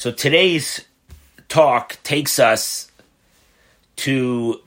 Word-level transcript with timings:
So 0.00 0.10
today's 0.10 0.82
talk 1.50 1.98
takes 2.02 2.38
us 2.38 2.90
to 3.96 4.62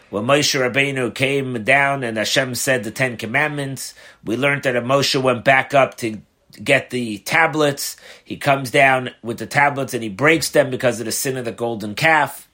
when 0.09 0.23
Moshe 0.23 0.59
Rabbeinu 0.59 1.13
came 1.13 1.63
down 1.63 2.03
and 2.03 2.17
Hashem 2.17 2.55
said 2.55 2.83
the 2.83 2.91
Ten 2.91 3.17
Commandments. 3.17 3.93
We 4.23 4.37
learned 4.37 4.63
that 4.63 4.75
Moshe 4.75 5.21
went 5.21 5.43
back 5.43 5.73
up 5.73 5.97
to 5.97 6.21
get 6.63 6.89
the 6.89 7.19
tablets. 7.19 7.97
He 8.23 8.37
comes 8.37 8.71
down 8.71 9.11
with 9.21 9.37
the 9.37 9.45
tablets 9.45 9.93
and 9.93 10.01
he 10.01 10.09
breaks 10.09 10.49
them 10.51 10.69
because 10.69 10.99
of 10.99 11.05
the 11.05 11.11
sin 11.11 11.37
of 11.37 11.45
the 11.45 11.51
golden 11.51 11.95
calf. 11.95 12.47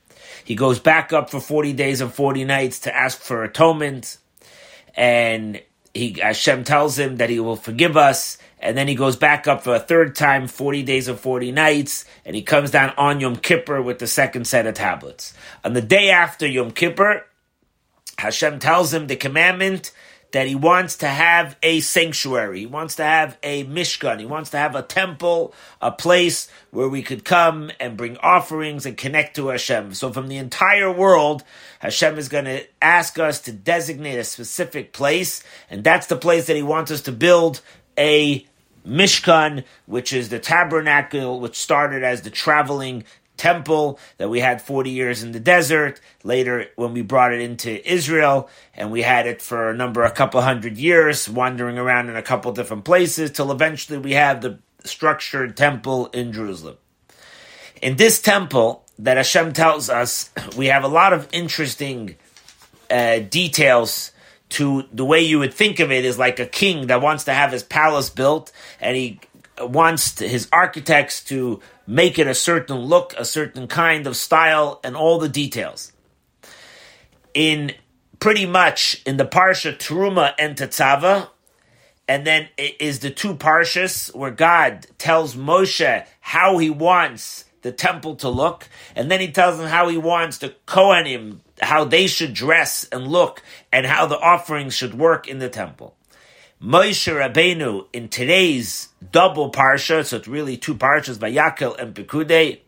He 0.43 0.55
goes 0.55 0.79
back 0.79 1.13
up 1.13 1.29
for 1.29 1.39
40 1.39 1.73
days 1.73 2.01
and 2.01 2.13
40 2.13 2.43
nights 2.45 2.79
to 2.79 2.95
ask 2.95 3.19
for 3.19 3.43
atonement. 3.43 4.17
And 4.95 5.61
he, 5.93 6.19
Hashem 6.19 6.63
tells 6.63 6.97
him 6.97 7.17
that 7.17 7.29
he 7.29 7.39
will 7.39 7.55
forgive 7.55 7.95
us 7.95 8.37
and 8.63 8.77
then 8.77 8.87
he 8.87 8.95
goes 8.95 9.17
back 9.17 9.45
up 9.45 9.61
for 9.61 9.75
a 9.75 9.79
third 9.79 10.15
time, 10.15 10.47
40 10.47 10.83
days 10.83 11.09
and 11.09 11.19
40 11.19 11.51
nights, 11.51 12.05
and 12.25 12.33
he 12.33 12.41
comes 12.41 12.71
down 12.71 12.93
on 12.97 13.19
Yom 13.19 13.35
Kippur 13.35 13.81
with 13.81 13.99
the 13.99 14.07
second 14.07 14.47
set 14.47 14.65
of 14.65 14.73
tablets. 14.73 15.33
On 15.65 15.73
the 15.73 15.81
day 15.81 16.09
after 16.09 16.47
Yom 16.47 16.71
Kippur, 16.71 17.25
Hashem 18.17 18.59
tells 18.59 18.93
him 18.93 19.07
the 19.07 19.17
commandment 19.17 19.91
that 20.31 20.47
he 20.47 20.55
wants 20.55 20.95
to 20.97 21.07
have 21.07 21.57
a 21.61 21.81
sanctuary. 21.81 22.61
He 22.61 22.65
wants 22.65 22.95
to 22.95 23.03
have 23.03 23.37
a 23.43 23.65
mishkan. 23.65 24.19
He 24.19 24.25
wants 24.25 24.49
to 24.51 24.57
have 24.57 24.75
a 24.75 24.81
temple, 24.81 25.53
a 25.81 25.91
place 25.91 26.49
where 26.71 26.87
we 26.87 27.03
could 27.03 27.25
come 27.25 27.69
and 27.81 27.97
bring 27.97 28.17
offerings 28.17 28.85
and 28.85 28.95
connect 28.95 29.35
to 29.35 29.49
Hashem. 29.49 29.93
So 29.93 30.11
from 30.11 30.29
the 30.29 30.37
entire 30.37 30.91
world, 30.91 31.43
Hashem 31.79 32.17
is 32.17 32.29
going 32.29 32.45
to 32.45 32.63
ask 32.81 33.19
us 33.19 33.41
to 33.41 33.51
designate 33.51 34.17
a 34.17 34.23
specific 34.23 34.93
place, 34.93 35.43
and 35.69 35.83
that's 35.83 36.07
the 36.07 36.15
place 36.15 36.47
that 36.47 36.55
he 36.55 36.63
wants 36.63 36.91
us 36.91 37.01
to 37.01 37.11
build 37.11 37.61
a 37.97 38.47
Mishkan, 38.87 39.63
which 39.85 40.13
is 40.13 40.29
the 40.29 40.39
tabernacle, 40.39 41.39
which 41.39 41.57
started 41.57 42.03
as 42.03 42.21
the 42.21 42.29
traveling 42.29 43.03
temple 43.37 43.99
that 44.17 44.29
we 44.29 44.39
had 44.39 44.61
40 44.61 44.89
years 44.89 45.23
in 45.23 45.31
the 45.31 45.39
desert. 45.39 45.99
Later, 46.23 46.67
when 46.75 46.93
we 46.93 47.01
brought 47.01 47.33
it 47.33 47.41
into 47.41 47.91
Israel, 47.91 48.49
and 48.73 48.91
we 48.91 49.01
had 49.01 49.27
it 49.27 49.41
for 49.41 49.69
a 49.69 49.75
number, 49.75 50.03
a 50.03 50.11
couple 50.11 50.41
hundred 50.41 50.77
years, 50.77 51.27
wandering 51.27 51.77
around 51.77 52.09
in 52.09 52.15
a 52.15 52.21
couple 52.21 52.51
different 52.51 52.85
places, 52.85 53.31
till 53.31 53.51
eventually 53.51 53.97
we 53.97 54.13
have 54.13 54.41
the 54.41 54.59
structured 54.83 55.57
temple 55.57 56.07
in 56.07 56.31
Jerusalem. 56.31 56.77
In 57.81 57.95
this 57.97 58.21
temple 58.21 58.85
that 58.99 59.17
Hashem 59.17 59.53
tells 59.53 59.89
us, 59.89 60.29
we 60.55 60.67
have 60.67 60.83
a 60.83 60.87
lot 60.87 61.13
of 61.13 61.27
interesting 61.31 62.15
uh, 62.89 63.19
details 63.19 64.11
to 64.53 64.83
the 64.93 65.03
way 65.03 65.21
you 65.21 65.39
would 65.39 65.53
think 65.53 65.79
of 65.79 65.91
it 65.91 66.05
is 66.05 66.19
like 66.19 66.39
a 66.39 66.45
king 66.45 66.87
that 66.87 67.01
wants 67.01 67.23
to 67.23 67.33
have 67.33 67.51
his 67.51 67.63
palace 67.63 68.11
built 68.11 68.51
and 68.79 68.95
he 68.95 69.19
wants 69.59 70.15
to, 70.15 70.27
his 70.27 70.47
architects 70.51 71.23
to 71.25 71.59
make 71.87 72.19
it 72.19 72.27
a 72.27 72.35
certain 72.35 72.77
look, 72.77 73.13
a 73.17 73.25
certain 73.25 73.67
kind 73.67 74.05
of 74.05 74.15
style, 74.15 74.79
and 74.83 74.95
all 74.95 75.17
the 75.17 75.29
details. 75.29 75.91
In 77.33 77.73
pretty 78.19 78.45
much 78.45 79.01
in 79.05 79.17
the 79.17 79.25
parsha 79.25 79.75
Teruma 79.75 80.33
and 80.37 80.55
Tetzava, 80.55 81.29
and 82.07 82.27
then 82.27 82.47
it 82.57 82.79
is 82.79 82.99
the 82.99 83.09
two 83.09 83.35
parshas 83.35 84.13
where 84.15 84.31
God 84.31 84.85
tells 84.97 85.35
Moshe 85.35 86.05
how 86.21 86.59
he 86.59 86.69
wants 86.69 87.45
the 87.63 87.71
temple 87.71 88.15
to 88.17 88.29
look, 88.29 88.69
and 88.95 89.09
then 89.09 89.19
he 89.19 89.31
tells 89.31 89.59
him 89.59 89.67
how 89.67 89.87
he 89.87 89.97
wants 89.97 90.37
the 90.37 90.53
Kohanim 90.67 91.39
how 91.61 91.85
they 91.85 92.07
should 92.07 92.33
dress 92.33 92.87
and 92.91 93.07
look 93.07 93.43
and 93.71 93.85
how 93.85 94.05
the 94.05 94.19
offerings 94.19 94.75
should 94.75 94.93
work 94.93 95.27
in 95.27 95.39
the 95.39 95.49
temple. 95.49 95.95
Moshe 96.61 97.11
Rabbeinu 97.11 97.87
in 97.91 98.07
today's 98.07 98.87
double 99.11 99.51
parsha, 99.51 100.05
so 100.05 100.15
it's 100.15 100.29
really 100.29 100.55
two 100.55 100.75
parshas, 100.75 101.17
Vayakel 101.17 101.77
and 101.77 101.93
Pekude. 101.93 102.59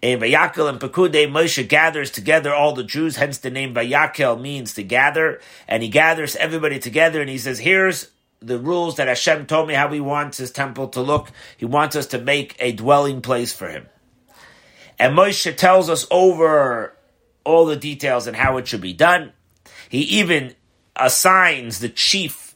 In 0.00 0.20
Vayakel 0.20 0.68
and 0.68 0.78
Pekude, 0.78 1.28
Moshe 1.28 1.68
gathers 1.68 2.12
together 2.12 2.54
all 2.54 2.74
the 2.74 2.84
Jews, 2.84 3.16
hence 3.16 3.38
the 3.38 3.50
name 3.50 3.74
Vayakel 3.74 4.40
means 4.40 4.74
to 4.74 4.84
gather, 4.84 5.40
and 5.66 5.82
he 5.82 5.88
gathers 5.88 6.36
everybody 6.36 6.78
together 6.78 7.20
and 7.20 7.28
he 7.28 7.38
says, 7.38 7.58
here's 7.58 8.12
the 8.38 8.58
rules 8.58 8.96
that 8.96 9.08
Hashem 9.08 9.46
told 9.46 9.66
me 9.66 9.74
how 9.74 9.88
he 9.88 10.00
wants 10.00 10.38
his 10.38 10.52
temple 10.52 10.86
to 10.88 11.00
look. 11.00 11.30
He 11.56 11.64
wants 11.64 11.96
us 11.96 12.06
to 12.06 12.20
make 12.20 12.56
a 12.60 12.70
dwelling 12.70 13.20
place 13.20 13.52
for 13.52 13.68
him. 13.68 13.86
And 14.98 15.16
Moshe 15.16 15.56
tells 15.56 15.90
us 15.90 16.06
over 16.10 16.94
all 17.44 17.66
the 17.66 17.76
details 17.76 18.26
and 18.26 18.36
how 18.36 18.56
it 18.56 18.66
should 18.66 18.80
be 18.80 18.92
done. 18.92 19.32
He 19.88 20.00
even 20.00 20.54
assigns 20.96 21.78
the 21.78 21.88
chief 21.88 22.54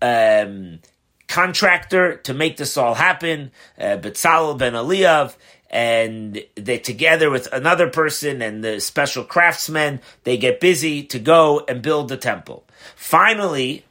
um, 0.00 0.80
contractor 1.26 2.16
to 2.16 2.34
make 2.34 2.56
this 2.56 2.76
all 2.76 2.94
happen, 2.94 3.52
uh, 3.78 3.98
Betzalel 3.98 4.58
ben 4.58 4.72
Eliyav, 4.72 5.36
and 5.70 6.42
they 6.54 6.78
together 6.78 7.30
with 7.30 7.46
another 7.52 7.88
person 7.90 8.40
and 8.40 8.64
the 8.64 8.80
special 8.80 9.24
craftsmen, 9.24 10.00
they 10.24 10.38
get 10.38 10.60
busy 10.60 11.02
to 11.02 11.18
go 11.18 11.64
and 11.68 11.82
build 11.82 12.08
the 12.08 12.16
temple. 12.16 12.64
Finally, 12.96 13.84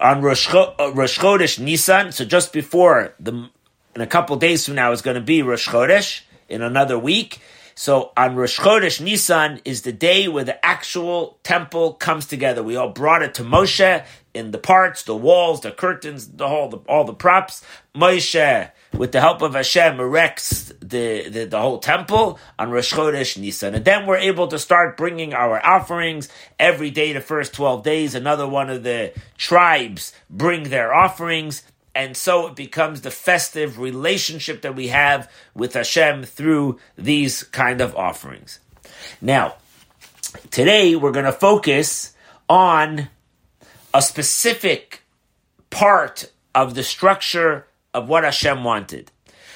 on 0.00 0.20
Rosh, 0.20 0.52
uh, 0.52 0.90
Rosh 0.92 1.18
Chodesh 1.18 1.60
Nisan, 1.60 2.10
so 2.10 2.24
just 2.24 2.52
before 2.52 3.14
the, 3.20 3.48
in 3.94 4.00
a 4.00 4.06
couple 4.06 4.34
days 4.36 4.66
from 4.66 4.74
now 4.74 4.90
is 4.90 5.02
going 5.02 5.14
to 5.14 5.20
be 5.20 5.42
Rosh 5.42 5.68
Chodesh, 5.68 6.22
in 6.48 6.60
another 6.60 6.98
week, 6.98 7.40
so 7.74 8.12
on 8.16 8.36
Rosh 8.36 8.58
Chodesh 8.58 9.00
Nisan 9.00 9.60
is 9.64 9.82
the 9.82 9.92
day 9.92 10.28
where 10.28 10.44
the 10.44 10.64
actual 10.64 11.38
temple 11.42 11.94
comes 11.94 12.26
together. 12.26 12.62
We 12.62 12.76
all 12.76 12.90
brought 12.90 13.22
it 13.22 13.34
to 13.34 13.44
Moshe 13.44 14.04
in 14.34 14.50
the 14.50 14.58
parts, 14.58 15.02
the 15.02 15.16
walls, 15.16 15.60
the 15.60 15.70
curtains, 15.70 16.26
the 16.28 16.48
whole, 16.48 16.68
the, 16.68 16.78
all 16.88 17.04
the 17.04 17.14
props. 17.14 17.64
Moshe, 17.94 18.70
with 18.94 19.12
the 19.12 19.20
help 19.20 19.42
of 19.42 19.54
Hashem, 19.54 19.98
erects 19.98 20.72
the, 20.80 21.28
the, 21.28 21.44
the 21.44 21.60
whole 21.60 21.78
temple 21.78 22.38
on 22.58 22.70
Rosh 22.70 22.92
Chodesh 22.92 23.36
Nisan. 23.36 23.74
And 23.74 23.84
then 23.84 24.06
we're 24.06 24.16
able 24.16 24.48
to 24.48 24.58
start 24.58 24.96
bringing 24.96 25.34
our 25.34 25.64
offerings 25.64 26.28
every 26.58 26.90
day, 26.90 27.12
the 27.12 27.20
first 27.20 27.52
12 27.52 27.82
days. 27.82 28.14
Another 28.14 28.48
one 28.48 28.70
of 28.70 28.82
the 28.82 29.12
tribes 29.36 30.14
bring 30.30 30.64
their 30.64 30.94
offerings 30.94 31.62
and 31.94 32.16
so 32.16 32.46
it 32.46 32.56
becomes 32.56 33.02
the 33.02 33.10
festive 33.10 33.78
relationship 33.78 34.62
that 34.62 34.74
we 34.74 34.88
have 34.88 35.30
with 35.54 35.74
Hashem 35.74 36.24
through 36.24 36.78
these 36.96 37.42
kind 37.42 37.80
of 37.80 37.94
offerings. 37.96 38.60
Now, 39.20 39.56
today 40.50 40.96
we're 40.96 41.12
going 41.12 41.26
to 41.26 41.32
focus 41.32 42.14
on 42.48 43.08
a 43.92 44.02
specific 44.02 45.02
part 45.70 46.30
of 46.54 46.74
the 46.74 46.82
structure 46.82 47.66
of 47.92 48.08
what 48.08 48.24
Hashem 48.24 48.64
wanted. 48.64 49.10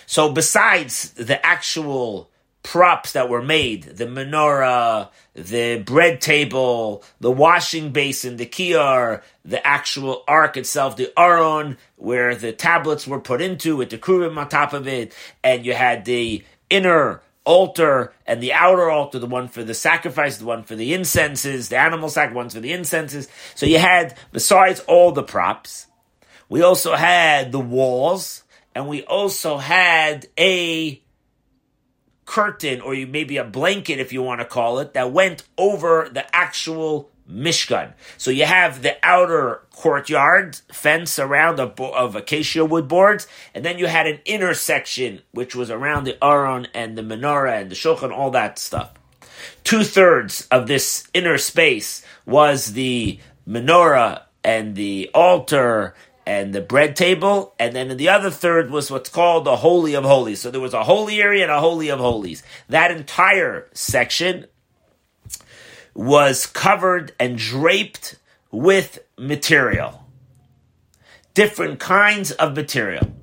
So 0.07 0.31
besides 0.31 1.11
the 1.13 1.45
actual 1.45 2.31
props 2.67 3.13
that 3.13 3.29
were 3.29 3.43
made 3.43 3.85
the 3.85 4.07
menorah, 4.07 5.09
the 5.35 5.79
bread 5.87 6.21
table, 6.21 7.05
the 7.21 7.31
washing 7.31 7.93
basin, 7.93 8.37
the 8.39 8.45
kiyar, 8.45 9.23
the 9.45 9.65
actual 9.65 10.25
ark 10.27 10.57
itself, 10.57 10.97
the 10.97 11.13
aron, 11.17 11.79
where 11.95 12.35
the 12.35 12.53
tablets 12.53 13.07
were 13.07 13.21
put 13.21 13.41
into 13.41 13.77
with 13.77 13.91
the 13.91 13.97
kruvim 13.97 14.37
on 14.37 14.49
top 14.49 14.73
of 14.73 14.89
it, 14.89 15.15
and 15.45 15.65
you 15.65 15.75
had 15.75 16.05
the 16.05 16.45
inner 16.69 17.23
altar 17.45 18.13
and 18.27 18.43
the 18.43 18.53
outer 18.53 18.91
altar, 18.91 19.21
the 19.21 19.27
one 19.27 19.47
for 19.47 19.63
the 19.63 19.73
sacrifice, 19.73 20.39
the 20.39 20.45
one 20.45 20.65
for 20.65 20.75
the 20.75 20.93
incenses, 20.93 21.69
the 21.69 21.79
animal 21.79 22.09
sacrifice, 22.09 22.35
ones 22.35 22.55
for 22.55 22.61
the 22.61 22.73
incenses. 22.73 23.29
So 23.55 23.67
you 23.67 23.79
had, 23.79 24.19
besides 24.33 24.81
all 24.81 25.13
the 25.13 25.23
props, 25.23 25.87
we 26.49 26.63
also 26.63 26.97
had 26.97 27.53
the 27.53 27.61
walls, 27.61 28.43
and 28.75 28.89
we 28.89 29.05
also 29.05 29.59
had 29.59 30.27
a 30.37 31.01
curtain 32.27 32.81
or 32.81 32.95
you 32.95 33.07
maybe 33.07 33.39
a 33.39 33.45
blanket, 33.45 33.99
if 33.99 34.13
you 34.13 34.23
want 34.23 34.41
to 34.41 34.45
call 34.45 34.79
it, 34.81 34.93
that 34.93 35.13
went 35.13 35.45
over 35.57 36.11
the 36.13 36.35
actual 36.35 37.11
Mishkan. 37.31 37.93
So 38.19 38.31
you 38.31 38.45
have 38.45 38.83
the 38.83 38.97
outer 39.03 39.63
courtyard 39.73 40.57
fence 40.73 41.19
around 41.19 41.59
of, 41.59 41.81
of 41.81 42.15
acacia 42.15 42.65
wood 42.65 42.89
boards, 42.89 43.27
and 43.55 43.65
then 43.65 43.79
you 43.79 43.87
had 43.87 44.07
an 44.07 44.21
inner 44.25 44.55
section 44.55 45.23
which 45.33 45.57
was 45.57 45.71
around 45.71 46.05
the 46.05 46.23
Aron 46.25 46.69
and 46.75 46.97
the 46.97 47.03
menorah 47.03 47.61
and 47.61 47.71
the 47.71 47.75
shulchan, 47.75 48.13
all 48.13 48.31
that 48.31 48.59
stuff. 48.59 48.93
Two 49.65 49.83
thirds 49.83 50.47
of 50.51 50.67
this 50.67 51.09
inner 51.15 51.39
space 51.39 52.05
was 52.25 52.73
the 52.73 53.19
menorah 53.49 54.23
and 54.45 54.77
the 54.77 55.11
altar 55.13 55.95
and 56.27 56.53
the 56.53 56.61
bread 56.61 56.97
table, 56.97 57.55
and 57.59 57.75
then 57.75 57.97
the 57.97 58.09
other 58.09 58.31
third 58.31 58.71
was 58.71 58.91
what's 58.91 59.09
called 59.09 59.45
the 59.45 59.57
Holy 59.57 59.95
of 59.95 60.05
Holies. 60.05 60.41
So 60.41 60.51
there 60.51 60.61
was 60.61 60.75
a 60.75 60.83
holy 60.83 61.23
area 61.23 61.45
and 61.45 61.53
a 61.53 61.61
Holy 61.61 61.89
of 61.89 62.01
Holies. 62.01 62.43
That 62.69 62.91
entire 62.91 63.69
section 63.73 64.47
was 65.95 66.47
covered 66.47 67.15
and 67.21 67.39
draped 67.39 68.17
with 68.51 68.99
material. 69.17 70.05
Different 71.33 71.79
kinds 71.79 72.33
of 72.33 72.57
material. 72.57 73.15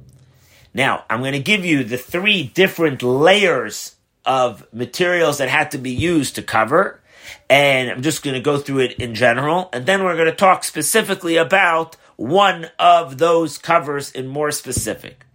Now, 0.73 1.03
I'm 1.09 1.19
going 1.19 1.33
to 1.33 1.39
give 1.39 1.65
you 1.65 1.83
the 1.83 1.97
three 1.97 2.43
different 2.43 3.03
layers 3.03 3.95
of 4.25 4.65
materials 4.73 5.39
that 5.39 5.49
had 5.49 5.71
to 5.71 5.77
be 5.77 5.91
used 5.91 6.35
to 6.35 6.41
cover, 6.41 7.01
and 7.49 7.91
I'm 7.91 8.01
just 8.01 8.23
going 8.23 8.35
to 8.35 8.39
go 8.39 8.57
through 8.57 8.79
it 8.79 8.93
in 8.93 9.13
general, 9.13 9.69
and 9.73 9.85
then 9.85 10.03
we're 10.03 10.15
going 10.15 10.31
to 10.31 10.35
talk 10.35 10.63
specifically 10.63 11.35
about 11.35 11.97
one 12.15 12.69
of 12.79 13.17
those 13.17 13.57
covers 13.57 14.11
in 14.11 14.27
more 14.27 14.51
specific. 14.51 15.25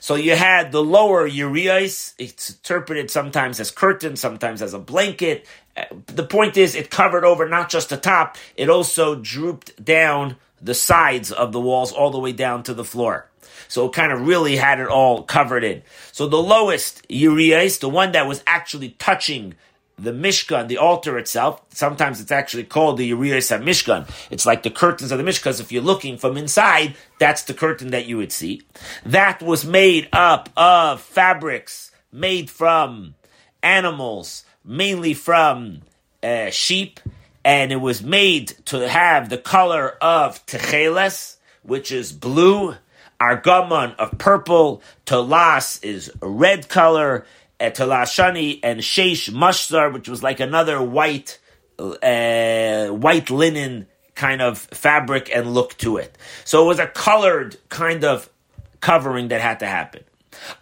So 0.00 0.14
you 0.14 0.36
had 0.36 0.72
the 0.72 0.82
lower 0.82 1.26
urias, 1.26 2.14
it's 2.18 2.50
interpreted 2.50 3.10
sometimes 3.10 3.60
as 3.60 3.70
curtain, 3.70 4.16
sometimes 4.16 4.62
as 4.62 4.72
a 4.72 4.78
blanket. 4.78 5.46
The 6.06 6.24
point 6.24 6.56
is, 6.56 6.74
it 6.74 6.90
covered 6.90 7.24
over 7.24 7.48
not 7.48 7.68
just 7.68 7.90
the 7.90 7.96
top, 7.96 8.36
it 8.56 8.70
also 8.70 9.14
drooped 9.14 9.84
down 9.84 10.36
the 10.60 10.74
sides 10.74 11.30
of 11.30 11.52
the 11.52 11.60
walls 11.60 11.92
all 11.92 12.10
the 12.10 12.18
way 12.18 12.32
down 12.32 12.62
to 12.64 12.74
the 12.74 12.84
floor. 12.84 13.28
So 13.68 13.86
it 13.86 13.92
kind 13.92 14.12
of 14.12 14.26
really 14.26 14.56
had 14.56 14.80
it 14.80 14.88
all 14.88 15.22
covered 15.22 15.62
in. 15.62 15.82
So 16.12 16.26
the 16.26 16.42
lowest 16.42 17.04
urias, 17.08 17.78
the 17.78 17.88
one 17.88 18.12
that 18.12 18.26
was 18.26 18.42
actually 18.46 18.90
touching 18.90 19.54
the 19.98 20.12
Mishkan, 20.12 20.68
the 20.68 20.78
altar 20.78 21.18
itself, 21.18 21.62
sometimes 21.70 22.20
it's 22.20 22.30
actually 22.30 22.64
called 22.64 22.98
the 22.98 23.06
Urias 23.06 23.50
Mishkan. 23.50 24.08
It's 24.30 24.46
like 24.46 24.62
the 24.62 24.70
curtains 24.70 25.10
of 25.10 25.18
the 25.18 25.24
Mishkan, 25.24 25.60
if 25.60 25.72
you're 25.72 25.82
looking 25.82 26.16
from 26.18 26.36
inside, 26.36 26.94
that's 27.18 27.42
the 27.42 27.54
curtain 27.54 27.90
that 27.90 28.06
you 28.06 28.16
would 28.16 28.32
see. 28.32 28.62
That 29.04 29.42
was 29.42 29.64
made 29.64 30.08
up 30.12 30.50
of 30.56 31.00
fabrics 31.00 31.90
made 32.12 32.50
from 32.50 33.14
animals, 33.62 34.44
mainly 34.64 35.14
from 35.14 35.82
uh, 36.22 36.50
sheep, 36.50 37.00
and 37.44 37.72
it 37.72 37.76
was 37.76 38.02
made 38.02 38.48
to 38.66 38.88
have 38.88 39.28
the 39.28 39.38
color 39.38 39.90
of 40.02 40.44
Techeles, 40.46 41.36
which 41.62 41.92
is 41.92 42.12
blue, 42.12 42.74
Argamon 43.20 43.96
of 43.96 44.16
purple, 44.18 44.82
Tolas 45.04 45.82
is 45.82 46.10
red 46.22 46.68
color, 46.68 47.26
Etalashani 47.60 48.60
and 48.62 48.80
Sheish 48.80 49.30
Mashzar, 49.30 49.92
which 49.92 50.08
was 50.08 50.22
like 50.22 50.40
another 50.40 50.82
white, 50.82 51.38
uh, 51.78 52.88
white 52.88 53.30
linen 53.30 53.86
kind 54.14 54.42
of 54.42 54.58
fabric 54.58 55.30
and 55.34 55.54
look 55.54 55.76
to 55.78 55.96
it. 55.96 56.16
So 56.44 56.64
it 56.64 56.66
was 56.66 56.78
a 56.78 56.86
colored 56.86 57.56
kind 57.68 58.04
of 58.04 58.28
covering 58.80 59.28
that 59.28 59.40
had 59.40 59.60
to 59.60 59.66
happen. 59.66 60.04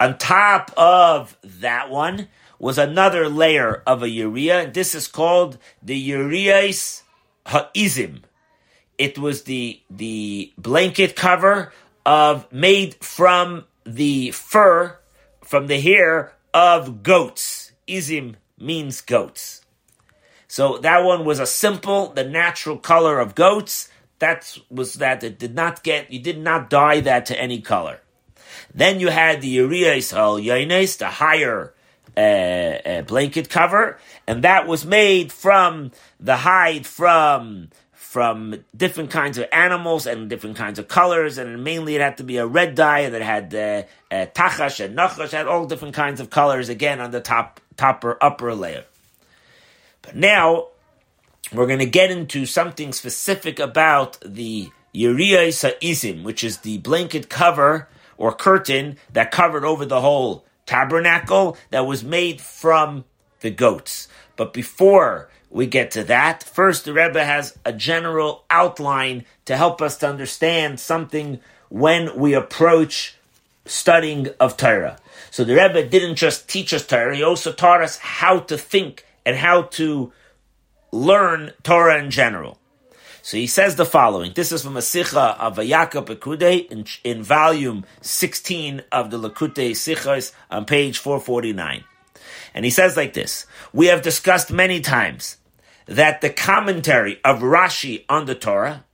On 0.01 0.17
top 0.17 0.73
of 0.77 1.37
that 1.43 1.91
one 1.91 2.29
was 2.59 2.79
another 2.79 3.29
layer 3.29 3.83
of 3.87 4.03
a 4.03 4.09
urea. 4.09 4.71
This 4.71 4.95
is 4.95 5.09
called 5.09 5.59
the 5.83 5.97
urias 5.97 7.03
ha'izim. 7.47 8.23
It 8.99 9.19
was 9.19 9.43
the 9.43 9.81
the 9.91 10.53
blanket 10.57 11.17
cover 11.17 11.73
of 12.07 12.51
made 12.51 12.95
from 13.05 13.65
the 13.85 14.31
fur, 14.31 14.99
from 15.43 15.67
the 15.67 15.81
hair 15.81 16.33
of 16.56 17.03
goats. 17.03 17.73
Izim 17.87 18.37
means 18.58 19.03
goats. 19.03 19.61
So 20.49 20.79
that 20.79 21.05
one 21.05 21.26
was 21.26 21.38
a 21.38 21.44
simple, 21.44 22.14
the 22.14 22.25
natural 22.25 22.79
color 22.79 23.20
of 23.20 23.35
goats. 23.35 23.91
That 24.20 24.56
was 24.70 24.94
that. 24.94 25.23
It 25.23 25.38
did 25.38 25.55
not 25.55 25.82
get, 25.82 26.11
you 26.11 26.19
did 26.19 26.38
not 26.38 26.70
dye 26.70 27.00
that 27.00 27.26
to 27.26 27.38
any 27.38 27.61
color. 27.61 28.00
Then 28.75 29.00
you 29.00 29.08
had 29.08 29.43
the 29.43 29.49
Urias 29.49 30.14
al 30.14 30.38
Yaines, 30.38 30.97
the 30.97 31.08
higher 31.08 31.75
uh, 32.17 32.20
uh, 32.20 33.02
blanket 33.02 33.50
cover, 33.50 33.99
and 34.26 34.43
that 34.43 34.67
was 34.67 34.87
made 34.87 35.32
from 35.32 35.93
the 36.19 36.37
hide 36.37 36.87
from 36.87 37.69
from 38.17 38.65
different 38.75 39.11
kinds 39.11 39.37
of 39.37 39.45
animals 39.53 40.07
and 40.07 40.31
different 40.31 40.57
kinds 40.57 40.79
of 40.79 40.89
colors, 40.89 41.37
and 41.37 41.63
mainly 41.63 41.97
it 41.97 42.01
had 42.01 42.17
to 42.17 42.25
be 42.25 42.39
a 42.39 42.47
red 42.47 42.75
dye 42.75 43.11
that 43.11 43.21
had 43.21 43.55
uh, 43.55 43.83
uh, 44.11 44.25
tachash 44.33 44.83
and 44.83 44.97
nachash, 44.97 45.33
had 45.33 45.47
all 45.47 45.67
different 45.67 45.95
kinds 45.95 46.19
of 46.19 46.31
colors 46.31 46.71
again 46.71 46.99
on 46.99 47.11
the 47.11 47.21
top, 47.21 47.61
top 47.77 48.03
or 48.03 48.17
upper 48.25 48.55
layer. 48.55 48.85
But 50.01 50.17
now 50.17 50.69
we're 51.53 51.67
going 51.67 51.81
to 51.81 51.85
get 51.85 52.11
into 52.11 52.47
something 52.47 52.95
specific 52.95 53.59
about 53.59 54.19
the 54.25 54.71
Yeriya 54.95 55.53
Sa'izim, 55.53 56.23
which 56.23 56.43
is 56.43 56.61
the 56.61 56.79
blanket 56.79 57.29
cover 57.29 57.87
or 58.17 58.33
curtain 58.33 58.97
that 59.12 59.31
covered 59.31 59.67
over 59.67 59.85
the 59.85 60.01
whole 60.01 60.47
tabernacle 60.65 61.59
that 61.69 61.85
was 61.85 62.03
made 62.03 62.41
from 62.41 63.05
the 63.41 63.51
goats. 63.51 64.09
But 64.37 64.55
before 64.55 65.29
we 65.56 65.67
get 65.67 65.91
to 65.93 66.05
that. 66.05 66.43
First, 66.43 66.85
the 66.85 66.93
Rebbe 66.93 67.25
has 67.25 67.58
a 67.64 67.73
general 67.73 68.44
outline 68.50 69.25
to 69.47 69.56
help 69.56 69.81
us 69.81 69.97
to 69.99 70.06
understand 70.06 70.79
something 70.79 71.41
when 71.70 72.14
we 72.14 72.35
approach 72.35 73.17
studying 73.64 74.29
of 74.38 74.58
Torah. 74.58 74.99
So 75.31 75.44
the 75.44 75.55
Rebbe 75.55 75.88
didn't 75.88 76.17
just 76.17 76.47
teach 76.47 76.75
us 76.75 76.87
Torah, 76.87 77.17
he 77.17 77.23
also 77.23 77.53
taught 77.53 77.81
us 77.81 77.97
how 77.97 78.41
to 78.41 78.58
think 78.58 79.06
and 79.25 79.35
how 79.35 79.62
to 79.62 80.12
learn 80.93 81.53
Torah 81.62 82.05
in 82.05 82.11
general. 82.11 82.59
So 83.23 83.38
he 83.38 83.47
says 83.47 83.76
the 83.76 83.87
following. 83.87 84.35
This 84.35 84.52
is 84.52 84.62
from 84.62 84.76
a 84.76 84.82
Sikha 84.82 85.38
of 85.41 85.56
Vayaka 85.56 86.05
Pekude 86.05 86.70
in, 86.70 86.85
in 87.02 87.23
volume 87.23 87.87
16 88.02 88.82
of 88.93 89.11
the 89.11 89.19
Likkutei 89.19 89.70
Sichos 89.70 90.32
on 90.50 90.67
page 90.67 90.99
449. 90.99 91.82
And 92.52 92.67
he 92.67 92.70
says 92.70 92.94
like 92.94 93.14
this 93.14 93.47
We 93.73 93.87
have 93.87 94.02
discussed 94.02 94.52
many 94.52 94.82
times 94.82 95.38
that 95.87 96.21
the 96.21 96.31
commentary 96.31 97.21
of 97.25 97.41
Rashi 97.41 98.05
on 98.09 98.27
the 98.27 98.35
Torah, 98.35 98.85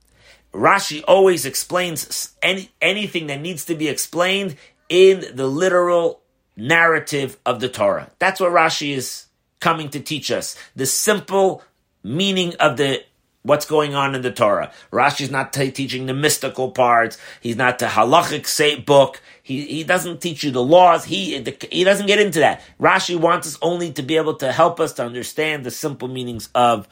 Rashi 0.53 1.03
always 1.07 1.45
explains 1.45 2.33
any, 2.41 2.71
anything 2.81 3.27
that 3.27 3.41
needs 3.41 3.65
to 3.65 3.75
be 3.75 3.87
explained 3.87 4.55
in 4.89 5.25
the 5.35 5.47
literal 5.47 6.21
narrative 6.55 7.37
of 7.45 7.59
the 7.59 7.69
Torah. 7.69 8.11
That's 8.19 8.39
what 8.39 8.51
Rashi 8.51 8.95
is 8.95 9.25
coming 9.59 9.89
to 9.89 9.99
teach 9.99 10.29
us. 10.29 10.55
The 10.75 10.85
simple 10.85 11.63
meaning 12.03 12.55
of 12.57 12.77
the 12.77 13.03
what's 13.43 13.65
going 13.65 13.93
on 13.93 14.15
in 14.15 14.21
the 14.21 14.31
Torah. 14.31 14.71
Rashi's 14.91 15.29
not 15.29 15.53
t- 15.53 15.71
teaching 15.71 16.05
the 16.05 16.13
mystical 16.13 16.71
parts. 16.71 17.17
He's 17.41 17.57
not 17.57 17.79
the 17.79 17.85
halachic 17.85 18.47
say 18.47 18.79
book. 18.79 19.21
He, 19.41 19.65
he 19.65 19.83
doesn't 19.83 20.21
teach 20.21 20.43
you 20.43 20.51
the 20.51 20.63
laws. 20.63 21.05
He, 21.05 21.37
the, 21.39 21.55
he 21.71 21.83
doesn't 21.83 22.07
get 22.07 22.19
into 22.19 22.39
that. 22.39 22.61
Rashi 22.79 23.17
wants 23.17 23.47
us 23.47 23.57
only 23.61 23.91
to 23.93 24.01
be 24.01 24.17
able 24.17 24.35
to 24.35 24.51
help 24.51 24.79
us 24.79 24.93
to 24.93 25.05
understand 25.05 25.65
the 25.65 25.71
simple 25.71 26.07
meanings 26.07 26.49
of 26.55 26.87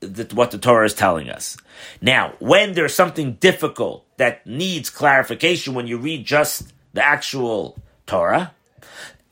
the, 0.00 0.26
what 0.34 0.50
the 0.50 0.58
Torah 0.58 0.86
is 0.86 0.94
telling 0.94 1.28
us. 1.28 1.56
Now, 2.00 2.34
when 2.38 2.72
there's 2.72 2.94
something 2.94 3.34
difficult 3.34 4.06
that 4.16 4.46
needs 4.46 4.90
clarification 4.90 5.74
when 5.74 5.86
you 5.86 5.98
read 5.98 6.24
just 6.24 6.72
the 6.94 7.04
actual 7.04 7.78
Torah, 8.06 8.54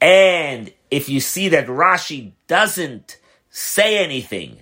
and 0.00 0.72
if 0.90 1.08
you 1.08 1.20
see 1.20 1.48
that 1.48 1.66
Rashi 1.66 2.32
doesn't 2.46 3.18
say 3.48 4.04
anything 4.04 4.58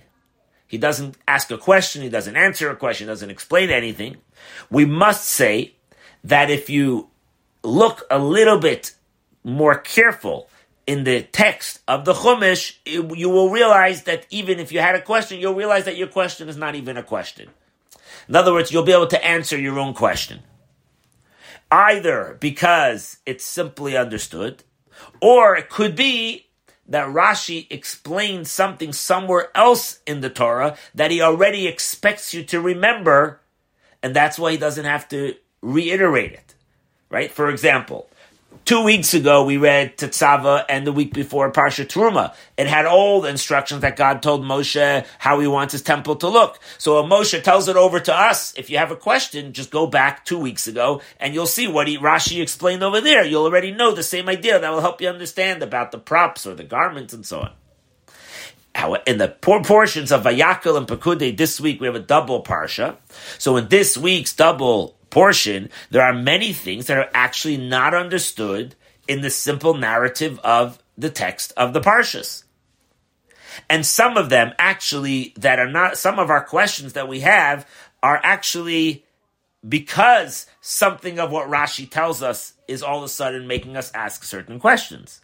he 0.67 0.77
doesn't 0.77 1.15
ask 1.27 1.51
a 1.51 1.57
question, 1.57 2.01
he 2.01 2.09
doesn't 2.09 2.35
answer 2.35 2.69
a 2.69 2.75
question, 2.75 3.07
doesn't 3.07 3.29
explain 3.29 3.69
anything. 3.69 4.17
We 4.69 4.85
must 4.85 5.25
say 5.25 5.73
that 6.23 6.49
if 6.49 6.69
you 6.69 7.09
look 7.63 8.03
a 8.09 8.19
little 8.19 8.59
bit 8.59 8.95
more 9.43 9.75
careful 9.77 10.49
in 10.87 11.03
the 11.03 11.21
text 11.23 11.79
of 11.87 12.05
the 12.05 12.13
Chumash, 12.13 12.75
you 12.85 13.29
will 13.29 13.49
realize 13.49 14.03
that 14.03 14.25
even 14.29 14.59
if 14.59 14.71
you 14.71 14.79
had 14.79 14.95
a 14.95 15.01
question, 15.01 15.39
you'll 15.39 15.55
realize 15.55 15.85
that 15.85 15.97
your 15.97 16.07
question 16.07 16.49
is 16.49 16.57
not 16.57 16.75
even 16.75 16.97
a 16.97 17.03
question. 17.03 17.49
In 18.27 18.35
other 18.35 18.53
words, 18.53 18.71
you'll 18.71 18.83
be 18.83 18.91
able 18.91 19.07
to 19.07 19.25
answer 19.25 19.57
your 19.57 19.79
own 19.79 19.93
question. 19.93 20.41
Either 21.71 22.37
because 22.39 23.17
it's 23.25 23.43
simply 23.43 23.97
understood, 23.97 24.63
or 25.21 25.55
it 25.55 25.69
could 25.69 25.95
be 25.95 26.47
that 26.87 27.07
Rashi 27.07 27.67
explains 27.69 28.51
something 28.51 28.93
somewhere 28.93 29.49
else 29.55 29.99
in 30.05 30.21
the 30.21 30.29
Torah 30.29 30.77
that 30.93 31.11
he 31.11 31.21
already 31.21 31.67
expects 31.67 32.33
you 32.33 32.43
to 32.43 32.61
remember, 32.61 33.41
and 34.03 34.15
that's 34.15 34.37
why 34.37 34.51
he 34.51 34.57
doesn't 34.57 34.85
have 34.85 35.07
to 35.09 35.35
reiterate 35.61 36.33
it. 36.33 36.55
Right? 37.09 37.31
For 37.31 37.49
example, 37.49 38.09
Two 38.65 38.83
weeks 38.83 39.13
ago, 39.13 39.45
we 39.45 39.57
read 39.57 39.95
Tetzava, 39.95 40.65
and 40.67 40.87
the 40.87 40.91
week 40.91 41.13
before, 41.13 41.51
Parsha 41.51 41.85
Truma. 41.85 42.33
It 42.57 42.65
had 42.65 42.87
all 42.87 43.21
the 43.21 43.29
instructions 43.29 43.81
that 43.81 43.95
God 43.95 44.23
told 44.23 44.41
Moshe 44.41 45.05
how 45.19 45.39
he 45.39 45.45
wants 45.45 45.73
his 45.73 45.83
temple 45.83 46.15
to 46.15 46.27
look. 46.27 46.59
So 46.79 47.03
Moshe 47.03 47.43
tells 47.43 47.69
it 47.69 47.75
over 47.75 47.99
to 47.99 48.11
us. 48.11 48.55
If 48.57 48.71
you 48.71 48.79
have 48.79 48.89
a 48.89 48.95
question, 48.95 49.53
just 49.53 49.69
go 49.69 49.85
back 49.85 50.25
two 50.25 50.39
weeks 50.39 50.65
ago, 50.65 51.03
and 51.19 51.35
you'll 51.35 51.45
see 51.45 51.67
what 51.67 51.87
he, 51.87 51.99
Rashi 51.99 52.41
explained 52.41 52.81
over 52.81 53.01
there. 53.01 53.23
You'll 53.23 53.45
already 53.45 53.69
know 53.69 53.91
the 53.93 54.01
same 54.01 54.27
idea 54.27 54.57
that 54.59 54.71
will 54.71 54.81
help 54.81 54.99
you 54.99 55.09
understand 55.09 55.61
about 55.61 55.91
the 55.91 55.99
props 55.99 56.47
or 56.47 56.55
the 56.55 56.63
garments 56.63 57.13
and 57.13 57.23
so 57.23 57.41
on. 57.41 59.01
In 59.05 59.19
the 59.19 59.27
poor 59.27 59.63
portions 59.63 60.11
of 60.11 60.23
Vayakel 60.23 60.75
and 60.75 60.87
Pekude 60.87 61.37
this 61.37 61.61
week, 61.61 61.79
we 61.79 61.85
have 61.85 61.95
a 61.95 61.99
double 61.99 62.43
parsha. 62.43 62.97
So 63.37 63.57
in 63.57 63.67
this 63.67 63.95
week's 63.95 64.33
double 64.33 64.97
portion, 65.15 65.69
there 65.91 66.01
are 66.01 66.13
many 66.13 66.51
things 66.51 66.87
that 66.87 66.97
are 66.97 67.09
actually 67.13 67.55
not 67.55 67.93
understood 67.93 68.75
in 69.07 69.21
the 69.21 69.29
simple 69.29 69.73
narrative 69.73 70.37
of 70.43 70.77
the 70.97 71.09
text 71.09 71.53
of 71.55 71.71
the 71.71 71.79
Parshas. 71.79 72.43
And 73.69 73.85
some 73.85 74.17
of 74.17 74.29
them 74.29 74.51
actually 74.59 75.33
that 75.37 75.57
are 75.57 75.71
not, 75.71 75.97
some 75.97 76.19
of 76.19 76.29
our 76.29 76.43
questions 76.43 76.93
that 76.93 77.07
we 77.07 77.21
have 77.21 77.65
are 78.03 78.19
actually 78.23 79.05
because 79.67 80.47
something 80.59 81.17
of 81.17 81.31
what 81.31 81.49
Rashi 81.49 81.89
tells 81.89 82.21
us 82.21 82.51
is 82.67 82.83
all 82.83 82.97
of 82.97 83.05
a 83.05 83.07
sudden 83.07 83.47
making 83.47 83.77
us 83.77 83.93
ask 83.93 84.25
certain 84.25 84.59
questions. 84.59 85.21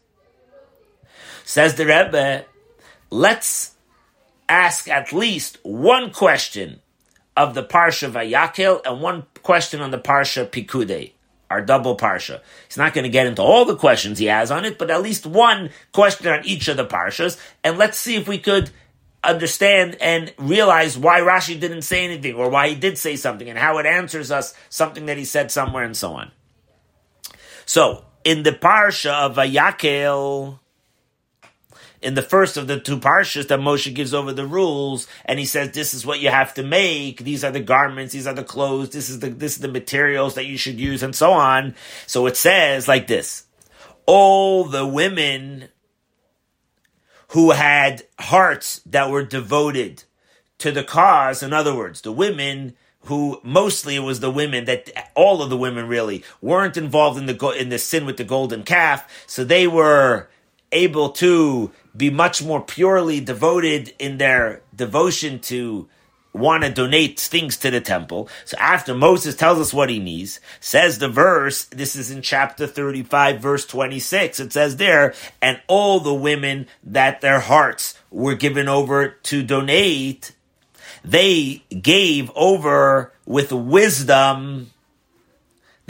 Says 1.43 1.75
the 1.75 1.85
Rebbe, 1.85 2.45
let's 3.09 3.73
ask 4.47 4.87
at 4.87 5.11
least 5.11 5.57
one 5.63 6.13
question 6.13 6.79
of 7.35 7.53
the 7.53 7.63
Parsha 7.63 8.11
Vayakel 8.11 8.81
and 8.85 9.01
one 9.01 9.25
question 9.43 9.81
on 9.81 9.91
the 9.91 9.97
Parsha 9.97 10.47
Pekude, 10.47 11.11
our 11.49 11.61
double 11.61 11.97
Parsha. 11.97 12.41
He's 12.67 12.77
not 12.77 12.93
going 12.93 13.03
to 13.03 13.09
get 13.09 13.27
into 13.27 13.41
all 13.41 13.65
the 13.65 13.75
questions 13.75 14.19
he 14.19 14.25
has 14.25 14.51
on 14.51 14.65
it, 14.65 14.77
but 14.77 14.91
at 14.91 15.01
least 15.01 15.25
one 15.25 15.69
question 15.93 16.27
on 16.27 16.45
each 16.45 16.67
of 16.67 16.77
the 16.77 16.85
Parshas, 16.85 17.39
and 17.63 17.77
let's 17.77 17.97
see 17.97 18.15
if 18.15 18.27
we 18.27 18.37
could 18.37 18.71
understand 19.23 19.97
and 20.01 20.33
realize 20.37 20.97
why 20.97 21.19
Rashi 21.19 21.59
didn't 21.59 21.83
say 21.83 22.03
anything 22.03 22.35
or 22.35 22.49
why 22.49 22.69
he 22.69 22.75
did 22.75 22.97
say 22.97 23.15
something 23.15 23.47
and 23.47 23.57
how 23.57 23.77
it 23.77 23.85
answers 23.85 24.31
us 24.31 24.53
something 24.69 25.05
that 25.05 25.17
he 25.17 25.25
said 25.25 25.51
somewhere 25.51 25.83
and 25.83 25.95
so 25.95 26.13
on. 26.13 26.31
So, 27.65 28.03
in 28.23 28.43
the 28.43 28.51
Parsha 28.51 29.11
of 29.11 29.35
Vayakel, 29.35 30.59
in 32.01 32.15
the 32.15 32.21
first 32.21 32.57
of 32.57 32.67
the 32.67 32.79
two 32.79 32.97
parshas 32.97 33.47
that 33.47 33.59
Moshe 33.59 33.93
gives 33.93 34.13
over 34.13 34.33
the 34.33 34.45
rules, 34.45 35.07
and 35.25 35.39
he 35.39 35.45
says, 35.45 35.71
"This 35.71 35.93
is 35.93 36.05
what 36.05 36.19
you 36.19 36.29
have 36.29 36.53
to 36.55 36.63
make. 36.63 37.23
These 37.23 37.43
are 37.43 37.51
the 37.51 37.59
garments. 37.59 38.13
These 38.13 38.27
are 38.27 38.33
the 38.33 38.43
clothes. 38.43 38.89
This 38.89 39.09
is 39.09 39.19
the 39.19 39.29
this 39.29 39.53
is 39.53 39.59
the 39.59 39.67
materials 39.67 40.35
that 40.35 40.45
you 40.45 40.57
should 40.57 40.79
use, 40.79 41.03
and 41.03 41.15
so 41.15 41.31
on." 41.31 41.75
So 42.07 42.25
it 42.25 42.37
says 42.37 42.87
like 42.87 43.07
this: 43.07 43.43
All 44.05 44.63
the 44.63 44.85
women 44.85 45.69
who 47.29 47.51
had 47.51 48.03
hearts 48.19 48.81
that 48.85 49.09
were 49.09 49.23
devoted 49.23 50.03
to 50.57 50.71
the 50.71 50.83
cause, 50.83 51.41
in 51.41 51.53
other 51.53 51.73
words, 51.73 52.01
the 52.01 52.11
women 52.11 52.75
who 53.05 53.39
mostly 53.43 53.95
it 53.95 53.99
was 53.99 54.19
the 54.19 54.29
women 54.29 54.65
that 54.65 54.91
all 55.15 55.41
of 55.41 55.49
the 55.49 55.57
women 55.57 55.87
really 55.87 56.23
weren't 56.41 56.77
involved 56.77 57.17
in 57.17 57.25
the 57.25 57.49
in 57.59 57.69
the 57.69 57.79
sin 57.79 58.05
with 58.05 58.17
the 58.17 58.23
golden 58.23 58.63
calf, 58.63 59.25
so 59.27 59.43
they 59.43 59.67
were 59.67 60.29
able 60.71 61.09
to 61.09 61.71
be 61.95 62.09
much 62.09 62.43
more 62.43 62.61
purely 62.61 63.19
devoted 63.19 63.93
in 63.99 64.17
their 64.17 64.61
devotion 64.75 65.39
to 65.39 65.87
want 66.33 66.63
to 66.63 66.71
donate 66.71 67.19
things 67.19 67.57
to 67.57 67.69
the 67.69 67.81
temple. 67.81 68.29
So 68.45 68.57
after 68.57 68.95
Moses 68.95 69.35
tells 69.35 69.59
us 69.59 69.73
what 69.73 69.89
he 69.89 69.99
needs, 69.99 70.39
says 70.61 70.97
the 70.97 71.09
verse, 71.09 71.65
this 71.65 71.95
is 71.95 72.09
in 72.09 72.21
chapter 72.21 72.67
35, 72.67 73.41
verse 73.41 73.65
26, 73.65 74.39
it 74.39 74.53
says 74.53 74.77
there, 74.77 75.13
and 75.41 75.61
all 75.67 75.99
the 75.99 76.13
women 76.13 76.67
that 76.83 77.19
their 77.19 77.41
hearts 77.41 77.99
were 78.09 78.35
given 78.35 78.69
over 78.69 79.09
to 79.09 79.43
donate, 79.43 80.33
they 81.03 81.63
gave 81.81 82.31
over 82.35 83.11
with 83.25 83.51
wisdom 83.51 84.71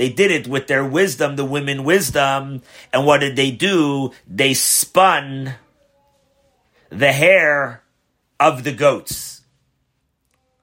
they 0.02 0.10
did 0.10 0.32
it 0.32 0.48
with 0.48 0.66
their 0.66 0.84
wisdom, 0.84 1.36
the 1.36 1.46
women 1.46 1.84
wisdom. 1.84 2.64
And 2.92 3.06
what 3.06 3.20
did 3.20 3.36
they 3.36 3.52
do? 3.52 4.12
They 4.28 4.56
spun 4.56 5.56
the 6.92 7.12
hair 7.12 7.82
of 8.40 8.64
the 8.64 8.74
goats. 8.74 9.42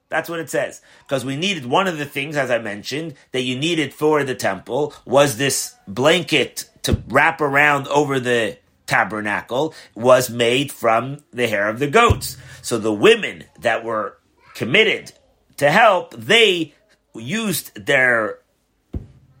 That's 0.09 0.29
what 0.29 0.39
it 0.39 0.49
says. 0.49 0.81
Because 1.03 1.25
we 1.25 1.35
needed 1.35 1.65
one 1.65 1.87
of 1.87 1.97
the 1.97 2.05
things, 2.05 2.37
as 2.37 2.49
I 2.49 2.59
mentioned, 2.59 3.15
that 3.31 3.41
you 3.41 3.57
needed 3.57 3.93
for 3.93 4.23
the 4.23 4.35
temple 4.35 4.93
was 5.05 5.37
this 5.37 5.75
blanket 5.87 6.69
to 6.83 7.03
wrap 7.07 7.41
around 7.41 7.87
over 7.87 8.19
the 8.19 8.57
tabernacle 8.87 9.73
was 9.93 10.29
made 10.29 10.71
from 10.71 11.19
the 11.31 11.47
hair 11.47 11.69
of 11.69 11.79
the 11.79 11.87
goats. 11.87 12.37
So 12.61 12.77
the 12.79 12.93
women 12.93 13.43
that 13.59 13.83
were 13.83 14.17
committed 14.55 15.11
to 15.57 15.69
help, 15.69 16.15
they 16.15 16.73
used 17.13 17.85
their 17.85 18.39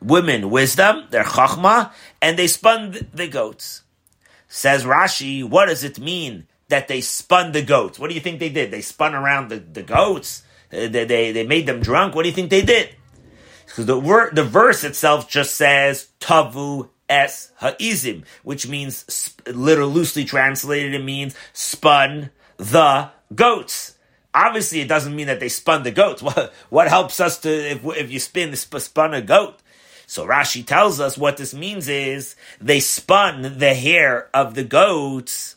women 0.01 0.49
wisdom, 0.51 1.07
their 1.09 1.23
chachma, 1.23 1.91
and 2.21 2.37
they 2.37 2.47
spun 2.47 3.07
the 3.13 3.27
goats. 3.27 3.83
Says 4.47 4.83
Rashi, 4.83 5.43
what 5.43 5.65
does 5.65 5.83
it 5.83 5.99
mean 5.99 6.47
that 6.69 6.87
they 6.87 7.01
spun 7.01 7.51
the 7.51 7.61
goats? 7.61 7.99
What 7.99 8.09
do 8.09 8.15
you 8.15 8.21
think 8.21 8.39
they 8.39 8.49
did? 8.49 8.71
They 8.71 8.81
spun 8.81 9.13
around 9.13 9.49
the, 9.49 9.57
the 9.57 9.83
goats? 9.83 10.43
Uh, 10.71 10.87
they, 10.87 11.05
they, 11.05 11.31
they 11.31 11.45
made 11.45 11.65
them 11.65 11.81
drunk? 11.81 12.15
What 12.15 12.23
do 12.23 12.29
you 12.29 12.35
think 12.35 12.49
they 12.49 12.61
did? 12.61 12.95
Because 13.65 13.85
the 13.85 13.99
word, 13.99 14.35
the 14.35 14.43
verse 14.43 14.83
itself 14.83 15.29
just 15.29 15.55
says 15.55 16.09
tavu 16.19 16.89
es 17.09 17.51
ha'izim, 17.57 18.23
which 18.43 18.67
means, 18.67 19.35
literally 19.47 19.93
loosely 19.93 20.25
translated, 20.25 20.93
it 20.93 21.03
means 21.03 21.35
spun 21.53 22.29
the 22.57 23.09
goats. 23.33 23.95
Obviously, 24.33 24.81
it 24.81 24.87
doesn't 24.87 25.15
mean 25.15 25.27
that 25.27 25.39
they 25.39 25.49
spun 25.49 25.83
the 25.83 25.91
goats. 25.91 26.21
What, 26.29 26.53
what 26.69 26.87
helps 26.87 27.19
us 27.19 27.39
to, 27.39 27.49
if, 27.49 27.85
if 27.85 28.11
you 28.11 28.19
spin, 28.19 28.55
spun 28.55 29.13
a 29.13 29.21
goat? 29.21 29.59
So 30.05 30.25
Rashi 30.25 30.65
tells 30.65 30.99
us 30.99 31.17
what 31.17 31.37
this 31.37 31.53
means 31.53 31.87
is 31.87 32.35
they 32.59 32.79
spun 32.79 33.59
the 33.59 33.75
hair 33.75 34.29
of 34.33 34.55
the 34.55 34.63
goats 34.63 35.55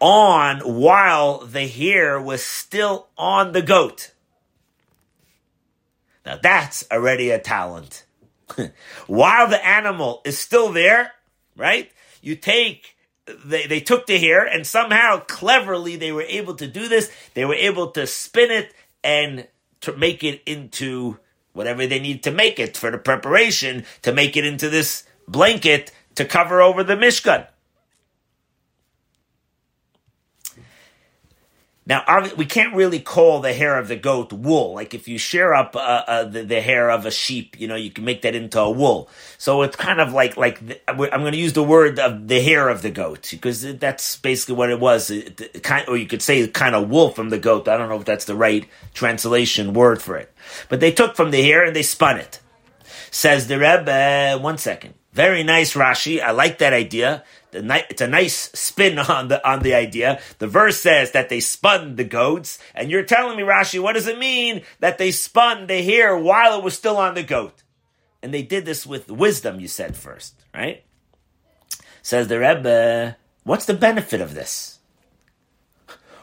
on 0.00 0.60
while 0.60 1.38
the 1.38 1.66
hair 1.66 2.20
was 2.20 2.42
still 2.44 3.08
on 3.16 3.52
the 3.52 3.62
goat. 3.62 4.12
Now 6.24 6.38
that's 6.42 6.84
already 6.90 7.30
a 7.30 7.38
talent. 7.38 8.04
while 9.06 9.48
the 9.48 9.64
animal 9.64 10.22
is 10.24 10.38
still 10.38 10.72
there, 10.72 11.12
right? 11.56 11.90
You 12.20 12.36
take 12.36 12.96
they, 13.44 13.66
they 13.66 13.80
took 13.80 14.06
the 14.06 14.18
hair 14.18 14.44
and 14.44 14.66
somehow 14.66 15.20
cleverly 15.20 15.96
they 15.96 16.12
were 16.12 16.22
able 16.22 16.54
to 16.56 16.66
do 16.66 16.88
this. 16.88 17.10
They 17.34 17.44
were 17.44 17.54
able 17.54 17.90
to 17.92 18.06
spin 18.06 18.50
it 18.50 18.74
and 19.04 19.46
to 19.82 19.96
make 19.96 20.24
it 20.24 20.42
into 20.46 21.18
whatever 21.52 21.86
they 21.86 22.00
need 22.00 22.22
to 22.24 22.30
make 22.30 22.58
it 22.58 22.76
for 22.76 22.90
the 22.90 22.98
preparation 22.98 23.84
to 24.02 24.12
make 24.12 24.36
it 24.36 24.44
into 24.44 24.68
this 24.68 25.04
blanket 25.26 25.92
to 26.16 26.24
cover 26.24 26.60
over 26.60 26.84
the 26.84 26.96
Mishkan. 26.96 27.46
Now, 31.90 32.04
we 32.36 32.46
can't 32.46 32.72
really 32.72 33.00
call 33.00 33.40
the 33.40 33.52
hair 33.52 33.76
of 33.76 33.88
the 33.88 33.96
goat 33.96 34.32
wool. 34.32 34.74
Like 34.74 34.94
if 34.94 35.08
you 35.08 35.18
shear 35.18 35.52
up 35.52 35.74
uh, 35.74 35.80
uh, 36.06 36.22
the, 36.22 36.44
the, 36.44 36.60
hair 36.60 36.88
of 36.88 37.04
a 37.04 37.10
sheep, 37.10 37.58
you 37.58 37.66
know, 37.66 37.74
you 37.74 37.90
can 37.90 38.04
make 38.04 38.22
that 38.22 38.36
into 38.36 38.60
a 38.60 38.70
wool. 38.70 39.08
So 39.38 39.62
it's 39.62 39.74
kind 39.74 40.00
of 40.00 40.12
like 40.12 40.36
like 40.36 40.64
the, 40.64 40.80
I'm 40.88 40.96
going 41.22 41.32
to 41.32 41.36
use 41.36 41.52
the 41.52 41.64
word 41.64 41.98
of 41.98 42.28
the 42.28 42.40
hair 42.40 42.68
of 42.68 42.82
the 42.82 42.92
goat 42.92 43.26
because 43.32 43.76
that's 43.78 44.14
basically 44.18 44.54
what 44.54 44.70
it 44.70 44.78
was. 44.78 45.10
It, 45.10 45.40
it 45.40 45.64
kind, 45.64 45.84
or 45.88 45.96
you 45.96 46.06
could 46.06 46.22
say 46.22 46.46
kind 46.46 46.76
of 46.76 46.88
wool 46.88 47.10
from 47.10 47.30
the 47.30 47.40
goat. 47.40 47.66
I 47.66 47.76
don't 47.76 47.88
know 47.88 47.98
if 47.98 48.04
that's 48.04 48.26
the 48.26 48.36
right 48.36 48.68
translation 48.94 49.72
word 49.74 50.00
for 50.00 50.16
it, 50.16 50.32
but 50.68 50.78
they 50.78 50.92
took 50.92 51.16
from 51.16 51.32
the 51.32 51.42
hair 51.42 51.64
and 51.64 51.74
they 51.74 51.82
spun 51.82 52.18
it. 52.18 52.38
Says 53.10 53.48
the 53.48 53.58
Rebbe. 53.58 54.38
One 54.40 54.58
second. 54.58 54.94
Very 55.12 55.42
nice, 55.42 55.74
Rashi. 55.74 56.22
I 56.22 56.30
like 56.30 56.58
that 56.58 56.72
idea. 56.72 57.24
It's 57.52 58.00
a 58.00 58.06
nice 58.06 58.50
spin 58.54 58.98
on 58.98 59.28
the 59.28 59.48
on 59.48 59.60
the 59.60 59.74
idea. 59.74 60.20
The 60.38 60.46
verse 60.46 60.80
says 60.80 61.12
that 61.12 61.28
they 61.28 61.40
spun 61.40 61.96
the 61.96 62.04
goats, 62.04 62.58
and 62.74 62.90
you're 62.90 63.02
telling 63.04 63.36
me, 63.36 63.42
Rashi, 63.42 63.80
what 63.80 63.94
does 63.94 64.06
it 64.06 64.18
mean 64.18 64.62
that 64.80 64.98
they 64.98 65.10
spun 65.10 65.66
the 65.66 65.82
hair 65.82 66.16
while 66.16 66.58
it 66.58 66.64
was 66.64 66.74
still 66.74 66.96
on 66.96 67.14
the 67.14 67.22
goat? 67.22 67.62
And 68.22 68.34
they 68.34 68.42
did 68.42 68.64
this 68.64 68.86
with 68.86 69.10
wisdom. 69.10 69.60
You 69.60 69.68
said 69.68 69.96
first, 69.96 70.34
right? 70.54 70.84
Says 72.02 72.28
the 72.28 72.38
Rebbe, 72.38 73.16
what's 73.44 73.66
the 73.66 73.74
benefit 73.74 74.20
of 74.20 74.34
this? 74.34 74.78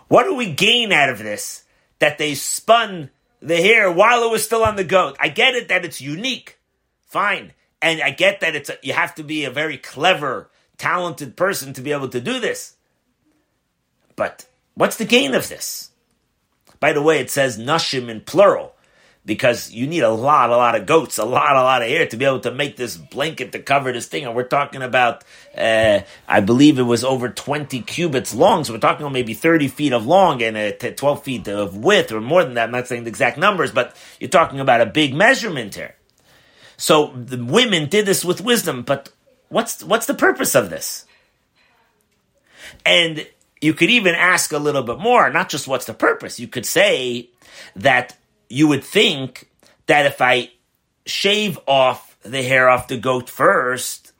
What 0.07 0.23
do 0.23 0.35
we 0.35 0.51
gain 0.51 0.91
out 0.91 1.09
of 1.09 1.19
this? 1.19 1.63
That 1.99 2.17
they 2.17 2.35
spun 2.35 3.09
the 3.41 3.57
hair 3.57 3.91
while 3.91 4.23
it 4.23 4.31
was 4.31 4.43
still 4.43 4.63
on 4.63 4.75
the 4.75 4.83
goat. 4.83 5.17
I 5.19 5.29
get 5.29 5.55
it 5.55 5.67
that 5.69 5.85
it's 5.85 6.01
unique, 6.01 6.59
fine, 7.05 7.53
and 7.81 8.01
I 8.01 8.11
get 8.11 8.41
that 8.41 8.55
it's 8.55 8.69
a, 8.69 8.77
you 8.81 8.93
have 8.93 9.15
to 9.15 9.23
be 9.23 9.45
a 9.45 9.51
very 9.51 9.77
clever 9.77 10.49
talented 10.77 11.35
person 11.35 11.73
to 11.73 11.81
be 11.81 11.91
able 11.91 12.09
to 12.09 12.21
do 12.21 12.39
this. 12.39 12.75
But 14.15 14.45
what's 14.75 14.97
the 14.97 15.05
gain 15.05 15.33
of 15.33 15.49
this? 15.49 15.91
By 16.79 16.93
the 16.93 17.01
way, 17.01 17.19
it 17.19 17.29
says 17.29 17.57
nashim 17.57 18.09
in 18.09 18.21
plural 18.21 18.73
because 19.27 19.71
you 19.71 19.85
need 19.85 20.03
a 20.03 20.09
lot, 20.09 20.49
a 20.49 20.55
lot 20.55 20.73
of 20.73 20.85
goats, 20.85 21.17
a 21.17 21.25
lot, 21.25 21.57
a 21.57 21.61
lot 21.61 21.81
of 21.81 21.89
hair 21.89 22.07
to 22.07 22.15
be 22.15 22.23
able 22.23 22.39
to 22.39 22.51
make 22.51 22.77
this 22.77 22.95
blanket 22.95 23.51
to 23.51 23.59
cover 23.59 23.91
this 23.91 24.07
thing. 24.07 24.25
And 24.25 24.33
we're 24.33 24.43
talking 24.43 24.81
about, 24.81 25.25
uh, 25.55 25.99
I 26.29 26.39
believe 26.39 26.79
it 26.79 26.83
was 26.83 27.03
over 27.03 27.27
20 27.27 27.81
cubits 27.81 28.33
long. 28.33 28.63
So 28.63 28.71
we're 28.73 28.79
talking 28.79 29.03
about 29.03 29.11
maybe 29.11 29.33
30 29.33 29.67
feet 29.67 29.91
of 29.91 30.07
long 30.07 30.41
and 30.41 30.55
uh, 30.55 30.71
12 30.71 31.23
feet 31.23 31.47
of 31.49 31.75
width 31.75 32.13
or 32.13 32.21
more 32.21 32.43
than 32.45 32.53
that. 32.53 32.63
I'm 32.63 32.71
not 32.71 32.87
saying 32.87 33.03
the 33.03 33.09
exact 33.09 33.37
numbers, 33.37 33.71
but 33.71 33.97
you're 34.19 34.29
talking 34.29 34.61
about 34.61 34.79
a 34.79 34.85
big 34.85 35.13
measurement 35.13 35.75
here. 35.75 35.95
So 36.77 37.07
the 37.07 37.43
women 37.43 37.89
did 37.89 38.05
this 38.05 38.23
with 38.23 38.39
wisdom, 38.39 38.83
but 38.83 39.09
What's 39.49 39.83
what's 39.83 40.05
the 40.05 40.13
purpose 40.13 40.55
of 40.55 40.69
this? 40.69 41.05
And 42.85 43.27
you 43.61 43.73
could 43.73 43.89
even 43.89 44.15
ask 44.15 44.51
a 44.51 44.59
little 44.59 44.83
bit 44.83 44.99
more, 44.99 45.29
not 45.29 45.49
just 45.49 45.67
what's 45.67 45.85
the 45.85 45.93
purpose. 45.93 46.39
You 46.39 46.47
could 46.47 46.65
say 46.65 47.29
that 47.75 48.17
you 48.49 48.67
would 48.67 48.83
think 48.83 49.49
that 49.87 50.05
if 50.05 50.21
I 50.21 50.51
shave 51.05 51.57
off 51.67 52.17
the 52.21 52.43
hair 52.43 52.69
off 52.69 52.87
the 52.87 52.97
goat 52.97 53.29
first, 53.29 54.11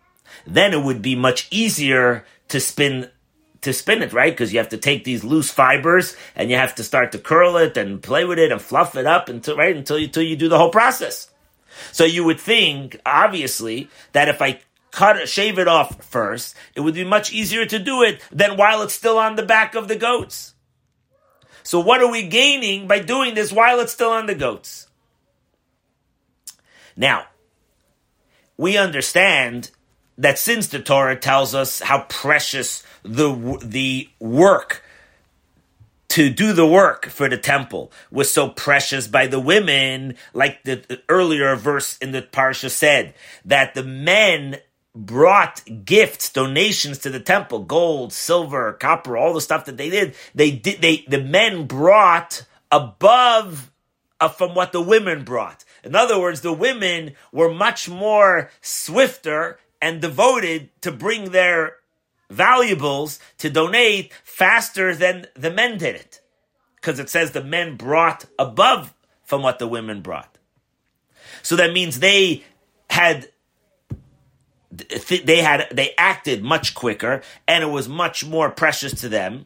then 0.46 0.74
it 0.74 0.81
would 0.81 1.01
be 1.01 1.15
much 1.15 1.48
easier 1.51 2.25
to 2.50 2.60
spin 2.60 3.10
to 3.62 3.74
spin 3.74 4.01
it, 4.01 4.13
right? 4.13 4.31
Because 4.31 4.53
you 4.53 4.60
have 4.60 4.69
to 4.69 4.77
take 4.77 5.03
these 5.03 5.24
loose 5.24 5.51
fibers 5.51 6.15
and 6.36 6.50
you 6.50 6.55
have 6.55 6.75
to 6.75 6.84
start 6.84 7.12
to 7.12 7.19
curl 7.19 7.57
it 7.57 7.75
and 7.75 8.01
play 8.01 8.24
with 8.24 8.39
it 8.39 8.51
and 8.51 8.62
fluff 8.62 8.96
it 8.96 9.05
up 9.05 9.29
until 9.29 9.57
right 9.57 9.75
until 9.75 9.98
you, 9.98 10.05
until 10.05 10.24
you 10.24 10.36
do 10.36 10.50
the 10.50 10.57
whole 10.57 10.69
process. 10.69 11.29
So 11.91 12.05
you 12.05 12.24
would 12.24 12.39
think, 12.39 13.00
obviously, 13.05 13.89
that 14.13 14.29
if 14.29 14.41
I 14.41 14.60
cut 14.91 15.27
shave 15.27 15.60
it 15.60 15.67
off 15.67 16.03
first, 16.03 16.56
it 16.75 16.82
would 16.82 16.96
be 16.96 17.03
much 17.03 17.32
easier 17.32 17.65
to 17.65 17.79
do 17.79 18.03
it 18.03 18.22
than 18.32 18.58
while 18.58 18.82
it's 18.82 18.94
still 18.94 19.17
on 19.17 19.36
the 19.36 19.44
back 19.44 19.75
of 19.75 19.88
the 19.88 19.96
goats. 19.96 20.53
So 21.63 21.79
what 21.79 22.01
are 22.01 22.12
we 22.12 22.27
gaining 22.27 22.88
by 22.88 23.00
doing 23.00 23.36
this 23.36 23.51
while 23.51 23.79
it's 23.79 23.91
still 23.91 24.12
on 24.12 24.25
the 24.25 24.36
goats? 24.36 24.88
Now, 26.96 27.27
we 28.56 28.77
understand 28.77 29.72
that 30.17 30.39
since 30.39 30.67
the 30.67 30.79
Torah 30.79 31.15
tells 31.15 31.53
us 31.53 31.79
how 31.79 32.03
precious 32.10 32.84
the 33.03 33.60
the 33.63 34.10
work 34.20 34.84
to 36.10 36.29
do 36.29 36.53
the 36.53 36.65
work 36.65 37.06
for 37.08 37.29
the 37.29 37.38
temple 37.38 37.91
was 38.10 38.32
so 38.32 38.50
precious 38.50 39.08
by 39.08 39.27
the 39.27 39.39
women, 39.39 40.15
like 40.34 40.63
the, 40.63 40.75
the 40.88 41.01
earlier 41.10 41.56
verse 41.56 41.98
in 42.00 42.12
the 42.12 42.22
parsha 42.22 42.72
said, 42.72 43.13
that 43.46 43.75
the 43.75 43.84
men 43.84 44.58
brought 45.06 45.62
gifts, 45.86 46.30
donations 46.30 46.98
to 47.00 47.10
the 47.10 47.20
temple, 47.20 47.60
gold, 47.60 48.12
silver, 48.12 48.74
copper, 48.74 49.18
all 49.18 49.34
the 49.34 49.42
stuff 49.42 49.66
that 49.66 49.77
they 49.77 49.89
did. 49.89 50.16
They 50.34 50.51
did. 50.51 50.82
They 50.82 51.06
the 51.08 51.22
men 51.22 51.68
brought 51.68 52.46
above 52.72 53.72
uh, 54.20 54.30
from 54.30 54.56
what 54.56 54.72
the 54.72 54.82
women 54.82 55.24
brought. 55.24 55.63
In 55.84 55.96
other 55.96 56.20
words, 56.20 56.42
the 56.42 56.54
women 56.54 57.13
were 57.32 57.54
much 57.54 57.88
more 57.88 58.50
swifter 58.62 59.60
and 59.82 60.01
devoted 60.01 60.70
to 60.82 60.92
bring 60.92 61.32
their 61.32 61.77
valuables 62.30 63.20
to 63.38 63.50
donate 63.50 64.12
faster 64.24 64.94
than 64.96 65.27
the 65.36 65.51
men 65.51 65.77
did 65.77 65.96
it. 65.96 66.22
Because 66.75 67.00
it 67.00 67.10
says 67.10 67.32
the 67.32 67.44
men 67.44 67.77
brought 67.77 68.25
above 68.38 68.94
from 69.24 69.44
what 69.44 69.60
the 69.60 69.68
women 69.68 70.01
brought. 70.01 70.38
So 71.42 71.56
that 71.56 71.74
means 71.74 72.00
they 72.00 72.44
had 72.89 73.30
they 74.77 75.41
had 75.41 75.67
they 75.72 75.93
acted 75.98 76.43
much 76.43 76.74
quicker 76.74 77.22
and 77.48 77.63
it 77.63 77.67
was 77.67 77.88
much 77.88 78.25
more 78.25 78.50
precious 78.50 79.00
to 79.01 79.10
them. 79.10 79.46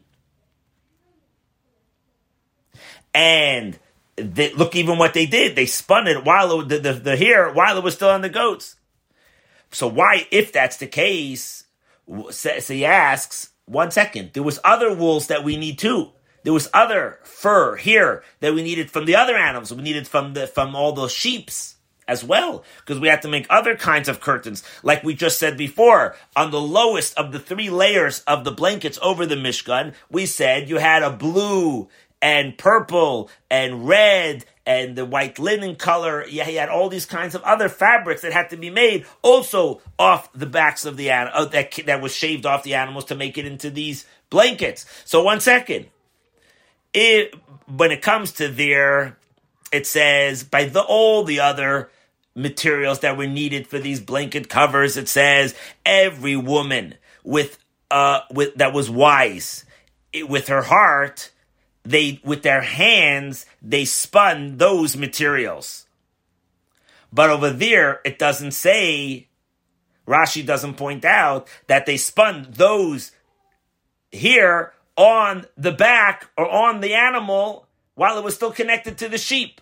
And 3.14 3.78
they, 4.16 4.52
look 4.54 4.74
even 4.74 4.98
what 4.98 5.14
they 5.14 5.26
did. 5.26 5.54
They 5.54 5.66
spun 5.66 6.06
it 6.06 6.24
while 6.24 6.60
it, 6.60 6.68
the, 6.68 6.78
the, 6.78 6.92
the 6.94 7.50
while 7.54 7.76
it 7.76 7.84
was 7.84 7.94
still 7.94 8.10
on 8.10 8.22
the 8.22 8.28
goats. 8.28 8.76
So 9.70 9.86
why 9.86 10.26
if 10.30 10.52
that's 10.52 10.76
the 10.76 10.86
case 10.86 11.64
so 12.30 12.50
he 12.74 12.84
asks 12.84 13.50
one 13.64 13.90
second 13.90 14.30
there 14.32 14.42
was 14.42 14.58
other 14.64 14.94
wools 14.94 15.28
that 15.28 15.44
we 15.44 15.56
need 15.56 15.78
too. 15.78 16.10
There 16.44 16.52
was 16.52 16.68
other 16.74 17.20
fur 17.22 17.76
here 17.76 18.24
that 18.40 18.52
we 18.52 18.62
needed 18.62 18.90
from 18.90 19.04
the 19.06 19.14
other 19.14 19.36
animals. 19.36 19.72
We 19.72 19.82
needed 19.82 20.08
from 20.08 20.34
the 20.34 20.46
from 20.46 20.74
all 20.74 20.92
those 20.92 21.12
sheeps 21.12 21.71
as 22.08 22.24
well, 22.24 22.64
because 22.80 23.00
we 23.00 23.08
had 23.08 23.22
to 23.22 23.28
make 23.28 23.46
other 23.48 23.76
kinds 23.76 24.08
of 24.08 24.20
curtains, 24.20 24.62
like 24.82 25.02
we 25.02 25.14
just 25.14 25.38
said 25.38 25.56
before. 25.56 26.16
On 26.36 26.50
the 26.50 26.60
lowest 26.60 27.16
of 27.16 27.32
the 27.32 27.38
three 27.38 27.70
layers 27.70 28.20
of 28.20 28.44
the 28.44 28.52
blankets 28.52 28.98
over 29.02 29.26
the 29.26 29.36
Mishkan, 29.36 29.94
we 30.10 30.26
said 30.26 30.68
you 30.68 30.78
had 30.78 31.02
a 31.02 31.10
blue 31.10 31.88
and 32.20 32.56
purple 32.56 33.30
and 33.50 33.86
red 33.86 34.44
and 34.64 34.96
the 34.96 35.04
white 35.04 35.38
linen 35.38 35.74
color. 35.74 36.24
Yeah, 36.26 36.44
he 36.44 36.54
had 36.54 36.68
all 36.68 36.88
these 36.88 37.06
kinds 37.06 37.34
of 37.34 37.42
other 37.42 37.68
fabrics 37.68 38.22
that 38.22 38.32
had 38.32 38.50
to 38.50 38.56
be 38.56 38.70
made 38.70 39.06
also 39.22 39.80
off 39.98 40.32
the 40.32 40.46
backs 40.46 40.84
of 40.84 40.96
the 40.96 41.10
animal 41.10 41.36
uh, 41.36 41.44
that 41.46 41.72
that 41.86 42.00
was 42.00 42.14
shaved 42.14 42.46
off 42.46 42.62
the 42.62 42.74
animals 42.74 43.06
to 43.06 43.16
make 43.16 43.36
it 43.38 43.46
into 43.46 43.70
these 43.70 44.06
blankets. 44.30 44.86
So 45.04 45.22
one 45.22 45.40
second, 45.40 45.86
it, 46.94 47.34
when 47.66 47.90
it 47.90 48.02
comes 48.02 48.32
to 48.32 48.48
their 48.48 49.18
it 49.72 49.86
says 49.86 50.44
by 50.44 50.64
the 50.64 50.82
all 50.82 51.24
the 51.24 51.40
other 51.40 51.90
materials 52.34 53.00
that 53.00 53.16
were 53.16 53.26
needed 53.26 53.66
for 53.66 53.78
these 53.78 54.00
blanket 54.00 54.48
covers. 54.48 54.96
It 54.96 55.08
says 55.08 55.54
every 55.84 56.36
woman 56.36 56.94
with 57.24 57.58
uh 57.90 58.20
with 58.30 58.54
that 58.56 58.72
was 58.72 58.90
wise 58.90 59.64
it, 60.12 60.28
with 60.28 60.48
her 60.48 60.62
heart 60.62 61.30
they 61.84 62.20
with 62.24 62.42
their 62.42 62.62
hands 62.62 63.46
they 63.60 63.84
spun 63.84 64.58
those 64.58 64.96
materials. 64.96 65.86
But 67.12 67.30
over 67.30 67.50
there 67.50 68.00
it 68.04 68.18
doesn't 68.18 68.52
say 68.52 69.28
Rashi 70.06 70.44
doesn't 70.44 70.74
point 70.74 71.04
out 71.04 71.48
that 71.66 71.86
they 71.86 71.96
spun 71.96 72.48
those 72.50 73.12
here 74.10 74.72
on 74.96 75.46
the 75.56 75.72
back 75.72 76.30
or 76.36 76.48
on 76.48 76.80
the 76.80 76.94
animal 76.94 77.66
while 77.94 78.18
it 78.18 78.24
was 78.24 78.34
still 78.34 78.52
connected 78.52 78.98
to 78.98 79.08
the 79.08 79.18
sheep. 79.18 79.60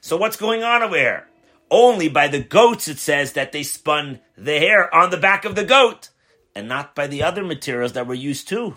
So 0.00 0.16
what's 0.16 0.36
going 0.36 0.62
on 0.62 0.82
over 0.82 0.96
here? 0.96 1.28
Only 1.70 2.08
by 2.08 2.28
the 2.28 2.42
goats 2.42 2.88
it 2.88 2.98
says 2.98 3.34
that 3.34 3.52
they 3.52 3.62
spun 3.62 4.20
the 4.36 4.58
hair 4.58 4.94
on 4.94 5.10
the 5.10 5.16
back 5.16 5.44
of 5.44 5.54
the 5.54 5.64
goat, 5.64 6.08
and 6.54 6.68
not 6.68 6.94
by 6.94 7.06
the 7.06 7.22
other 7.22 7.44
materials 7.44 7.92
that 7.92 8.06
were 8.06 8.14
used 8.14 8.48
too. 8.48 8.74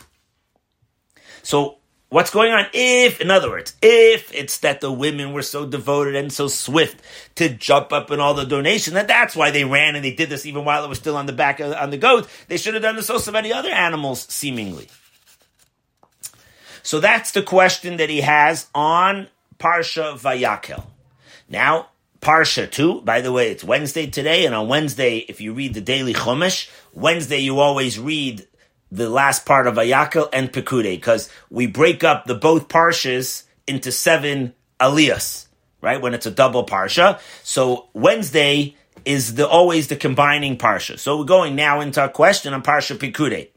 So 1.42 1.78
what's 2.10 2.30
going 2.32 2.52
on 2.52 2.66
if, 2.74 3.22
in 3.22 3.32
other 3.32 3.50
words, 3.50 3.76
if 3.82 4.34
it's 4.34 4.58
that 4.60 4.82
the 4.82 4.92
women 4.92 5.32
were 5.32 5.42
so 5.42 5.66
devoted 5.66 6.16
and 6.16 6.32
so 6.32 6.48
swift 6.48 7.02
to 7.36 7.50
jump 7.50 7.94
up 7.94 8.12
in 8.12 8.20
all 8.20 8.34
the 8.34 8.46
donation, 8.46 8.96
that 8.96 9.08
that's 9.08 9.36
why 9.36 9.52
they 9.52 9.64
ran 9.64 9.96
and 9.96 10.04
they 10.04 10.14
did 10.14 10.30
this 10.30 10.46
even 10.46 10.66
while 10.66 10.84
it 10.84 10.90
was 10.90 11.00
still 11.00 11.16
on 11.16 11.26
the 11.26 11.34
back 11.34 11.60
of 11.60 11.74
on 11.74 11.90
the 11.90 11.98
goat. 11.98 12.28
They 12.50 12.58
should 12.58 12.74
have 12.74 12.84
done 12.84 12.98
this 12.98 13.10
also 13.10 13.32
many 13.32 13.54
other 13.54 13.72
animals, 13.72 14.28
seemingly. 14.30 14.90
So 16.84 17.00
that's 17.00 17.32
the 17.32 17.44
question 17.44 17.98
that 17.98 18.10
he 18.10 18.22
has 18.22 18.68
on 18.74 19.28
Parsha 19.60 20.20
Vayakel. 20.20 20.84
Now, 21.50 21.90
Parsha 22.22 22.70
2, 22.70 23.02
by 23.02 23.22
the 23.22 23.32
way, 23.32 23.50
it's 23.50 23.64
Wednesday 23.64 24.08
today, 24.08 24.46
and 24.46 24.54
on 24.54 24.68
Wednesday, 24.68 25.18
if 25.18 25.42
you 25.42 25.54
read 25.54 25.74
the 25.74 25.82
daily 25.82 26.14
Chumash, 26.14 26.70
Wednesday 26.94 27.40
you 27.40 27.60
always 27.60 28.00
read 28.00 28.48
the 28.92 29.10
last 29.10 29.46
part 29.46 29.68
of 29.68 29.76
Vayakel 29.76 30.30
and 30.32 30.52
Pekude, 30.52 30.84
because 30.84 31.30
we 31.50 31.66
break 31.66 32.04
up 32.04 32.26
the 32.26 32.36
both 32.36 32.68
Parshas 32.68 33.44
into 33.66 33.92
seven 33.92 34.54
aliyahs, 34.80 35.48
right? 35.82 36.02
When 36.02 36.14
it's 36.14 36.26
a 36.26 36.32
double 36.32 36.66
Parsha. 36.66 37.20
So 37.44 37.88
Wednesday 37.94 38.76
is 39.06 39.36
the 39.36 39.48
always 39.48 39.88
the 39.88 39.96
combining 39.96 40.58
Parsha. 40.58 41.00
So 41.00 41.18
we're 41.18 41.26
going 41.26 41.56
now 41.56 41.82
into 41.82 42.04
a 42.04 42.10
question 42.10 42.54
on 42.54 42.62
Parsha 42.62 42.98
Pekude. 42.98 43.50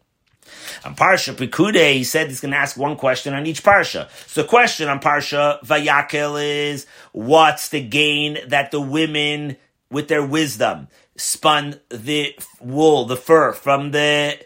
On 0.85 0.95
Parsha 0.95 1.35
Pekude, 1.35 1.93
he 1.93 2.05
said 2.05 2.29
he's 2.29 2.41
going 2.41 2.53
to 2.53 2.59
ask 2.59 2.77
one 2.77 2.97
question 2.97 3.35
on 3.35 3.47
each 3.47 3.63
Parsha. 3.63 4.09
So 4.29 4.43
the 4.43 4.49
question 4.49 4.89
on 4.89 5.01
Parsha 5.01 5.63
Vayakel 5.65 6.43
is, 6.71 6.87
what's 7.13 7.69
the 7.69 7.83
gain 7.83 8.39
that 8.49 8.71
the 8.71 8.81
women, 8.81 9.57
with 9.91 10.09
their 10.09 10.25
wisdom, 10.25 10.89
spun 11.17 11.81
the 11.89 12.37
wool, 12.61 13.05
the 13.05 13.17
fur 13.17 13.53
from 13.53 13.93
the 13.93 14.39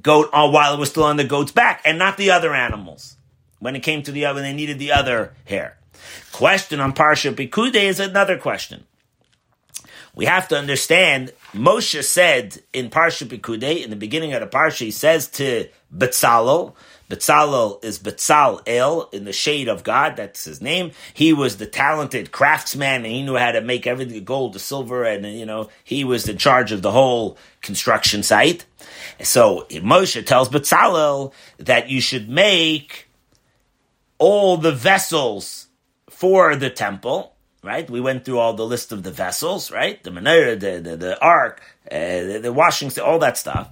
goat 0.00 0.30
uh, 0.32 0.48
while 0.48 0.74
it 0.74 0.78
was 0.80 0.90
still 0.90 1.04
on 1.04 1.16
the 1.16 1.24
goat's 1.24 1.52
back, 1.52 1.82
and 1.84 1.98
not 1.98 2.16
the 2.16 2.30
other 2.30 2.54
animals. 2.54 3.16
When 3.58 3.76
it 3.76 3.82
came 3.82 4.02
to 4.02 4.12
the 4.12 4.24
other, 4.26 4.40
they 4.40 4.52
needed 4.52 4.78
the 4.78 4.92
other 4.92 5.34
hair. 5.44 5.78
Question 6.32 6.80
on 6.80 6.92
Parsha 6.92 7.32
Pekude 7.34 7.76
is 7.76 8.00
another 8.00 8.38
question 8.38 8.84
we 10.14 10.26
have 10.26 10.48
to 10.48 10.58
understand, 10.58 11.32
Moshe 11.52 12.02
said 12.04 12.62
in 12.72 12.90
Parsha 12.90 13.26
Pekude, 13.26 13.82
in 13.82 13.90
the 13.90 13.96
beginning 13.96 14.34
of 14.34 14.40
the 14.40 14.46
Parsha, 14.46 14.80
he 14.80 14.90
says 14.90 15.28
to 15.28 15.68
Betzalel, 15.94 16.74
Betzalel 17.12 17.84
is 17.84 17.98
Betzal 17.98 18.62
El 18.66 19.08
in 19.12 19.24
the 19.24 19.34
shade 19.34 19.68
of 19.68 19.84
God. 19.84 20.16
That's 20.16 20.44
his 20.44 20.62
name. 20.62 20.92
He 21.12 21.34
was 21.34 21.58
the 21.58 21.66
talented 21.66 22.32
craftsman, 22.32 23.04
and 23.04 23.06
he 23.06 23.22
knew 23.22 23.36
how 23.36 23.52
to 23.52 23.60
make 23.60 23.86
everything 23.86 24.24
gold, 24.24 24.54
the 24.54 24.58
silver, 24.58 25.04
and 25.04 25.26
you 25.26 25.44
know 25.44 25.68
he 25.84 26.04
was 26.04 26.26
in 26.26 26.38
charge 26.38 26.72
of 26.72 26.80
the 26.80 26.90
whole 26.90 27.36
construction 27.60 28.22
site. 28.22 28.64
So 29.20 29.66
Moshe 29.70 30.24
tells 30.24 30.48
Betzalel 30.48 31.34
that 31.58 31.90
you 31.90 32.00
should 32.00 32.30
make 32.30 33.10
all 34.16 34.56
the 34.56 34.72
vessels 34.72 35.66
for 36.08 36.56
the 36.56 36.70
temple 36.70 37.31
right? 37.62 37.88
We 37.88 38.00
went 38.00 38.24
through 38.24 38.38
all 38.38 38.54
the 38.54 38.66
list 38.66 38.92
of 38.92 39.02
the 39.02 39.12
vessels, 39.12 39.70
right? 39.70 40.02
The 40.02 40.10
menorah, 40.10 40.58
the, 40.58 40.80
the, 40.80 40.96
the 40.96 41.20
ark, 41.20 41.62
uh, 41.90 41.96
the, 41.96 42.40
the 42.42 42.52
washing, 42.52 42.90
all 43.00 43.18
that 43.20 43.38
stuff. 43.38 43.70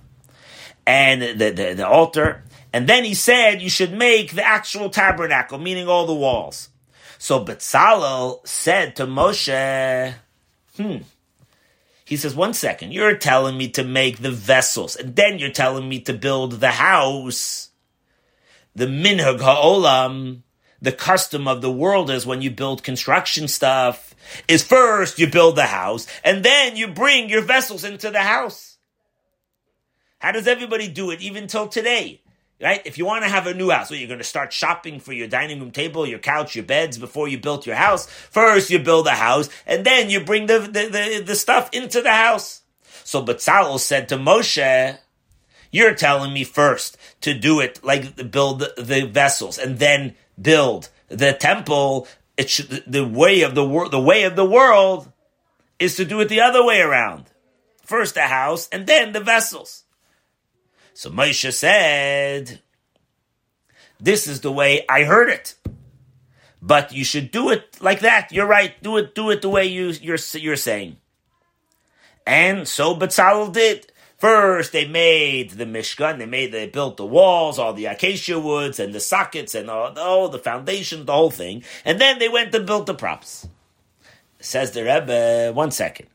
And 0.87 1.23
the, 1.23 1.51
the, 1.51 1.75
the 1.75 1.87
altar. 1.87 2.45
And 2.73 2.89
then 2.89 3.05
he 3.05 3.15
said 3.15 3.61
you 3.61 3.71
should 3.71 3.93
make 3.93 4.35
the 4.35 4.45
actual 4.45 4.91
tabernacle, 4.91 5.59
meaning 5.59 5.89
all 5.89 6.07
the 6.07 6.15
walls. 6.15 6.69
So 7.19 7.45
Betzalel 7.45 8.47
said 8.47 8.97
to 8.97 9.07
Moshe, 9.07 10.15
hmm, 10.77 10.97
he 12.05 12.17
says, 12.17 12.35
one 12.35 12.55
second, 12.55 12.93
you're 12.93 13.17
telling 13.17 13.57
me 13.57 13.69
to 13.69 13.85
make 13.85 14.19
the 14.19 14.33
vessels, 14.33 14.97
and 14.97 15.15
then 15.15 15.39
you're 15.39 15.51
telling 15.51 15.89
me 15.89 16.01
to 16.01 16.13
build 16.13 16.55
the 16.55 16.73
house. 16.73 17.71
The 18.75 18.87
minhag 18.87 19.41
ha'olam, 19.41 20.41
the 20.83 20.93
custom 20.93 21.47
of 21.47 21.61
the 21.61 21.71
world 21.71 22.11
is 22.11 22.27
when 22.27 22.43
you 22.43 22.51
build 22.51 22.83
construction 22.83 23.49
stuff, 23.49 24.15
is 24.49 24.63
first 24.63 25.19
you 25.19 25.27
build 25.27 25.57
the 25.57 25.67
house 25.67 26.07
and 26.25 26.45
then 26.45 26.77
you 26.77 26.89
bring 26.89 27.29
your 27.29 27.43
vessels 27.43 27.85
into 27.85 28.11
the 28.11 28.21
house. 28.23 28.79
How 30.19 30.33
does 30.33 30.47
everybody 30.47 30.89
do 30.89 31.11
it 31.11 31.21
even 31.21 31.47
till 31.47 31.69
today? 31.69 32.23
Right? 32.63 32.83
If 32.85 32.99
you 32.99 33.07
want 33.07 33.25
to 33.25 33.31
have 33.31 33.47
a 33.47 33.55
new 33.55 33.71
house, 33.71 33.91
well, 33.91 33.99
you're 33.99 34.07
going 34.07 34.19
to 34.19 34.25
start 34.25 34.53
shopping 34.53 35.01
for 35.01 35.15
your 35.15 35.29
dining 35.29 35.61
room 35.61 35.71
table, 35.71 36.07
your 36.07 36.19
couch, 36.19 36.55
your 36.55 36.65
beds 36.65 36.99
before 36.99 37.27
you 37.27 37.39
built 37.39 37.67
your 37.67 37.77
house. 37.77 38.07
First, 38.07 38.69
you 38.69 38.79
build 38.79 39.07
the 39.07 39.13
house, 39.13 39.49
and 39.67 39.87
then 39.87 40.11
you 40.11 40.21
bring 40.21 40.45
the, 40.45 40.59
the, 40.59 40.69
the, 40.69 41.23
the 41.25 41.35
stuff 41.35 41.71
into 41.73 42.03
the 42.03 42.13
house. 42.13 42.61
So 43.03 43.25
Batzalel 43.25 43.79
said 43.79 44.11
to 44.11 44.19
Moshe, 44.19 44.99
you're 45.73 45.95
telling 45.95 46.35
me 46.35 46.45
first 46.45 46.99
to 47.23 47.33
do 47.33 47.61
it 47.61 47.83
like 47.83 48.31
build 48.31 48.59
the, 48.59 48.75
the 48.77 49.07
vessels 49.07 49.59
and 49.59 49.79
then 49.79 50.15
build 50.41 50.89
the 51.09 51.33
temple. 51.33 52.09
It 52.37 52.51
should, 52.51 52.85
the 52.87 53.07
way 53.07 53.43
of 53.43 53.55
the 53.55 53.67
world, 53.67 53.93
the 53.93 54.01
way 54.01 54.25
of 54.25 54.37
the 54.37 54.45
world 54.45 55.11
is 55.79 55.97
to 55.97 56.05
do 56.05 56.21
it 56.21 56.29
the 56.29 56.41
other 56.41 56.65
way 56.65 56.81
around. 56.81 57.25
First 57.85 58.15
the 58.15 58.23
house 58.23 58.69
and 58.71 58.87
then 58.87 59.13
the 59.13 59.21
vessels. 59.21 59.85
So 60.95 61.11
Moshe 61.11 61.53
said, 61.53 62.61
This 63.99 64.27
is 64.27 64.43
the 64.43 64.53
way 64.53 64.85
I 64.89 65.05
heard 65.05 65.29
it. 65.29 65.57
But 66.63 66.93
you 66.93 67.05
should 67.05 67.31
do 67.31 67.51
it 67.51 67.79
like 67.81 68.01
that. 68.01 68.33
You're 68.33 68.47
right. 68.47 68.75
Do 68.83 68.99
it, 68.99 69.15
do 69.15 69.31
it 69.31 69.41
the 69.43 69.49
way 69.49 69.67
you, 69.67 69.89
you're, 69.89 70.19
you're 70.35 70.57
saying. 70.57 70.99
And 72.27 72.69
so 72.69 72.95
Batzalel 72.95 73.53
did. 73.53 73.91
First, 74.21 74.73
they 74.73 74.87
made 74.87 75.53
the 75.53 75.65
Mishkan, 75.65 76.19
they 76.19 76.27
made, 76.27 76.53
they 76.53 76.67
built 76.67 76.99
the 76.99 77.07
walls, 77.07 77.59
all 77.59 77.73
the 77.73 77.87
acacia 77.87 78.39
woods 78.39 78.79
and 78.79 78.93
the 78.93 79.01
sockets 79.01 79.55
and 79.55 79.71
all, 79.71 79.99
all 79.99 80.29
the 80.29 80.39
foundation, 80.39 81.07
the 81.07 81.15
whole 81.15 81.31
thing. 81.31 81.65
And 81.87 81.99
then 81.99 82.19
they 82.19 82.29
went 82.29 82.55
and 82.55 82.67
built 82.67 82.85
the 82.85 82.93
props. 82.93 83.49
Says 84.39 84.73
the 84.73 84.85
Rebbe, 84.85 85.53
one 85.55 85.71
second. 85.71 86.09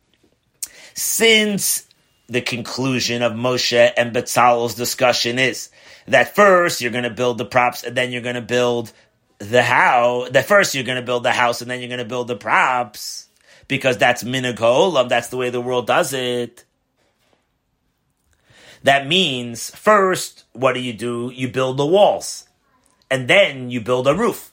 Since 0.93 1.87
the 2.27 2.41
conclusion 2.41 3.23
of 3.23 3.33
Moshe 3.33 3.91
and 3.97 4.15
Betzalel's 4.15 4.75
discussion 4.75 5.39
is 5.39 5.69
that 6.07 6.35
first 6.35 6.81
you're 6.81 6.91
going 6.91 7.05
to 7.05 7.09
build 7.09 7.39
the 7.39 7.45
props 7.45 7.83
and 7.83 7.97
then 7.97 8.11
you're 8.11 8.21
going 8.21 8.35
to 8.35 8.41
build 8.41 8.93
the 9.39 9.63
how. 9.63 10.27
That 10.29 10.45
first 10.45 10.75
you're 10.75 10.83
going 10.83 11.01
to 11.01 11.05
build 11.05 11.23
the 11.23 11.31
house 11.31 11.61
and 11.61 11.71
then 11.71 11.79
you're 11.79 11.89
going 11.89 11.97
to 11.97 12.05
build 12.05 12.27
the 12.27 12.35
props 12.35 13.29
because 13.67 13.97
that's 13.97 14.23
minhag 14.23 15.09
That's 15.09 15.29
the 15.29 15.37
way 15.37 15.49
the 15.49 15.59
world 15.59 15.87
does 15.87 16.13
it. 16.13 16.65
That 18.85 19.07
means 19.07 19.71
first, 19.71 20.43
what 20.53 20.73
do 20.73 20.79
you 20.79 20.93
do? 20.93 21.31
You 21.33 21.49
build 21.49 21.77
the 21.77 21.87
walls, 21.87 22.47
and 23.09 23.27
then 23.27 23.71
you 23.71 23.81
build 23.81 24.05
a 24.07 24.13
roof. 24.13 24.51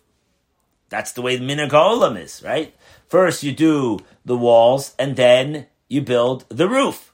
That's 0.89 1.13
the 1.13 1.21
way 1.21 1.39
minhag 1.39 2.19
is, 2.19 2.43
right? 2.43 2.75
First 3.07 3.43
you 3.43 3.53
do 3.53 3.99
the 4.25 4.37
walls, 4.39 4.95
and 4.99 5.17
then 5.17 5.67
you 5.87 6.01
build 6.01 6.47
the 6.49 6.67
roof. 6.67 7.13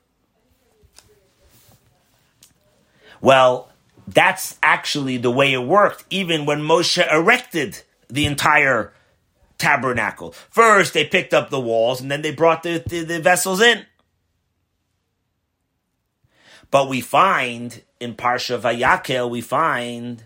Well, 3.21 3.73
that's 4.07 4.57
actually 4.63 5.17
the 5.17 5.33
way 5.33 5.53
it 5.53 5.67
worked, 5.67 6.05
even 6.11 6.47
when 6.47 6.61
Moshe 6.61 7.05
erected 7.13 7.83
the 8.07 8.27
entire 8.27 8.93
tabernacle. 9.59 10.37
First, 10.51 10.95
they 10.95 11.05
picked 11.05 11.35
up 11.35 11.51
the 11.51 11.59
walls, 11.61 12.01
and 12.01 12.13
then 12.13 12.23
they 12.23 12.31
brought 12.31 12.63
the, 12.63 12.81
the, 12.87 13.03
the 13.03 13.19
vessels 13.19 13.61
in. 13.61 13.87
But 16.71 16.89
we 16.89 17.01
find 17.01 17.83
in 18.01 18.15
Parsha 18.15 18.61
Vayakel, 18.61 19.31
we 19.31 19.41
find 19.41 20.25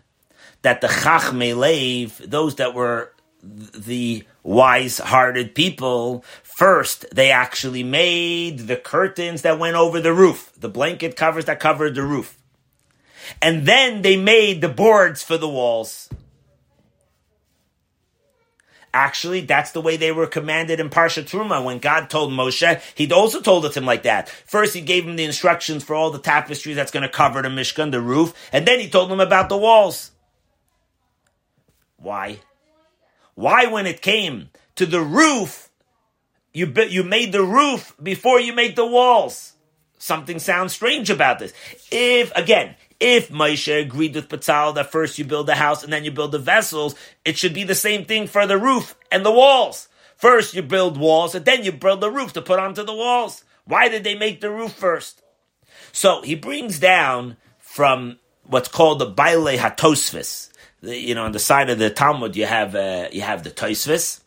that 0.62 0.80
the 0.80 0.88
Chachmei 0.88 1.56
Lev, 1.56 2.30
those 2.30 2.56
that 2.56 2.74
were 2.74 3.12
the 3.42 4.24
wise-hearted 4.42 5.54
people, 5.54 6.24
first 6.42 7.06
they 7.14 7.30
actually 7.30 7.82
made 7.82 8.60
the 8.60 8.76
curtains 8.76 9.42
that 9.42 9.58
went 9.58 9.76
over 9.76 10.00
the 10.00 10.12
roof, 10.12 10.52
the 10.56 10.68
blanket 10.68 11.16
covers 11.16 11.46
that 11.46 11.58
covered 11.58 11.94
the 11.94 12.02
roof 12.02 12.38
and 13.40 13.66
then 13.66 14.02
they 14.02 14.16
made 14.16 14.60
the 14.60 14.68
boards 14.68 15.22
for 15.22 15.38
the 15.38 15.48
walls. 15.48 16.08
Actually, 18.94 19.40
that's 19.40 19.70
the 19.70 19.80
way 19.80 19.96
they 19.96 20.12
were 20.12 20.26
commanded 20.26 20.78
in 20.78 20.90
Parsha 20.90 21.22
Truma. 21.22 21.64
When 21.64 21.78
God 21.78 22.10
told 22.10 22.30
Moshe, 22.30 22.80
He'd 22.94 23.12
also 23.12 23.40
told 23.40 23.64
it 23.64 23.76
him 23.76 23.86
like 23.86 24.02
that. 24.02 24.28
First, 24.28 24.74
He 24.74 24.82
gave 24.82 25.06
him 25.06 25.16
the 25.16 25.24
instructions 25.24 25.82
for 25.82 25.94
all 25.94 26.10
the 26.10 26.18
tapestry 26.18 26.74
that's 26.74 26.90
going 26.90 27.02
to 27.02 27.08
cover 27.08 27.40
the 27.40 27.48
Mishkan, 27.48 27.90
the 27.90 28.00
roof, 28.02 28.34
and 28.52 28.66
then 28.66 28.80
He 28.80 28.90
told 28.90 29.10
him 29.10 29.20
about 29.20 29.48
the 29.48 29.56
walls. 29.56 30.10
Why? 31.96 32.40
Why, 33.34 33.66
when 33.66 33.86
it 33.86 34.02
came 34.02 34.50
to 34.76 34.84
the 34.84 35.00
roof, 35.00 35.70
you 36.52 36.72
you 36.88 37.02
made 37.02 37.32
the 37.32 37.44
roof 37.44 37.94
before 38.02 38.40
you 38.40 38.52
made 38.52 38.76
the 38.76 38.86
walls? 38.86 39.54
Something 39.98 40.38
sounds 40.38 40.74
strange 40.74 41.10
about 41.10 41.38
this. 41.38 41.52
If 41.90 42.32
again, 42.34 42.74
if 43.02 43.30
Moshe 43.30 43.80
agreed 43.80 44.14
with 44.14 44.28
Patzal 44.28 44.74
that 44.76 44.92
first 44.92 45.18
you 45.18 45.24
build 45.24 45.48
the 45.48 45.56
house 45.56 45.82
and 45.82 45.92
then 45.92 46.04
you 46.04 46.12
build 46.12 46.30
the 46.30 46.38
vessels, 46.38 46.94
it 47.24 47.36
should 47.36 47.52
be 47.52 47.64
the 47.64 47.74
same 47.74 48.04
thing 48.04 48.28
for 48.28 48.46
the 48.46 48.56
roof 48.56 48.94
and 49.10 49.26
the 49.26 49.32
walls. 49.32 49.88
First 50.16 50.54
you 50.54 50.62
build 50.62 50.96
walls 50.96 51.34
and 51.34 51.44
then 51.44 51.64
you 51.64 51.72
build 51.72 52.00
the 52.00 52.12
roof 52.12 52.32
to 52.34 52.40
put 52.40 52.60
onto 52.60 52.84
the 52.84 52.94
walls. 52.94 53.42
Why 53.64 53.88
did 53.88 54.04
they 54.04 54.14
make 54.14 54.40
the 54.40 54.52
roof 54.52 54.72
first? 54.72 55.20
So 55.90 56.22
he 56.22 56.36
brings 56.36 56.78
down 56.78 57.38
from 57.58 58.20
what's 58.44 58.68
called 58.68 59.00
the 59.00 59.10
Baile 59.10 59.58
HaTosfis. 59.58 60.50
You 60.82 61.16
know, 61.16 61.24
on 61.24 61.32
the 61.32 61.40
side 61.40 61.70
of 61.70 61.80
the 61.80 61.90
Talmud 61.90 62.36
you 62.36 62.46
have 62.46 62.76
uh, 62.76 63.08
you 63.10 63.22
have 63.22 63.42
the 63.42 63.50
Tosfis, 63.50 64.20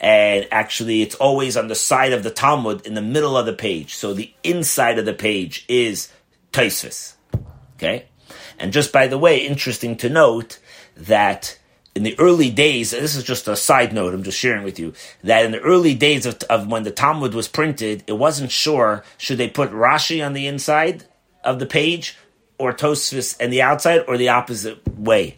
and 0.00 0.46
actually 0.50 1.02
it's 1.02 1.14
always 1.16 1.56
on 1.56 1.66
the 1.66 1.74
side 1.74 2.12
of 2.12 2.22
the 2.22 2.30
Talmud 2.30 2.86
in 2.86 2.94
the 2.94 3.02
middle 3.02 3.36
of 3.36 3.46
the 3.46 3.52
page. 3.52 3.94
So 3.94 4.14
the 4.14 4.32
inside 4.44 4.98
of 5.00 5.06
the 5.06 5.12
page 5.12 5.64
is 5.68 6.12
Tosfis. 6.52 7.14
Okay, 7.76 8.06
and 8.58 8.72
just 8.72 8.92
by 8.92 9.06
the 9.06 9.18
way, 9.18 9.46
interesting 9.46 9.96
to 9.98 10.08
note 10.08 10.58
that 10.96 11.58
in 11.94 12.04
the 12.04 12.18
early 12.18 12.50
days, 12.50 12.92
this 12.92 13.16
is 13.16 13.24
just 13.24 13.48
a 13.48 13.56
side 13.56 13.92
note, 13.92 14.14
I'm 14.14 14.22
just 14.22 14.38
sharing 14.38 14.64
with 14.64 14.78
you, 14.78 14.94
that 15.22 15.44
in 15.44 15.52
the 15.52 15.60
early 15.60 15.94
days 15.94 16.24
of, 16.24 16.42
of 16.48 16.66
when 16.66 16.84
the 16.84 16.90
Talmud 16.90 17.34
was 17.34 17.48
printed, 17.48 18.02
it 18.06 18.14
wasn't 18.14 18.50
sure 18.50 19.04
should 19.18 19.38
they 19.38 19.48
put 19.48 19.70
Rashi 19.70 20.24
on 20.24 20.32
the 20.32 20.46
inside 20.46 21.04
of 21.44 21.58
the 21.58 21.66
page 21.66 22.16
or 22.58 22.72
Tosfos 22.72 23.36
and 23.38 23.52
the 23.52 23.62
outside 23.62 24.04
or 24.08 24.16
the 24.16 24.30
opposite 24.30 24.86
way. 24.96 25.36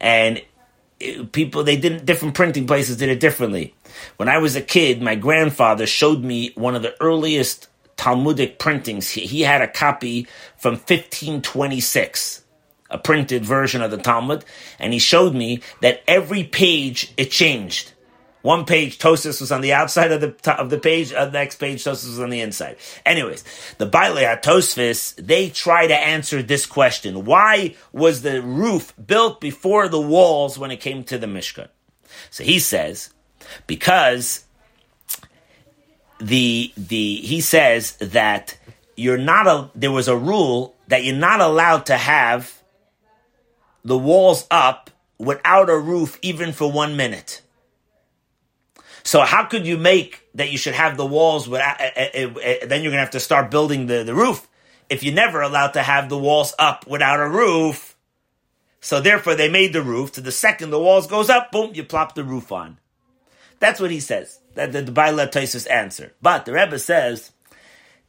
And 0.00 0.40
it, 1.00 1.32
people, 1.32 1.64
they 1.64 1.76
didn't, 1.76 2.06
different 2.06 2.34
printing 2.34 2.66
places 2.66 2.96
did 2.96 3.08
it 3.08 3.20
differently. 3.20 3.74
When 4.16 4.28
I 4.28 4.38
was 4.38 4.54
a 4.54 4.62
kid, 4.62 5.02
my 5.02 5.16
grandfather 5.16 5.86
showed 5.86 6.22
me 6.22 6.52
one 6.54 6.76
of 6.76 6.82
the 6.82 6.94
earliest 7.00 7.68
Talmudic 7.96 8.60
printings. 8.60 9.10
He, 9.10 9.22
he 9.22 9.40
had 9.40 9.62
a 9.62 9.66
copy 9.66 10.28
from 10.56 10.74
1526 10.74 12.44
a 12.90 12.98
printed 12.98 13.44
version 13.44 13.82
of 13.82 13.90
the 13.90 13.98
Talmud, 13.98 14.44
and 14.78 14.92
he 14.92 14.98
showed 14.98 15.34
me 15.34 15.60
that 15.80 16.02
every 16.06 16.44
page 16.44 17.12
it 17.16 17.30
changed. 17.30 17.92
One 18.42 18.64
page 18.64 18.98
Tosis 18.98 19.40
was 19.40 19.50
on 19.50 19.62
the 19.62 19.72
outside 19.72 20.12
of 20.12 20.20
the 20.20 20.58
of 20.58 20.70
the 20.70 20.78
page, 20.78 21.12
uh, 21.12 21.26
the 21.26 21.32
next 21.32 21.56
page 21.56 21.82
Tosis 21.84 22.06
was 22.06 22.20
on 22.20 22.30
the 22.30 22.40
inside. 22.40 22.76
Anyways, 23.04 23.44
the 23.78 23.86
Bailei 23.88 24.40
Tosfis 24.40 25.14
they 25.16 25.50
try 25.50 25.86
to 25.86 25.94
answer 25.94 26.42
this 26.42 26.64
question: 26.64 27.24
Why 27.24 27.74
was 27.92 28.22
the 28.22 28.40
roof 28.40 28.94
built 29.04 29.40
before 29.40 29.88
the 29.88 30.00
walls 30.00 30.58
when 30.58 30.70
it 30.70 30.78
came 30.78 31.02
to 31.04 31.18
the 31.18 31.26
Mishkan? 31.26 31.68
So 32.30 32.44
he 32.44 32.58
says 32.58 33.12
because 33.66 34.44
the 36.20 36.72
the 36.76 37.16
he 37.16 37.40
says 37.40 37.96
that 37.96 38.56
you're 38.96 39.18
not 39.18 39.46
a 39.46 39.70
there 39.74 39.92
was 39.92 40.08
a 40.08 40.16
rule 40.16 40.74
that 40.88 41.04
you're 41.04 41.14
not 41.14 41.40
allowed 41.40 41.86
to 41.86 41.96
have 41.96 42.57
the 43.88 43.98
walls 43.98 44.46
up 44.50 44.90
without 45.18 45.68
a 45.70 45.78
roof 45.78 46.18
even 46.22 46.52
for 46.52 46.70
one 46.70 46.96
minute. 46.96 47.42
So 49.02 49.22
how 49.22 49.46
could 49.46 49.66
you 49.66 49.78
make 49.78 50.28
that 50.34 50.52
you 50.52 50.58
should 50.58 50.74
have 50.74 50.96
the 50.96 51.06
walls 51.06 51.48
without, 51.48 51.80
uh, 51.80 51.84
uh, 51.96 52.26
uh, 52.26 52.66
then 52.66 52.82
you're 52.82 52.90
going 52.90 52.92
to 52.92 52.98
have 52.98 53.10
to 53.12 53.20
start 53.20 53.50
building 53.50 53.86
the, 53.86 54.04
the 54.04 54.14
roof 54.14 54.46
if 54.90 55.02
you're 55.02 55.14
never 55.14 55.40
allowed 55.40 55.72
to 55.72 55.82
have 55.82 56.08
the 56.08 56.18
walls 56.18 56.54
up 56.58 56.86
without 56.86 57.18
a 57.18 57.28
roof. 57.28 57.96
So 58.80 59.00
therefore 59.00 59.34
they 59.34 59.48
made 59.48 59.72
the 59.72 59.82
roof 59.82 60.12
to 60.12 60.20
the 60.20 60.30
second 60.30 60.70
the 60.70 60.78
walls 60.78 61.06
goes 61.06 61.30
up, 61.30 61.50
boom, 61.50 61.72
you 61.74 61.82
plop 61.82 62.14
the 62.14 62.24
roof 62.24 62.52
on. 62.52 62.78
That's 63.58 63.80
what 63.80 63.90
he 63.90 64.00
says. 64.00 64.38
That 64.54 64.72
the, 64.72 64.82
the 64.82 64.92
Baila 64.92 65.30
answer. 65.70 66.12
But 66.20 66.44
the 66.44 66.52
Rebbe 66.52 66.78
says 66.78 67.32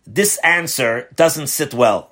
this 0.06 0.38
answer 0.44 1.10
doesn't 1.16 1.48
sit 1.48 1.74
well 1.74 2.09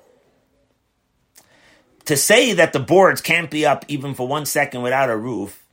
to 2.08 2.16
say 2.16 2.54
that 2.54 2.72
the 2.72 2.80
boards 2.80 3.20
can't 3.20 3.50
be 3.50 3.66
up 3.66 3.84
even 3.86 4.14
for 4.14 4.26
one 4.26 4.46
second 4.46 4.80
without 4.80 5.10
a 5.10 5.16
roof, 5.16 5.66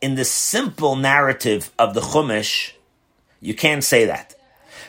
in 0.00 0.14
the 0.14 0.24
simple 0.24 0.94
narrative 0.94 1.72
of 1.80 1.94
the 1.94 2.00
Chumash, 2.00 2.72
you 3.40 3.54
can't 3.54 3.82
say 3.82 4.04
that. 4.04 4.36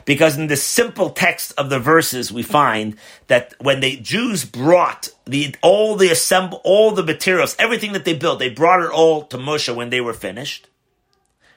Because 0.05 0.37
in 0.37 0.45
the 0.45 0.55
simple 0.55 1.09
text 1.09 1.53
of 1.57 1.71
the 1.71 1.79
verses, 1.79 2.31
we 2.31 2.43
find 2.43 2.97
that 3.27 3.55
when 3.59 3.79
the 3.79 3.97
Jews 3.97 4.45
brought 4.45 5.09
the 5.25 5.55
all 5.63 5.95
the 5.95 6.09
assemble 6.09 6.61
all 6.63 6.91
the 6.91 7.03
materials, 7.03 7.55
everything 7.57 7.93
that 7.93 8.05
they 8.05 8.13
built, 8.13 8.37
they 8.37 8.49
brought 8.49 8.83
it 8.83 8.91
all 8.91 9.23
to 9.23 9.37
Moshe 9.37 9.75
when 9.75 9.89
they 9.89 10.01
were 10.01 10.13
finished. 10.13 10.67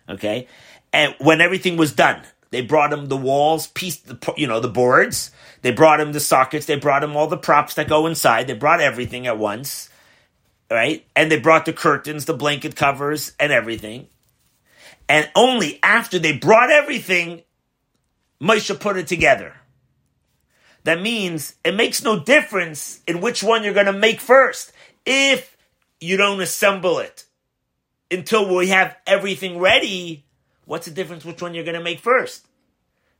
Okay, 0.09 0.49
and 0.91 1.15
when 1.19 1.43
everything 1.43 1.77
was 1.77 1.93
done, 1.93 2.23
They 2.55 2.61
brought 2.61 2.93
him 2.93 3.07
the 3.07 3.17
walls, 3.17 3.67
piece, 3.67 3.97
the, 3.97 4.17
you 4.37 4.47
know, 4.47 4.61
the 4.61 4.69
boards. 4.69 5.33
They 5.65 5.73
brought 5.73 5.99
him 5.99 6.13
the 6.13 6.21
sockets. 6.21 6.67
They 6.67 6.77
brought 6.77 7.03
him 7.03 7.17
all 7.17 7.27
the 7.27 7.39
props 7.39 7.73
that 7.75 7.89
go 7.89 8.07
inside. 8.07 8.47
They 8.47 8.53
brought 8.53 8.83
everything 8.83 9.27
at 9.27 9.39
once, 9.39 9.89
right? 10.71 11.07
And 11.17 11.33
they 11.33 11.41
brought 11.41 11.65
the 11.65 11.73
curtains, 11.73 12.27
the 12.27 12.35
blanket 12.35 12.77
covers, 12.77 13.33
and 13.41 13.51
everything. 13.51 14.09
And 15.09 15.31
only 15.35 15.83
after 15.83 16.19
they 16.19 16.37
brought 16.37 16.69
everything, 16.69 17.45
Moshe 18.43 18.79
put 18.79 18.99
it 18.99 19.07
together. 19.07 19.55
That 20.83 21.01
means 21.01 21.55
it 21.65 21.75
makes 21.75 22.05
no 22.05 22.21
difference 22.21 23.01
in 23.07 23.23
which 23.23 23.43
one 23.43 23.65
you're 23.65 23.73
going 23.73 23.87
to 23.87 23.93
make 23.95 24.21
first. 24.21 24.71
If 25.07 25.57
you 25.99 26.19
don't 26.19 26.43
assemble 26.43 26.99
it 26.99 27.25
until 28.11 28.55
we 28.55 28.69
have 28.69 28.95
everything 29.07 29.59
ready, 29.59 30.27
what's 30.67 30.85
the 30.85 30.93
difference 30.93 31.25
which 31.25 31.41
one 31.41 31.55
you're 31.55 31.65
going 31.65 31.79
to 31.79 31.83
make 31.83 32.01
first? 32.01 32.47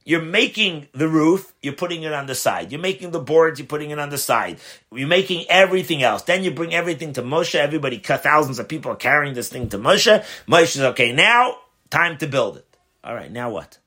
You're 0.07 0.23
making 0.23 0.89
the 0.93 1.09
roof, 1.09 1.55
you're 1.63 1.73
putting 1.73 2.03
it 2.03 2.13
on 2.13 2.27
the 2.27 2.35
side. 2.35 2.71
You're 2.71 2.81
making 2.81 3.13
the 3.13 3.21
boards, 3.21 3.59
you're 3.59 3.67
putting 3.67 3.91
it 3.91 3.99
on 3.99 4.11
the 4.11 4.19
side. 4.19 4.59
You're 4.93 5.09
making 5.09 5.47
everything 5.49 6.03
else. 6.03 6.23
Then 6.23 6.45
you 6.45 6.51
bring 6.51 6.75
everything 6.75 7.15
to 7.15 7.23
Moshe. 7.23 7.55
Everybody, 7.55 7.99
thousands 7.99 8.59
of 8.59 8.69
people 8.69 8.93
are 8.93 8.97
carrying 8.97 9.33
this 9.33 9.49
thing 9.49 9.71
to 9.71 9.79
Moshe. 9.79 10.23
Moshe 10.47 10.73
says, 10.73 10.83
okay, 10.83 11.13
now 11.13 11.57
time 11.89 12.19
to 12.19 12.27
build 12.27 12.59
it. 12.59 12.67
All 13.03 13.15
right, 13.15 13.33
now 13.33 13.51
what? 13.51 13.79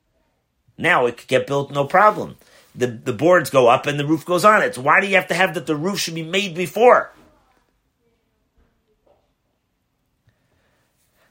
Now 0.76 1.06
it 1.06 1.18
could 1.18 1.28
get 1.28 1.46
built 1.46 1.70
no 1.70 1.84
problem. 1.84 2.36
The, 2.74 2.88
the 2.88 3.12
boards 3.12 3.50
go 3.50 3.68
up 3.68 3.86
and 3.86 3.98
the 3.98 4.06
roof 4.06 4.24
goes 4.24 4.44
on 4.44 4.62
It's 4.62 4.78
why 4.78 5.00
do 5.00 5.06
you 5.06 5.16
have 5.16 5.28
to 5.28 5.34
have 5.34 5.54
that 5.54 5.66
the 5.66 5.76
roof 5.76 6.00
should 6.00 6.14
be 6.14 6.22
made 6.22 6.54
before? 6.54 7.12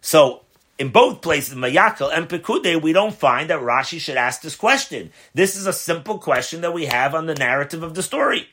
So 0.02 0.43
in 0.77 0.89
both 0.89 1.21
places, 1.21 1.55
Vayakel 1.55 2.15
and 2.15 2.29
Pekude, 2.29 2.81
we 2.81 2.93
don't 2.93 3.13
find 3.13 3.49
that 3.49 3.61
Rashi 3.61 3.99
should 3.99 4.17
ask 4.17 4.41
this 4.41 4.55
question. 4.55 5.11
This 5.33 5.55
is 5.55 5.65
a 5.65 5.73
simple 5.73 6.19
question 6.19 6.61
that 6.61 6.73
we 6.73 6.85
have 6.85 7.15
on 7.15 7.25
the 7.25 7.35
narrative 7.35 7.83
of 7.83 7.95
the 7.95 8.03
story. 8.03 8.49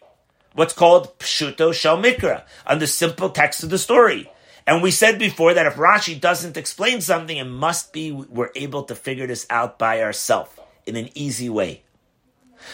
What's 0.54 0.72
called 0.72 1.18
Pshuto 1.18 1.74
Shel 1.74 2.00
Mikra, 2.00 2.44
on 2.66 2.78
the 2.78 2.86
simple 2.86 3.30
text 3.30 3.62
of 3.62 3.70
the 3.70 3.78
story. 3.78 4.30
And 4.66 4.82
we 4.82 4.90
said 4.90 5.18
before 5.18 5.52
that 5.52 5.66
if 5.66 5.74
Rashi 5.74 6.18
doesn't 6.18 6.56
explain 6.56 7.00
something, 7.00 7.36
it 7.36 7.44
must 7.44 7.92
be 7.92 8.12
we're 8.12 8.50
able 8.54 8.84
to 8.84 8.94
figure 8.94 9.26
this 9.26 9.46
out 9.50 9.78
by 9.78 10.02
ourselves 10.02 10.52
in 10.86 10.96
an 10.96 11.10
easy 11.14 11.50
way. 11.50 11.82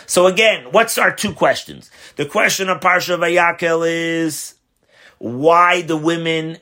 So 0.07 0.27
again, 0.27 0.67
what's 0.71 0.99
our 0.99 1.13
two 1.13 1.33
questions? 1.33 1.91
The 2.15 2.27
question 2.27 2.69
of 2.69 2.79
Parsha 2.81 3.19
Vayakel 3.19 3.85
is 3.89 4.55
why 5.19 5.83
the 5.83 5.97
women 5.97 6.59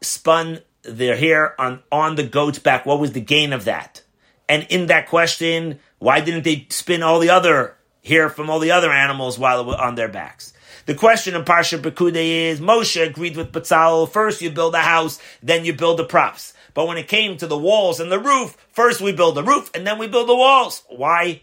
spun 0.00 0.60
their 0.84 1.16
hair 1.16 1.58
on, 1.60 1.82
on 1.90 2.16
the 2.16 2.22
goat's 2.22 2.58
back. 2.58 2.86
What 2.86 3.00
was 3.00 3.12
the 3.12 3.20
gain 3.20 3.52
of 3.52 3.64
that? 3.64 4.02
And 4.48 4.66
in 4.68 4.86
that 4.86 5.08
question, 5.08 5.80
why 5.98 6.20
didn't 6.20 6.44
they 6.44 6.66
spin 6.70 7.02
all 7.02 7.18
the 7.18 7.30
other 7.30 7.76
hair 8.04 8.28
from 8.28 8.50
all 8.50 8.58
the 8.58 8.70
other 8.70 8.92
animals 8.92 9.38
while 9.38 9.60
it 9.60 9.66
was 9.66 9.76
on 9.76 9.94
their 9.94 10.08
backs? 10.08 10.52
The 10.86 10.94
question 10.94 11.34
in 11.34 11.44
Parsha 11.44 11.80
Pekude 11.80 12.16
is 12.16 12.60
Moshe 12.60 13.02
agreed 13.02 13.36
with 13.36 13.52
Batzal. 13.52 14.10
First, 14.10 14.42
you 14.42 14.50
build 14.50 14.74
a 14.74 14.82
house, 14.82 15.18
then 15.42 15.64
you 15.64 15.72
build 15.72 15.98
the 15.98 16.04
props. 16.04 16.52
But 16.74 16.86
when 16.86 16.98
it 16.98 17.08
came 17.08 17.38
to 17.38 17.46
the 17.46 17.56
walls 17.56 18.00
and 18.00 18.12
the 18.12 18.18
roof, 18.18 18.56
first 18.70 19.00
we 19.00 19.12
build 19.12 19.36
the 19.36 19.42
roof 19.42 19.70
and 19.74 19.86
then 19.86 19.98
we 19.98 20.08
build 20.08 20.28
the 20.28 20.36
walls. 20.36 20.82
Why? 20.88 21.42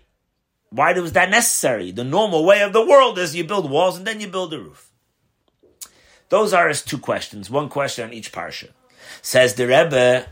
Why 0.69 0.93
was 0.93 1.13
that 1.13 1.31
necessary? 1.31 1.91
The 1.91 2.03
normal 2.03 2.45
way 2.45 2.61
of 2.61 2.73
the 2.73 2.85
world 2.85 3.17
is 3.17 3.35
you 3.35 3.43
build 3.43 3.69
walls 3.69 3.97
and 3.97 4.05
then 4.05 4.21
you 4.21 4.27
build 4.27 4.51
the 4.51 4.59
roof. 4.59 4.91
Those 6.29 6.53
are 6.53 6.67
his 6.67 6.81
two 6.81 6.97
questions. 6.97 7.49
One 7.49 7.67
question 7.67 8.05
on 8.05 8.13
each 8.13 8.31
parsha. 8.31 8.69
Says 9.21 9.53
the 9.55 9.67
Rebbe, 9.67 10.25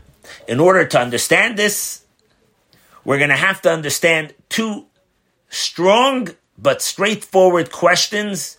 in 0.48 0.60
order 0.60 0.84
to 0.84 1.00
understand 1.00 1.56
this, 1.56 2.04
we're 3.04 3.18
going 3.18 3.30
to 3.30 3.36
have 3.36 3.62
to 3.62 3.72
understand 3.72 4.34
two 4.48 4.86
strong 5.48 6.28
but 6.58 6.82
straightforward 6.82 7.72
questions 7.72 8.58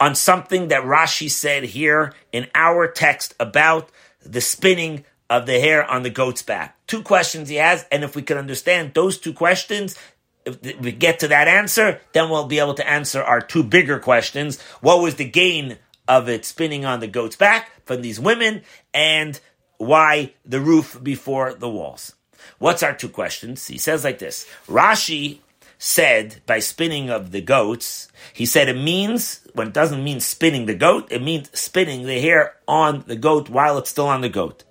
on 0.00 0.14
something 0.14 0.68
that 0.68 0.82
Rashi 0.82 1.30
said 1.30 1.64
here 1.64 2.12
in 2.32 2.48
our 2.54 2.88
text 2.88 3.34
about 3.40 3.88
the 4.24 4.40
spinning 4.40 5.04
of 5.30 5.46
the 5.46 5.58
hair 5.60 5.84
on 5.88 6.02
the 6.02 6.10
goat's 6.10 6.42
back. 6.42 6.76
Two 6.86 7.02
questions 7.02 7.48
he 7.48 7.56
has, 7.56 7.86
and 7.90 8.04
if 8.04 8.14
we 8.14 8.22
can 8.22 8.36
understand 8.36 8.92
those 8.92 9.18
two 9.18 9.32
questions, 9.32 9.96
if 10.44 10.78
we 10.80 10.92
get 10.92 11.20
to 11.20 11.28
that 11.28 11.48
answer, 11.48 12.00
then 12.12 12.28
we'll 12.28 12.46
be 12.46 12.58
able 12.58 12.74
to 12.74 12.88
answer 12.88 13.22
our 13.22 13.40
two 13.40 13.62
bigger 13.62 13.98
questions. 13.98 14.60
What 14.80 15.00
was 15.00 15.14
the 15.14 15.24
gain 15.24 15.78
of 16.08 16.28
it 16.28 16.44
spinning 16.44 16.84
on 16.84 17.00
the 17.00 17.06
goat's 17.06 17.36
back 17.36 17.70
from 17.86 18.02
these 18.02 18.20
women, 18.20 18.62
and 18.92 19.40
why 19.78 20.32
the 20.44 20.60
roof 20.60 20.98
before 21.02 21.54
the 21.54 21.68
walls. 21.68 22.14
What's 22.58 22.82
our 22.82 22.94
two 22.94 23.08
questions? 23.08 23.66
He 23.66 23.78
says 23.78 24.04
like 24.04 24.18
this 24.18 24.46
Rashi 24.66 25.38
said 25.78 26.40
by 26.46 26.58
spinning 26.58 27.10
of 27.10 27.30
the 27.30 27.40
goats, 27.40 28.08
he 28.32 28.46
said 28.46 28.68
it 28.68 28.76
means, 28.76 29.46
when 29.54 29.68
it 29.68 29.74
doesn't 29.74 30.02
mean 30.02 30.20
spinning 30.20 30.66
the 30.66 30.74
goat, 30.74 31.08
it 31.10 31.22
means 31.22 31.50
spinning 31.58 32.06
the 32.06 32.20
hair 32.20 32.54
on 32.66 33.04
the 33.06 33.16
goat 33.16 33.48
while 33.48 33.76
it's 33.78 33.90
still 33.90 34.06
on 34.06 34.20
the 34.20 34.28
goat. 34.28 34.64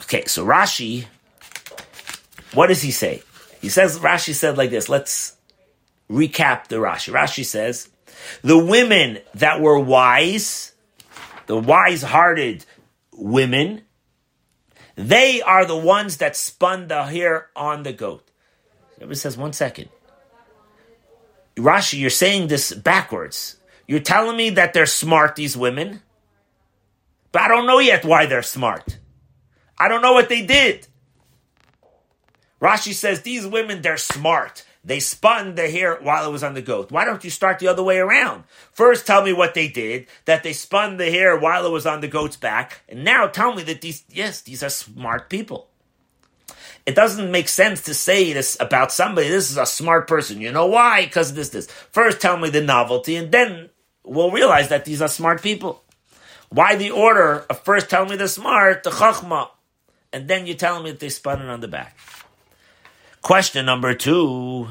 Okay, 0.00 0.24
so 0.26 0.44
Rashi, 0.44 1.06
what 2.52 2.66
does 2.66 2.82
he 2.82 2.90
say? 2.90 3.22
He 3.60 3.68
says, 3.68 3.98
Rashi 3.98 4.34
said 4.34 4.58
like 4.58 4.70
this. 4.70 4.88
Let's 4.88 5.36
recap 6.10 6.66
the 6.68 6.76
Rashi. 6.76 7.12
Rashi 7.12 7.44
says, 7.44 7.88
the 8.42 8.58
women 8.58 9.18
that 9.34 9.60
were 9.60 9.78
wise, 9.78 10.72
the 11.46 11.56
wise 11.56 12.02
hearted 12.02 12.64
women, 13.12 13.82
they 14.96 15.42
are 15.42 15.64
the 15.64 15.76
ones 15.76 16.18
that 16.18 16.36
spun 16.36 16.88
the 16.88 17.04
hair 17.04 17.48
on 17.56 17.82
the 17.82 17.92
goat. 17.92 18.26
Everybody 18.96 19.16
says, 19.16 19.36
one 19.36 19.52
second. 19.52 19.88
Rashi, 21.56 21.98
you're 21.98 22.10
saying 22.10 22.48
this 22.48 22.72
backwards. 22.72 23.56
You're 23.86 24.00
telling 24.00 24.36
me 24.36 24.50
that 24.50 24.72
they're 24.72 24.86
smart, 24.86 25.36
these 25.36 25.56
women, 25.56 26.00
but 27.32 27.42
I 27.42 27.48
don't 27.48 27.66
know 27.66 27.80
yet 27.80 28.04
why 28.04 28.26
they're 28.26 28.42
smart. 28.42 28.98
I 29.76 29.88
don't 29.88 30.02
know 30.02 30.12
what 30.12 30.28
they 30.28 30.46
did. 30.46 30.86
Rashi 32.60 32.94
says 32.94 33.22
these 33.22 33.46
women, 33.46 33.82
they're 33.82 33.96
smart. 33.96 34.64
They 34.84 35.00
spun 35.00 35.54
the 35.54 35.70
hair 35.70 35.98
while 36.00 36.28
it 36.28 36.32
was 36.32 36.44
on 36.44 36.52
the 36.52 36.60
goat. 36.60 36.92
Why 36.92 37.06
don't 37.06 37.24
you 37.24 37.30
start 37.30 37.58
the 37.58 37.68
other 37.68 37.82
way 37.82 37.98
around? 37.98 38.44
First, 38.72 39.06
tell 39.06 39.22
me 39.22 39.32
what 39.32 39.54
they 39.54 39.66
did, 39.66 40.06
that 40.26 40.42
they 40.42 40.52
spun 40.52 40.98
the 40.98 41.10
hair 41.10 41.38
while 41.38 41.64
it 41.64 41.70
was 41.70 41.86
on 41.86 42.02
the 42.02 42.08
goat's 42.08 42.36
back, 42.36 42.82
and 42.88 43.02
now 43.02 43.26
tell 43.26 43.54
me 43.54 43.62
that 43.62 43.80
these, 43.80 44.04
yes, 44.10 44.42
these 44.42 44.62
are 44.62 44.68
smart 44.68 45.30
people. 45.30 45.68
It 46.84 46.94
doesn't 46.94 47.30
make 47.30 47.48
sense 47.48 47.80
to 47.82 47.94
say 47.94 48.34
this 48.34 48.58
about 48.60 48.92
somebody. 48.92 49.28
This 49.28 49.50
is 49.50 49.56
a 49.56 49.64
smart 49.64 50.06
person. 50.06 50.42
You 50.42 50.52
know 50.52 50.66
why? 50.66 51.06
Because 51.06 51.32
this, 51.32 51.48
this. 51.48 51.66
First, 51.66 52.20
tell 52.20 52.36
me 52.36 52.50
the 52.50 52.60
novelty, 52.60 53.16
and 53.16 53.32
then 53.32 53.70
we'll 54.04 54.30
realize 54.30 54.68
that 54.68 54.84
these 54.84 55.00
are 55.00 55.08
smart 55.08 55.42
people. 55.42 55.82
Why 56.50 56.76
the 56.76 56.90
order 56.90 57.46
of 57.48 57.60
first 57.60 57.88
tell 57.88 58.04
me 58.04 58.16
the 58.16 58.28
smart, 58.28 58.82
the 58.82 58.90
chachma, 58.90 59.48
and 60.12 60.28
then 60.28 60.46
you 60.46 60.52
tell 60.52 60.82
me 60.82 60.90
that 60.90 61.00
they 61.00 61.08
spun 61.08 61.40
it 61.40 61.48
on 61.48 61.60
the 61.60 61.68
back? 61.68 61.96
Question 63.24 63.64
number 63.64 63.94
two. 63.94 64.68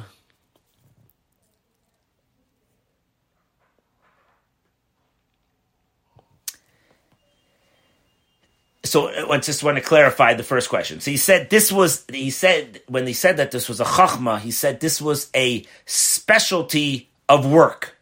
So 8.83 9.07
uh, 9.07 9.31
I 9.31 9.39
just 9.39 9.63
want 9.63 9.77
to 9.77 9.83
clarify 9.83 10.35
the 10.35 10.43
first 10.43 10.69
question. 10.69 10.99
So 10.99 11.09
he 11.09 11.17
said 11.17 11.49
this 11.49 11.71
was, 11.71 12.05
he 12.11 12.29
said, 12.29 12.83
when 12.87 13.07
he 13.07 13.13
said 13.13 13.37
that 13.37 13.49
this 13.49 13.67
was 13.67 13.81
a 13.81 13.85
chachma, 13.85 14.39
he 14.39 14.51
said 14.51 14.79
this 14.79 15.01
was 15.01 15.31
a 15.33 15.65
specialty 15.87 17.09
of 17.27 17.51
work, 17.51 17.95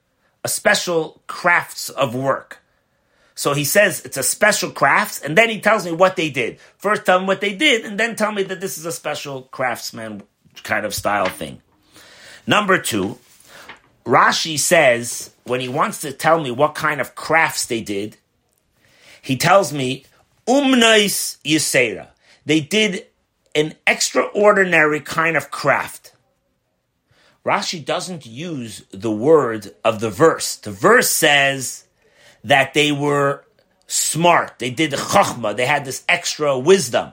a 0.44 0.50
special 0.50 1.22
crafts 1.28 1.90
of 1.90 2.14
work. 2.14 2.60
So 3.36 3.54
he 3.54 3.64
says 3.64 4.04
it's 4.04 4.18
a 4.18 4.24
special 4.24 4.72
crafts, 4.72 5.22
and 5.22 5.38
then 5.38 5.50
he 5.50 5.62
tells 5.62 5.86
me 5.86 5.94
what 5.94 6.18
they 6.18 6.30
did. 6.30 6.60
First 6.78 7.06
tell 7.06 7.22
me 7.22 7.26
what 7.26 7.40
they 7.40 7.56
did, 7.56 7.86
and 7.86 7.98
then 7.98 8.18
tell 8.18 8.34
me 8.34 8.44
that 8.44 8.60
this 8.60 8.78
is 8.78 8.86
a 8.86 8.92
special 8.92 9.44
craftsman 9.44 10.24
kind 10.64 10.86
of 10.86 10.94
style 10.94 11.30
thing. 11.30 11.62
Number 12.48 12.78
two, 12.78 13.18
Rashi 14.06 14.58
says 14.58 15.32
when 15.44 15.62
he 15.62 15.70
wants 15.70 16.02
to 16.02 16.12
tell 16.12 16.42
me 16.42 16.52
what 16.52 16.76
kind 16.76 17.02
of 17.02 17.16
crafts 17.16 17.66
they 17.66 17.82
did, 17.82 18.18
he 19.22 19.38
tells 19.38 19.72
me 19.72 20.06
umnais 20.48 21.38
yisera. 21.44 22.08
They 22.46 22.60
did 22.60 23.06
an 23.56 23.76
extraordinary 23.86 25.00
kind 25.00 25.38
of 25.38 25.52
craft. 25.52 26.14
Rashi 27.46 27.84
doesn't 27.84 28.26
use 28.26 28.84
the 28.92 29.12
word 29.12 29.74
of 29.84 30.00
the 30.00 30.10
verse. 30.10 30.56
The 30.58 30.72
verse 30.72 31.10
says 31.10 31.86
that 32.44 32.74
they 32.74 32.92
were 32.92 33.44
smart. 33.88 34.60
They 34.60 34.70
did 34.70 34.92
chachma. 34.92 35.56
They 35.56 35.66
had 35.66 35.86
this 35.86 36.04
extra 36.08 36.58
wisdom. 36.58 37.12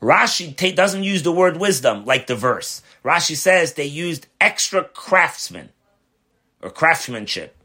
Rashi 0.00 0.56
t- 0.56 0.72
doesn't 0.72 1.04
use 1.04 1.22
the 1.22 1.32
word 1.32 1.58
wisdom 1.58 2.04
like 2.04 2.26
the 2.26 2.34
verse. 2.34 2.82
Rashi 3.04 3.36
says 3.36 3.74
they 3.74 3.84
used 3.84 4.26
extra 4.40 4.84
craftsmen 4.84 5.70
or 6.62 6.70
craftsmanship. 6.70 7.56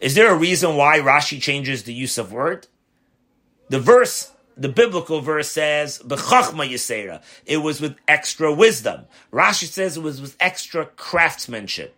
Is 0.00 0.14
there 0.14 0.30
a 0.30 0.36
reason 0.36 0.76
why 0.76 0.98
Rashi 0.98 1.40
changes 1.40 1.82
the 1.84 1.94
use 1.94 2.18
of 2.18 2.32
word? 2.32 2.66
The 3.70 3.80
verse 3.80 4.30
the 4.56 4.68
biblical 4.68 5.20
verse 5.20 5.50
says, 5.50 6.00
B'chachma 6.04 6.68
Yisera. 6.68 7.22
It 7.44 7.58
was 7.58 7.80
with 7.80 7.96
extra 8.06 8.52
wisdom. 8.52 9.06
Rashi 9.32 9.66
says 9.66 9.96
it 9.96 10.02
was 10.02 10.20
with 10.20 10.36
extra 10.38 10.86
craftsmanship. 10.86 11.94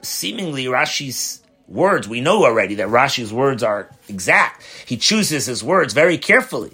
Seemingly, 0.00 0.66
Rashi's 0.66 1.42
words, 1.66 2.08
we 2.08 2.20
know 2.20 2.44
already 2.44 2.76
that 2.76 2.88
Rashi's 2.88 3.32
words 3.32 3.62
are 3.62 3.90
exact. 4.08 4.62
He 4.86 4.96
chooses 4.96 5.46
his 5.46 5.62
words 5.62 5.92
very 5.92 6.18
carefully. 6.18 6.72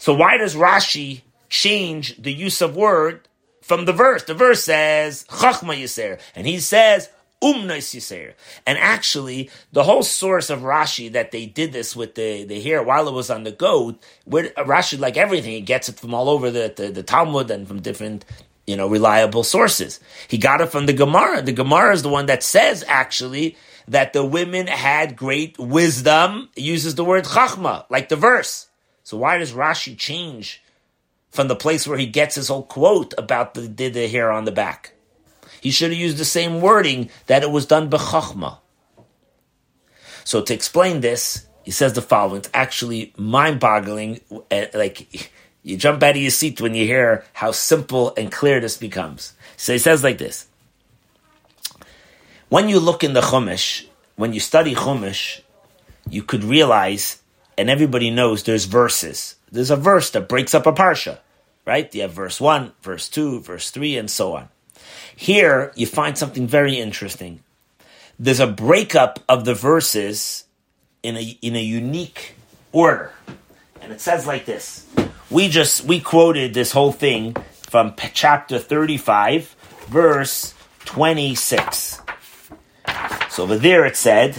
So 0.00 0.14
why 0.14 0.38
does 0.38 0.54
Rashi 0.54 1.20
change 1.50 2.16
the 2.16 2.32
use 2.32 2.62
of 2.62 2.74
word 2.74 3.28
from 3.60 3.84
the 3.84 3.92
verse? 3.92 4.22
The 4.24 4.32
verse 4.32 4.64
says, 4.64 5.26
Chachma 5.28 5.76
Yisera. 5.76 6.18
And 6.34 6.46
he 6.46 6.58
says, 6.58 7.10
Umnais 7.42 7.94
Yisera. 7.94 8.32
And 8.66 8.78
actually, 8.78 9.50
the 9.72 9.84
whole 9.84 10.02
source 10.02 10.48
of 10.48 10.60
Rashi 10.60 11.12
that 11.12 11.32
they 11.32 11.44
did 11.44 11.72
this 11.72 11.94
with 11.94 12.14
the, 12.14 12.44
the 12.44 12.62
hair 12.62 12.82
while 12.82 13.08
it 13.08 13.12
was 13.12 13.28
on 13.28 13.44
the 13.44 13.52
goat, 13.52 14.02
where 14.24 14.48
Rashi, 14.56 14.98
like 14.98 15.18
everything, 15.18 15.52
he 15.52 15.60
gets 15.60 15.90
it 15.90 16.00
from 16.00 16.14
all 16.14 16.30
over 16.30 16.50
the, 16.50 16.72
the, 16.74 16.88
the 16.88 17.02
Talmud 17.02 17.50
and 17.50 17.68
from 17.68 17.82
different 17.82 18.24
you 18.66 18.76
know, 18.76 18.88
reliable 18.88 19.44
sources. 19.44 20.00
He 20.28 20.38
got 20.38 20.62
it 20.62 20.70
from 20.70 20.86
the 20.86 20.94
Gemara. 20.94 21.42
The 21.42 21.52
Gemara 21.52 21.92
is 21.92 22.02
the 22.02 22.08
one 22.08 22.26
that 22.26 22.42
says 22.42 22.84
actually 22.88 23.58
that 23.86 24.14
the 24.14 24.24
women 24.24 24.66
had 24.66 25.14
great 25.14 25.58
wisdom. 25.58 26.48
Uses 26.56 26.94
the 26.94 27.04
word 27.04 27.24
chachma, 27.24 27.84
like 27.90 28.08
the 28.08 28.16
verse. 28.16 28.69
So 29.02 29.16
why 29.16 29.38
does 29.38 29.52
Rashi 29.52 29.96
change 29.96 30.62
from 31.30 31.48
the 31.48 31.56
place 31.56 31.86
where 31.86 31.98
he 31.98 32.06
gets 32.06 32.34
his 32.34 32.48
whole 32.48 32.62
quote 32.62 33.14
about 33.18 33.54
the 33.54 33.62
the 33.66 34.08
hair 34.08 34.30
on 34.30 34.44
the 34.44 34.52
back? 34.52 34.92
He 35.60 35.70
should 35.70 35.90
have 35.90 36.00
used 36.00 36.16
the 36.16 36.24
same 36.24 36.60
wording 36.60 37.10
that 37.26 37.42
it 37.42 37.50
was 37.50 37.66
done 37.66 37.90
bechachma. 37.90 38.58
So 40.24 40.42
to 40.42 40.54
explain 40.54 41.00
this, 41.00 41.46
he 41.64 41.70
says 41.70 41.92
the 41.92 42.02
following. 42.02 42.38
It's 42.38 42.50
actually 42.54 43.12
mind-boggling. 43.16 44.20
Uh, 44.50 44.66
like 44.72 45.30
you 45.62 45.76
jump 45.76 46.02
out 46.02 46.16
of 46.16 46.22
your 46.22 46.30
seat 46.30 46.60
when 46.60 46.74
you 46.74 46.86
hear 46.86 47.24
how 47.32 47.52
simple 47.52 48.14
and 48.16 48.32
clear 48.32 48.60
this 48.60 48.76
becomes. 48.78 49.34
So 49.56 49.72
he 49.72 49.78
says 49.78 50.02
like 50.02 50.18
this. 50.18 50.46
When 52.48 52.68
you 52.68 52.80
look 52.80 53.04
in 53.04 53.12
the 53.12 53.20
Chumash, 53.20 53.86
when 54.16 54.32
you 54.32 54.40
study 54.40 54.74
Chumash, 54.74 55.42
you 56.08 56.22
could 56.22 56.42
realize, 56.42 57.19
and 57.60 57.68
everybody 57.68 58.10
knows 58.10 58.42
there's 58.42 58.64
verses. 58.64 59.36
There's 59.52 59.70
a 59.70 59.76
verse 59.76 60.10
that 60.10 60.28
breaks 60.28 60.54
up 60.54 60.66
a 60.66 60.72
parsha, 60.72 61.18
right? 61.66 61.94
You 61.94 62.02
have 62.02 62.12
verse 62.12 62.40
1, 62.40 62.72
verse 62.80 63.08
2, 63.10 63.40
verse 63.40 63.70
3, 63.70 63.98
and 63.98 64.10
so 64.10 64.34
on. 64.34 64.48
Here, 65.14 65.70
you 65.76 65.86
find 65.86 66.16
something 66.16 66.46
very 66.46 66.78
interesting. 66.78 67.40
There's 68.18 68.40
a 68.40 68.46
breakup 68.46 69.20
of 69.28 69.44
the 69.44 69.54
verses 69.54 70.44
in 71.02 71.16
a, 71.18 71.38
in 71.42 71.54
a 71.54 71.62
unique 71.62 72.34
order. 72.72 73.12
And 73.82 73.92
it 73.92 74.00
says 74.00 74.26
like 74.26 74.46
this 74.46 74.86
we 75.30 75.48
just 75.48 75.84
we 75.84 76.00
quoted 76.00 76.54
this 76.54 76.72
whole 76.72 76.92
thing 76.92 77.36
from 77.62 77.94
chapter 78.12 78.58
35 78.58 79.54
verse 79.88 80.54
26 80.86 82.00
so 83.30 83.44
over 83.44 83.56
there 83.56 83.84
it 83.84 83.96
said 83.96 84.34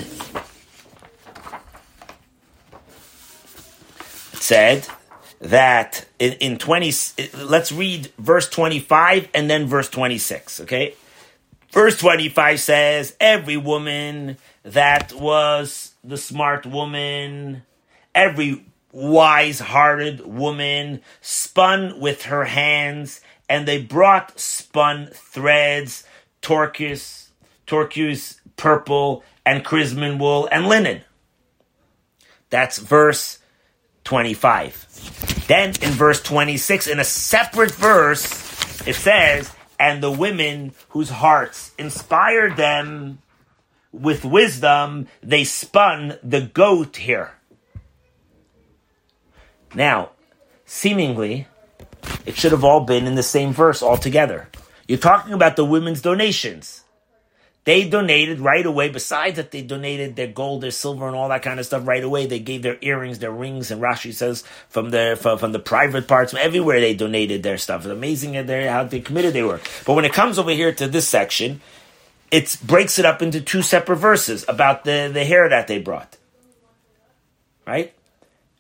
said 4.42 4.88
that 5.40 6.06
in, 6.20 6.34
in 6.34 6.58
20 6.58 6.94
let's 7.44 7.72
read 7.72 8.12
verse 8.18 8.48
25 8.50 9.30
and 9.34 9.50
then 9.50 9.66
verse 9.66 9.90
26 9.90 10.62
okay 10.62 10.94
verse 11.72 11.98
25 11.98 12.60
says 12.60 13.16
every 13.20 13.58
woman 13.58 14.38
that 14.64 15.14
was 15.14 15.94
the 16.04 16.18
smart 16.18 16.66
woman 16.66 17.64
every 18.14 18.64
wise 18.92 19.60
hearted 19.60 20.26
woman 20.26 21.02
spun 21.22 22.00
with 22.00 22.24
her 22.24 22.46
hands, 22.46 23.22
and 23.50 23.68
they 23.68 23.82
brought 23.82 24.40
spun 24.40 25.08
threads, 25.14 26.04
turquoise, 26.42 27.30
turquoise, 27.66 28.42
purple, 28.58 29.24
and 29.46 29.66
crimson 29.66 30.18
wool 30.18 30.48
and 30.52 30.68
linen. 30.68 31.02
That's 32.50 32.80
verse 32.80 33.40
25. 34.12 35.46
Then 35.48 35.70
in 35.82 35.92
verse 35.92 36.22
26, 36.22 36.88
in 36.88 37.00
a 37.00 37.04
separate 37.06 37.72
verse, 37.72 38.86
it 38.86 38.96
says, 38.96 39.50
and 39.80 40.04
the 40.04 40.12
women 40.12 40.74
whose 40.90 41.10
hearts 41.10 41.72
inspired 41.78 42.58
them 42.58 43.20
with 43.94 44.26
wisdom, 44.26 45.08
they 45.24 45.46
spun 45.46 46.18
the 46.22 46.42
goat 46.42 46.98
here. 46.98 47.32
Now, 49.74 50.10
seemingly, 50.66 51.48
it 52.26 52.36
should 52.36 52.52
have 52.52 52.66
all 52.66 52.82
been 52.82 53.08
in 53.08 53.16
the 53.16 53.24
same 53.24 53.54
verse 53.54 53.82
altogether. 53.82 54.50
You're 54.90 54.98
talking 55.00 55.32
about 55.32 55.56
the 55.56 55.64
women's 55.64 56.02
donations. 56.02 56.81
They 57.64 57.88
donated 57.88 58.40
right 58.40 58.66
away, 58.66 58.90
besides 58.90 59.36
that 59.36 59.52
they 59.52 59.62
donated 59.62 60.16
their 60.16 60.28
gold, 60.28 60.62
their 60.62 60.72
silver, 60.72 61.06
and 61.06 61.16
all 61.16 61.30
that 61.30 61.44
kind 61.44 61.60
of 61.60 61.66
stuff 61.66 61.88
right 61.88 62.04
away. 62.04 62.26
They 62.26 62.40
gave 62.40 62.64
their 62.64 62.78
earrings, 62.82 63.20
their 63.20 63.32
rings, 63.32 63.70
and 63.70 63.80
Rashi 63.80 64.14
says 64.14 64.44
from 64.70 64.90
the 64.90 65.16
from, 65.22 65.38
from 65.38 65.52
the 65.52 65.60
private 65.60 66.08
parts, 66.08 66.34
everywhere 66.34 66.80
they 66.80 66.96
donated 66.96 67.44
their 67.44 67.60
stuff. 67.60 67.82
It's 67.82 67.92
amazing 67.92 68.34
how 68.34 68.84
they 68.86 69.00
committed 69.00 69.34
they 69.34 69.44
were. 69.44 69.62
But 69.86 69.94
when 69.94 70.06
it 70.06 70.14
comes 70.14 70.40
over 70.40 70.50
here 70.50 70.74
to 70.74 70.88
this 70.88 71.08
section, 71.08 71.62
it 72.32 72.58
breaks 72.64 72.98
it 72.98 73.06
up 73.06 73.22
into 73.22 73.42
two 73.42 73.62
separate 73.62 73.98
verses 73.98 74.44
about 74.48 74.84
the, 74.84 75.12
the 75.14 75.24
hair 75.24 75.48
that 75.48 75.68
they 75.68 75.80
brought. 75.80 76.18
Right? 77.68 77.94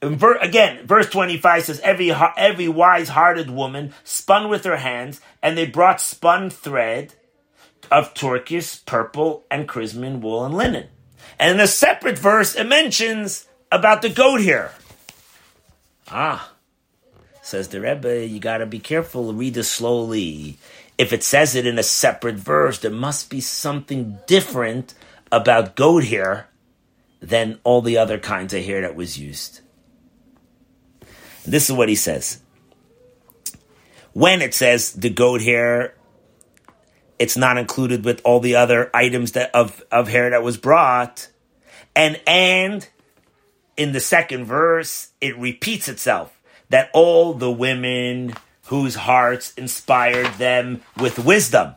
Ver, 0.03 0.35
again, 0.37 0.85
verse 0.85 1.09
25 1.09 1.63
says, 1.65 1.79
every, 1.81 2.11
every 2.11 2.67
wise-hearted 2.67 3.49
woman 3.49 3.93
spun 4.03 4.49
with 4.49 4.63
her 4.65 4.77
hands, 4.77 5.21
and 5.43 5.55
they 5.55 5.67
brought 5.67 6.01
spun 6.01 6.49
thread 6.49 7.13
of 7.91 8.13
turquoise, 8.13 8.77
purple, 8.77 9.43
and 9.51 9.67
crimson 9.67 10.21
wool 10.21 10.45
and 10.45 10.55
linen. 10.55 10.87
And 11.37 11.55
in 11.55 11.59
a 11.59 11.67
separate 11.67 12.17
verse, 12.17 12.55
it 12.55 12.63
mentions 12.63 13.47
about 13.71 14.01
the 14.01 14.09
goat 14.09 14.41
hair. 14.41 14.73
Ah, 16.09 16.53
says 17.41 17.67
the 17.67 17.81
Rebbe, 17.81 18.25
you 18.25 18.39
gotta 18.39 18.65
be 18.65 18.79
careful, 18.79 19.33
read 19.33 19.53
this 19.53 19.69
slowly. 19.69 20.57
If 20.97 21.13
it 21.13 21.23
says 21.23 21.55
it 21.55 21.65
in 21.65 21.77
a 21.79 21.83
separate 21.83 22.35
verse, 22.35 22.79
there 22.79 22.91
must 22.91 23.29
be 23.29 23.41
something 23.41 24.19
different 24.27 24.93
about 25.31 25.75
goat 25.75 26.05
hair 26.05 26.47
than 27.21 27.59
all 27.63 27.81
the 27.81 27.97
other 27.97 28.17
kinds 28.17 28.53
of 28.53 28.63
hair 28.63 28.81
that 28.81 28.95
was 28.95 29.17
used. 29.17 29.61
This 31.45 31.69
is 31.69 31.75
what 31.75 31.89
he 31.89 31.95
says. 31.95 32.39
When 34.13 34.41
it 34.41 34.53
says 34.53 34.93
the 34.93 35.09
goat 35.09 35.41
hair, 35.41 35.95
it's 37.21 37.37
not 37.37 37.59
included 37.59 38.03
with 38.03 38.19
all 38.23 38.39
the 38.39 38.55
other 38.55 38.89
items 38.95 39.33
that 39.33 39.53
of, 39.53 39.83
of 39.91 40.07
hair 40.07 40.31
that 40.31 40.41
was 40.41 40.57
brought. 40.57 41.29
And 41.95 42.19
and 42.25 42.89
in 43.77 43.91
the 43.91 43.99
second 43.99 44.45
verse, 44.45 45.11
it 45.21 45.37
repeats 45.37 45.87
itself 45.87 46.35
that 46.69 46.89
all 46.95 47.35
the 47.35 47.51
women 47.51 48.33
whose 48.65 48.95
hearts 48.95 49.53
inspired 49.53 50.33
them 50.39 50.81
with 50.99 51.19
wisdom. 51.19 51.75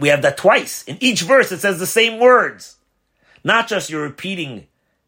We 0.00 0.08
have 0.08 0.22
that 0.22 0.36
twice. 0.36 0.82
In 0.82 0.98
each 0.98 1.22
verse, 1.22 1.52
it 1.52 1.60
says 1.60 1.78
the 1.78 1.86
same 1.86 2.18
words. 2.18 2.74
Not 3.44 3.68
just 3.68 3.88
you're 3.88 4.02
repeating 4.02 4.66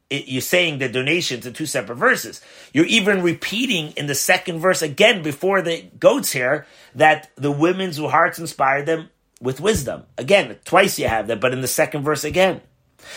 it, 0.08 0.28
you're 0.28 0.40
saying 0.40 0.78
the 0.78 0.88
donations 0.88 1.46
in 1.46 1.52
two 1.52 1.66
separate 1.66 1.96
verses. 1.96 2.40
You're 2.72 2.86
even 2.86 3.22
repeating 3.22 3.90
in 3.96 4.06
the 4.06 4.14
second 4.14 4.60
verse 4.60 4.82
again 4.82 5.24
before 5.24 5.62
the 5.62 5.82
goats 5.98 6.30
here 6.30 6.64
that 6.94 7.32
the 7.34 7.50
women's 7.50 7.96
whose 7.96 8.12
hearts 8.12 8.38
inspired 8.38 8.86
them 8.86 9.10
with 9.40 9.60
wisdom. 9.60 10.04
Again, 10.16 10.56
twice 10.64 10.98
you 10.98 11.08
have 11.08 11.26
that, 11.28 11.40
but 11.40 11.52
in 11.52 11.60
the 11.60 11.68
second 11.68 12.02
verse 12.02 12.24
again. 12.24 12.60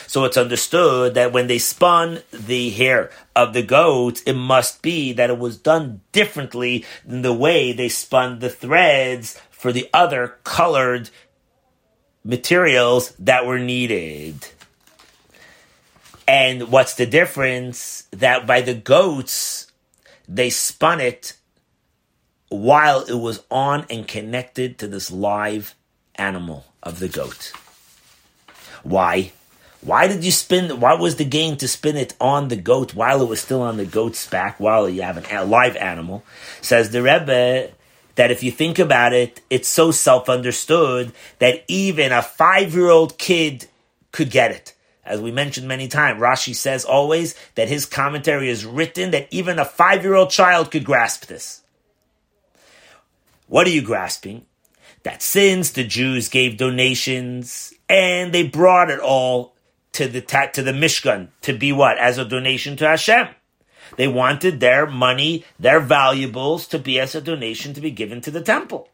So 0.05 0.25
it's 0.25 0.37
understood 0.37 1.13
that 1.13 1.31
when 1.31 1.47
they 1.47 1.59
spun 1.59 2.19
the 2.31 2.69
hair 2.71 3.09
of 3.35 3.53
the 3.53 3.63
goats, 3.63 4.21
it 4.23 4.33
must 4.33 4.81
be 4.81 5.13
that 5.13 5.29
it 5.29 5.37
was 5.37 5.57
done 5.57 6.01
differently 6.11 6.85
than 7.05 7.21
the 7.21 7.33
way 7.33 7.71
they 7.71 7.89
spun 7.89 8.39
the 8.39 8.49
threads 8.49 9.39
for 9.49 9.71
the 9.71 9.89
other 9.93 10.39
colored 10.43 11.09
materials 12.23 13.11
that 13.19 13.45
were 13.45 13.59
needed. 13.59 14.47
And 16.27 16.69
what's 16.69 16.95
the 16.95 17.05
difference? 17.05 18.03
That 18.11 18.45
by 18.45 18.61
the 18.61 18.73
goats, 18.73 19.71
they 20.27 20.49
spun 20.49 20.99
it 20.99 21.37
while 22.49 23.03
it 23.03 23.13
was 23.13 23.43
on 23.49 23.85
and 23.89 24.07
connected 24.07 24.77
to 24.79 24.87
this 24.87 25.09
live 25.09 25.73
animal 26.17 26.65
of 26.83 26.99
the 26.99 27.09
goat. 27.09 27.51
Why? 28.83 29.31
Why 29.81 30.07
did 30.07 30.23
you 30.23 30.31
spin? 30.31 30.79
Why 30.79 30.95
was 30.95 31.15
the 31.17 31.25
gain 31.25 31.57
to 31.57 31.67
spin 31.67 31.97
it 31.97 32.15
on 32.19 32.47
the 32.47 32.55
goat 32.55 32.95
while 32.95 33.21
it 33.21 33.29
was 33.29 33.41
still 33.41 33.61
on 33.61 33.77
the 33.77 33.85
goat's 33.85 34.27
back? 34.27 34.59
While 34.59 34.89
you 34.89 35.03
have 35.03 35.31
a 35.31 35.45
live 35.45 35.75
animal, 35.75 36.23
says 36.61 36.91
the 36.91 37.01
Rebbe 37.01 37.71
that 38.15 38.31
if 38.31 38.41
you 38.41 38.51
think 38.51 38.79
about 38.79 39.13
it, 39.13 39.41
it's 39.49 39.69
so 39.69 39.91
self 39.91 40.27
understood 40.27 41.13
that 41.39 41.63
even 41.67 42.11
a 42.11 42.21
five 42.21 42.73
year 42.73 42.89
old 42.89 43.17
kid 43.17 43.67
could 44.11 44.31
get 44.31 44.51
it. 44.51 44.73
As 45.05 45.21
we 45.21 45.31
mentioned 45.31 45.67
many 45.67 45.87
times, 45.87 46.19
Rashi 46.19 46.53
says 46.53 46.83
always 46.83 47.35
that 47.55 47.69
his 47.69 47.85
commentary 47.85 48.49
is 48.49 48.65
written 48.65 49.11
that 49.11 49.27
even 49.31 49.57
a 49.59 49.63
five 49.65 50.03
year 50.03 50.15
old 50.15 50.31
child 50.31 50.71
could 50.71 50.83
grasp 50.83 51.27
this. 51.27 51.61
What 53.47 53.67
are 53.67 53.71
you 53.71 53.81
grasping? 53.83 54.46
That 55.07 55.21
since 55.21 55.71
the 55.71 55.85
Jews 55.85 56.27
gave 56.27 56.57
donations 56.57 57.73
and 57.87 58.33
they 58.33 58.45
brought 58.45 58.89
it 58.89 58.99
all 58.99 59.55
to 59.93 60.05
the 60.05 60.19
to 60.19 60.61
the 60.61 60.73
Mishkan 60.73 61.29
to 61.43 61.53
be 61.53 61.71
what 61.71 61.97
as 61.97 62.17
a 62.17 62.25
donation 62.25 62.75
to 62.75 62.87
Hashem, 62.89 63.29
they 63.95 64.09
wanted 64.09 64.59
their 64.59 64.85
money, 64.85 65.45
their 65.57 65.79
valuables 65.79 66.67
to 66.67 66.77
be 66.77 66.99
as 66.99 67.15
a 67.15 67.21
donation 67.21 67.73
to 67.73 67.79
be 67.79 67.89
given 67.89 68.19
to 68.19 68.31
the 68.31 68.41
temple. 68.41 68.89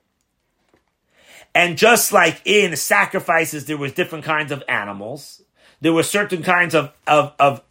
And 1.55 1.80
just 1.80 2.14
like 2.14 2.43
in 2.45 2.76
sacrifices, 2.76 3.66
there 3.66 3.76
was 3.76 3.93
different 3.93 4.24
kinds 4.24 4.51
of 4.51 4.61
animals. 4.68 5.41
There 5.82 5.93
were 5.93 6.03
certain 6.03 6.43
kinds 6.43 6.76
of, 6.76 6.93
of, 7.07 7.34
of 7.39 7.64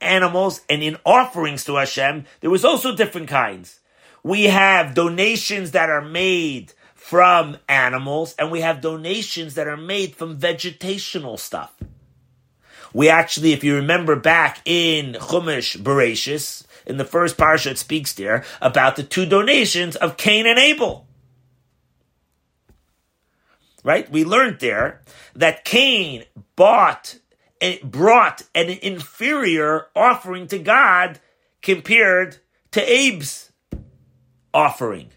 animals, 0.00 0.62
and 0.70 0.82
in 0.82 0.96
offerings 1.04 1.64
to 1.64 1.74
Hashem, 1.74 2.24
there 2.40 2.48
was 2.48 2.64
also 2.64 2.96
different 2.96 3.28
kinds. 3.28 3.80
We 4.22 4.44
have 4.44 4.94
donations 4.94 5.72
that 5.72 5.90
are 5.90 6.00
made 6.00 6.72
from 7.06 7.56
animals, 7.68 8.34
and 8.36 8.50
we 8.50 8.62
have 8.62 8.80
donations 8.80 9.54
that 9.54 9.68
are 9.68 9.76
made 9.76 10.16
from 10.16 10.36
vegetational 10.36 11.38
stuff. 11.38 11.72
We 12.92 13.08
actually, 13.08 13.52
if 13.52 13.62
you 13.62 13.76
remember 13.76 14.16
back 14.16 14.60
in 14.64 15.12
Chumash 15.12 15.78
Bereshis, 15.80 16.66
in 16.84 16.96
the 16.96 17.04
first 17.04 17.36
parsha, 17.36 17.70
it 17.70 17.78
speaks 17.78 18.12
there 18.12 18.44
about 18.60 18.96
the 18.96 19.04
two 19.04 19.24
donations 19.24 19.94
of 19.94 20.16
Cain 20.16 20.48
and 20.48 20.58
Abel. 20.58 21.06
Right? 23.84 24.10
We 24.10 24.24
learned 24.24 24.58
there 24.58 25.02
that 25.36 25.64
Cain 25.64 26.24
bought 26.56 27.20
and 27.60 27.78
brought 27.82 28.42
an 28.52 28.68
inferior 28.82 29.86
offering 29.94 30.48
to 30.48 30.58
God 30.58 31.20
compared 31.62 32.38
to 32.72 32.82
Abe's 32.82 33.52
offering. 34.52 35.12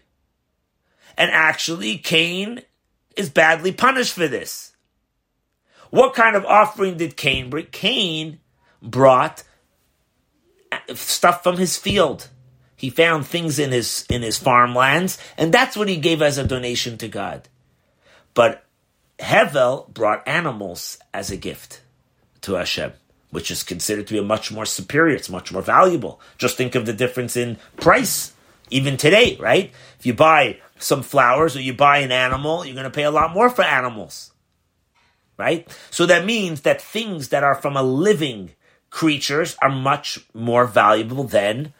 And 1.16 1.30
actually, 1.30 1.98
Cain 1.98 2.62
is 3.16 3.30
badly 3.30 3.72
punished 3.72 4.14
for 4.14 4.28
this. 4.28 4.72
What 5.90 6.14
kind 6.14 6.36
of 6.36 6.44
offering 6.44 6.96
did 6.96 7.16
Cain 7.16 7.50
bring? 7.50 7.66
Cain 7.66 8.38
brought 8.82 9.42
stuff 10.94 11.42
from 11.42 11.56
his 11.56 11.76
field. 11.76 12.28
He 12.76 12.90
found 12.90 13.26
things 13.26 13.58
in 13.58 13.72
his 13.72 14.06
in 14.08 14.22
his 14.22 14.38
farmlands, 14.38 15.18
and 15.36 15.52
that's 15.52 15.76
what 15.76 15.88
he 15.88 15.96
gave 15.96 16.22
as 16.22 16.38
a 16.38 16.46
donation 16.46 16.96
to 16.98 17.08
God. 17.08 17.48
But 18.32 18.64
Hevel 19.18 19.92
brought 19.92 20.26
animals 20.26 20.98
as 21.12 21.30
a 21.30 21.36
gift 21.36 21.82
to 22.42 22.54
Hashem, 22.54 22.92
which 23.30 23.50
is 23.50 23.62
considered 23.62 24.06
to 24.06 24.14
be 24.14 24.18
a 24.18 24.22
much 24.22 24.50
more 24.50 24.64
superior, 24.64 25.14
it's 25.14 25.28
much 25.28 25.52
more 25.52 25.62
valuable. 25.62 26.20
Just 26.38 26.56
think 26.56 26.74
of 26.74 26.86
the 26.86 26.94
difference 26.94 27.36
in 27.36 27.58
price, 27.76 28.32
even 28.70 28.96
today, 28.96 29.36
right? 29.40 29.72
If 29.98 30.06
you 30.06 30.14
buy 30.14 30.60
some 30.78 31.02
flowers 31.02 31.56
or 31.56 31.60
you 31.60 31.74
buy 31.74 31.98
an 31.98 32.12
animal, 32.12 32.64
you're 32.64 32.74
going 32.74 32.84
to 32.84 32.90
pay 32.90 33.04
a 33.04 33.10
lot 33.10 33.32
more 33.32 33.50
for 33.50 33.62
animals. 33.62 34.32
Right? 35.36 35.68
So 35.90 36.04
that 36.06 36.26
means 36.26 36.62
that 36.62 36.82
things 36.82 37.28
that 37.28 37.42
are 37.42 37.54
from 37.54 37.76
a 37.76 37.82
living 37.82 38.50
creatures 38.90 39.56
are 39.62 39.70
much 39.70 40.18
more 40.34 40.66
valuable 40.66 41.24
than 41.24 41.72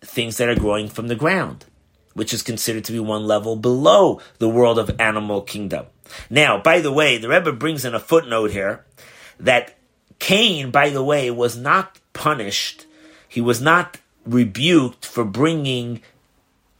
things 0.00 0.36
that 0.36 0.48
are 0.48 0.54
growing 0.54 0.88
from 0.88 1.08
the 1.08 1.16
ground, 1.16 1.64
which 2.12 2.32
is 2.32 2.42
considered 2.42 2.84
to 2.84 2.92
be 2.92 3.00
one 3.00 3.26
level 3.26 3.56
below 3.56 4.20
the 4.38 4.48
world 4.48 4.78
of 4.78 4.94
animal 5.00 5.40
kingdom. 5.42 5.86
Now, 6.30 6.60
by 6.60 6.80
the 6.80 6.92
way, 6.92 7.18
the 7.18 7.28
Rebbe 7.28 7.52
brings 7.52 7.84
in 7.84 7.94
a 7.94 8.00
footnote 8.00 8.52
here 8.52 8.84
that 9.40 9.76
Cain, 10.18 10.70
by 10.70 10.90
the 10.90 11.02
way, 11.02 11.30
was 11.30 11.56
not 11.56 11.98
punished. 12.12 12.86
He 13.28 13.40
was 13.40 13.60
not 13.60 13.98
rebuked 14.24 15.04
for 15.04 15.24
bringing 15.24 16.02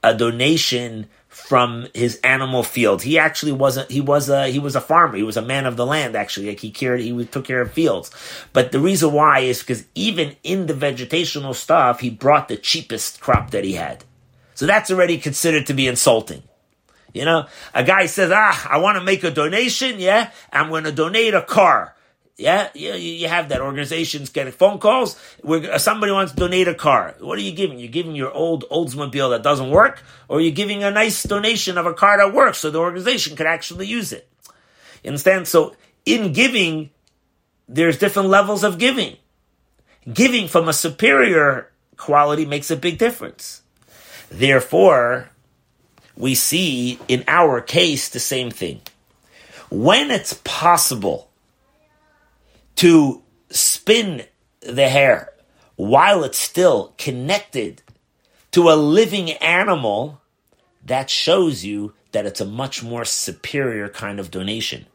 a 0.05 0.15
donation 0.15 1.09
from 1.29 1.89
his 1.95 2.21
animal 2.23 2.63
field. 2.63 3.03
He 3.03 3.19
actually 3.19 3.51
wasn't. 3.51 3.91
He 3.91 4.01
was 4.01 4.29
a 4.29 4.47
he 4.49 4.61
was 4.61 4.77
a 4.77 4.81
farmer. 4.81 5.17
He 5.17 5.25
was 5.25 5.37
a 5.37 5.43
man 5.43 5.67
of 5.67 5.77
the 5.77 5.87
land. 5.87 6.15
Actually, 6.15 6.49
like 6.49 6.61
he 6.61 6.71
cared. 6.71 7.01
He 7.01 7.25
took 7.25 7.45
care 7.45 7.61
of 7.61 7.73
fields. 7.73 8.13
But 8.53 8.71
the 8.71 8.79
reason 8.79 9.13
why 9.13 9.41
is 9.41 9.61
because 9.61 9.85
even 9.97 10.37
in 10.45 10.67
the 10.67 10.75
vegetational 10.75 11.55
stuff, 11.55 12.01
he 12.01 12.11
brought 12.11 12.47
the 12.49 12.57
cheapest 12.57 13.21
crop 13.21 13.51
that 13.51 13.65
he 13.65 13.73
had. 13.73 14.05
So 14.55 14.67
that's 14.67 14.91
already 14.91 15.19
considered 15.19 15.67
to 15.67 15.75
be 15.75 15.89
insulting. 15.89 16.45
You 17.13 17.25
know, 17.25 17.47
a 17.75 17.83
guy 17.83 18.07
says, 18.07 18.31
"Ah, 18.33 18.69
I 18.71 18.79
want 18.79 18.99
to 18.99 19.05
make 19.05 19.25
a 19.25 19.31
donation. 19.31 19.99
Yeah, 19.99 20.31
I'm 20.53 20.69
going 20.69 20.85
to 20.85 20.93
donate 20.93 21.35
a 21.35 21.43
car." 21.43 21.94
Yeah, 22.37 22.71
you, 22.75 22.95
you 22.95 23.29
have 23.29 23.51
that. 23.51 23.61
Organizations 23.61 24.31
get 24.31 24.53
phone 24.55 24.79
calls 24.79 25.17
where 25.43 25.73
uh, 25.75 25.79
somebody 25.79 26.11
wants 26.11 26.33
to 26.33 26.39
donate 26.39 26.67
a 26.67 26.75
car. 26.75 27.15
What 27.21 27.39
are 27.39 27.43
you 27.43 27.53
giving? 27.53 27.79
You're 27.79 27.89
giving 27.89 28.17
your 28.17 28.33
old 28.33 28.65
Oldsmobile 28.71 29.31
that 29.31 29.45
doesn't 29.45 29.71
work, 29.71 30.03
or 30.29 30.41
you're 30.41 30.51
giving 30.51 30.83
a 30.83 30.91
nice 30.91 31.23
donation 31.23 31.79
of 31.79 31.87
a 31.87 31.95
car 31.95 32.19
that 32.19 32.35
works 32.35 32.59
so 32.59 32.71
the 32.71 32.81
organization 32.81 33.37
could 33.37 33.47
actually 33.47 33.87
use 33.87 34.13
it. 34.13 34.29
You 35.05 35.09
understand? 35.09 35.47
So 35.47 35.77
in 36.05 36.33
giving, 36.33 36.91
there's 37.69 37.99
different 37.99 38.31
levels 38.31 38.65
of 38.65 38.79
giving. 38.79 39.17
Giving 40.13 40.49
from 40.49 40.69
a 40.69 40.73
superior 40.73 41.71
quality 41.97 42.47
makes 42.47 42.71
a 42.71 42.77
big 42.77 42.99
difference. 42.99 43.63
Therefore, 44.29 45.31
we 46.17 46.35
see 46.35 46.99
in 47.07 47.23
our 47.29 47.61
case 47.61 48.09
the 48.09 48.19
same 48.19 48.51
thing. 48.51 48.81
When 49.71 50.11
it's 50.11 50.41
possible 50.45 51.31
to 52.77 53.23
spin 53.51 54.25
the 54.61 54.89
hair 54.89 55.33
while 55.77 56.25
it's 56.25 56.39
still 56.39 56.95
connected 56.99 57.83
to 58.53 58.71
a 58.71 58.77
living 58.77 59.33
animal, 59.33 60.21
that 60.85 61.11
shows 61.11 61.65
you 61.65 61.95
that 62.13 62.27
it's 62.27 62.41
a 62.41 62.45
much 62.45 62.83
more 62.83 63.05
superior 63.05 63.89
kind 63.89 64.21
of 64.21 64.31
donation. 64.31 64.87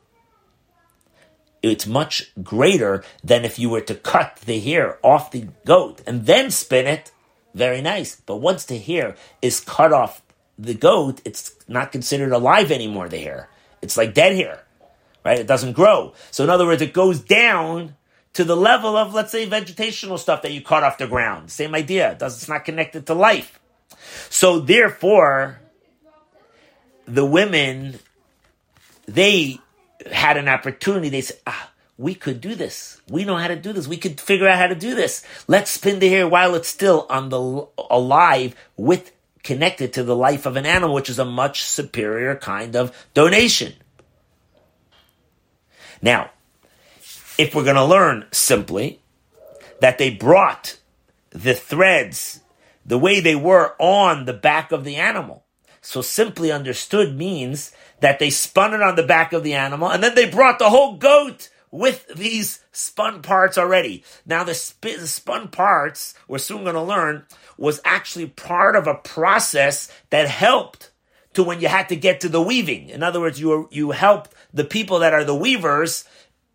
It's 1.62 1.86
much 1.86 2.32
greater 2.42 3.04
than 3.22 3.44
if 3.44 3.60
you 3.60 3.70
were 3.70 3.82
to 3.82 3.96
cut 3.96 4.38
the 4.46 4.60
hair 4.60 4.98
off 5.04 5.32
the 5.32 5.50
goat 5.66 6.02
and 6.08 6.26
then 6.26 6.52
spin 6.52 6.88
it. 6.88 7.12
Very 7.54 7.82
nice. 7.82 8.16
But 8.16 8.38
once 8.38 8.64
the 8.64 8.78
hair 8.78 9.16
is 9.42 9.60
cut 9.60 9.92
off 9.92 10.22
the 10.58 10.76
goat, 10.76 11.22
it's 11.26 11.54
not 11.68 11.92
considered 11.92 12.32
alive 12.32 12.72
anymore, 12.72 13.10
the 13.10 13.18
hair. 13.18 13.50
It's 13.82 13.98
like 13.98 14.14
dead 14.14 14.38
hair 14.38 14.64
right? 15.30 15.40
It 15.40 15.48
doesn't 15.48 15.74
grow. 15.74 16.14
So 16.32 16.44
in 16.44 16.50
other 16.50 16.66
words, 16.66 16.82
it 16.82 16.92
goes 16.92 17.20
down 17.20 17.96
to 18.34 18.44
the 18.44 18.56
level 18.56 18.98
of, 18.98 19.14
let's 19.14 19.32
say, 19.32 19.48
vegetational 19.48 20.18
stuff 20.18 20.42
that 20.42 20.52
you 20.52 20.62
cut 20.62 20.84
off 20.84 20.98
the 20.98 21.08
ground. 21.08 21.52
Same 21.52 21.76
idea. 21.76 22.14
It 22.14 22.20
does, 22.20 22.38
it's 22.38 22.50
not 22.50 22.66
connected 22.66 23.06
to 23.08 23.14
life. 23.14 23.60
So 24.30 24.60
therefore, 24.60 25.60
the 27.06 27.26
women, 27.26 28.00
they 29.06 29.60
had 30.12 30.38
an 30.38 30.48
opportunity. 30.48 31.10
They 31.10 31.22
said, 31.22 31.40
ah, 31.46 31.72
we 31.98 32.16
could 32.16 32.42
do 32.42 32.56
this. 32.56 33.00
We 33.08 33.24
know 33.24 33.36
how 33.36 33.50
to 33.50 33.56
do 33.56 33.72
this. 33.72 33.88
We 33.88 33.98
could 33.98 34.20
figure 34.20 34.48
out 34.48 34.58
how 34.58 34.68
to 34.68 34.76
do 34.76 34.96
this. 34.96 35.24
Let's 35.48 35.70
spin 35.70 36.00
the 36.00 36.10
hair 36.10 36.28
while 36.28 36.56
it's 36.56 36.70
still 36.70 37.06
on 37.10 37.30
the 37.30 37.68
alive 37.90 38.56
with 38.78 39.12
connected 39.44 39.94
to 39.94 40.04
the 40.04 40.16
life 40.16 40.46
of 40.48 40.56
an 40.56 40.66
animal, 40.66 40.96
which 40.96 41.10
is 41.10 41.20
a 41.20 41.26
much 41.26 41.64
superior 41.64 42.36
kind 42.36 42.76
of 42.76 42.96
donation. 43.14 43.74
Now, 46.02 46.32
if 47.38 47.54
we're 47.54 47.64
going 47.64 47.76
to 47.76 47.86
learn 47.86 48.26
simply 48.32 49.00
that 49.80 49.98
they 49.98 50.10
brought 50.10 50.78
the 51.30 51.54
threads 51.54 52.42
the 52.86 52.98
way 52.98 53.20
they 53.20 53.36
were 53.36 53.76
on 53.80 54.26
the 54.26 54.34
back 54.34 54.72
of 54.72 54.84
the 54.84 54.96
animal. 54.96 55.46
So 55.82 56.02
simply 56.02 56.52
understood 56.52 57.16
means 57.16 57.72
that 58.02 58.20
they 58.20 58.30
spun 58.30 58.74
it 58.74 58.82
on 58.82 58.96
the 58.96 59.04
back 59.04 59.32
of 59.32 59.44
the 59.44 59.54
animal 59.54 59.90
and 59.90 60.04
then 60.04 60.16
they 60.16 60.30
brought 60.30 60.60
the 60.60 60.70
whole 60.70 60.98
goat 60.98 61.50
with 61.72 62.08
these 62.16 62.64
spun 62.72 63.22
parts 63.22 63.58
already. 63.58 64.04
Now 64.26 64.44
the, 64.44 64.56
sp- 64.58 65.00
the 65.00 65.08
spun 65.08 65.50
parts, 65.50 66.16
we're 66.28 66.40
soon 66.40 66.64
going 66.64 66.76
to 66.76 66.82
learn, 66.82 67.26
was 67.58 67.80
actually 67.86 68.28
part 68.28 68.76
of 68.76 68.88
a 68.88 68.96
process 68.96 69.92
that 70.10 70.28
helped 70.28 70.92
to 71.34 71.44
when 71.44 71.62
you 71.62 71.68
had 71.68 71.90
to 71.90 71.96
get 71.96 72.22
to 72.22 72.30
the 72.30 72.42
weaving. 72.42 72.90
In 72.90 73.04
other 73.04 73.20
words, 73.20 73.40
you 73.40 73.68
you 73.72 73.92
help 73.92 74.30
the 74.54 74.64
people 74.64 75.00
that 75.00 75.14
are 75.14 75.24
the 75.24 75.36
weavers. 75.36 76.06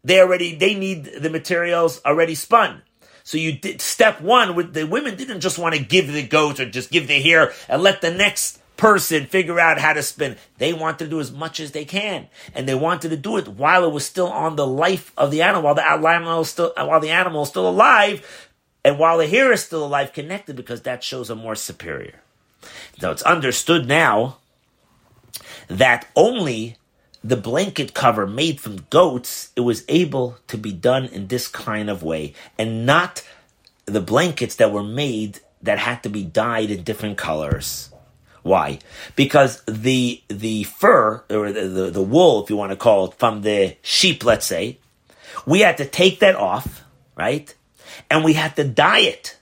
They 0.02 0.20
already 0.20 0.54
they 0.54 0.74
need 0.74 1.04
the 1.04 1.30
materials 1.30 2.00
already 2.04 2.34
spun. 2.34 2.82
So 3.22 3.38
you 3.38 3.52
did 3.52 3.80
step 3.80 4.20
one 4.20 4.54
with 4.54 4.74
the 4.74 4.84
women 4.84 5.16
didn't 5.16 5.40
just 5.40 5.58
want 5.58 5.74
to 5.74 5.82
give 5.82 6.12
the 6.12 6.26
goats 6.26 6.60
or 6.60 6.68
just 6.68 6.90
give 6.90 7.08
the 7.08 7.22
hair 7.22 7.52
and 7.68 7.82
let 7.82 8.02
the 8.02 8.12
next 8.12 8.60
person 8.76 9.24
figure 9.26 9.58
out 9.58 9.78
how 9.78 9.92
to 9.92 10.02
spin. 10.02 10.36
They 10.58 10.72
wanted 10.72 11.04
to 11.04 11.10
do 11.10 11.20
as 11.20 11.32
much 11.32 11.60
as 11.60 11.72
they 11.72 11.84
can, 11.84 12.28
and 12.54 12.68
they 12.68 12.74
wanted 12.74 13.10
to 13.10 13.16
do 13.16 13.36
it 13.36 13.48
while 13.48 13.84
it 13.84 13.92
was 13.92 14.04
still 14.04 14.28
on 14.28 14.56
the 14.56 14.66
life 14.66 15.12
of 15.16 15.30
the 15.30 15.42
animal, 15.42 15.62
while 15.62 15.74
the 15.74 15.86
animal 15.86 16.44
still 16.44 16.72
while 16.76 17.00
the 17.00 17.10
animal 17.10 17.44
is 17.44 17.48
still 17.48 17.68
alive, 17.68 18.50
and 18.84 18.98
while 18.98 19.18
the 19.18 19.26
hair 19.26 19.52
is 19.52 19.64
still 19.64 19.86
alive, 19.86 20.12
connected 20.12 20.56
because 20.56 20.82
that 20.82 21.02
shows 21.02 21.30
a 21.30 21.34
more 21.34 21.54
superior. 21.54 22.20
Now 23.00 23.10
it's 23.10 23.22
understood 23.22 23.86
now 23.86 24.38
that 25.68 26.06
only 26.14 26.76
the 27.24 27.36
blanket 27.36 27.94
cover 27.94 28.26
made 28.26 28.60
from 28.60 28.86
goats, 28.90 29.50
it 29.56 29.62
was 29.62 29.82
able 29.88 30.36
to 30.46 30.58
be 30.58 30.72
done 30.72 31.06
in 31.06 31.28
this 31.28 31.48
kind 31.48 31.88
of 31.88 32.02
way, 32.02 32.34
and 32.58 32.84
not 32.84 33.26
the 33.86 34.02
blankets 34.02 34.56
that 34.56 34.70
were 34.70 34.82
made 34.82 35.40
that 35.62 35.78
had 35.78 36.02
to 36.02 36.10
be 36.10 36.22
dyed 36.22 36.70
in 36.70 36.84
different 36.84 37.16
colors. 37.16 37.88
Why? 38.42 38.78
Because 39.16 39.62
the 39.64 40.22
the 40.28 40.64
fur 40.64 41.24
or 41.30 41.50
the, 41.50 41.66
the, 41.66 41.90
the 41.90 42.02
wool, 42.02 42.44
if 42.44 42.50
you 42.50 42.56
want 42.56 42.72
to 42.72 42.76
call 42.76 43.06
it, 43.06 43.14
from 43.14 43.40
the 43.40 43.76
sheep, 43.80 44.22
let's 44.22 44.44
say, 44.44 44.78
we 45.46 45.60
had 45.60 45.78
to 45.78 45.86
take 45.86 46.20
that 46.20 46.36
off, 46.36 46.84
right? 47.16 47.54
And 48.10 48.22
we 48.22 48.34
had 48.34 48.54
to 48.56 48.64
dye 48.64 49.00
it. 49.00 49.38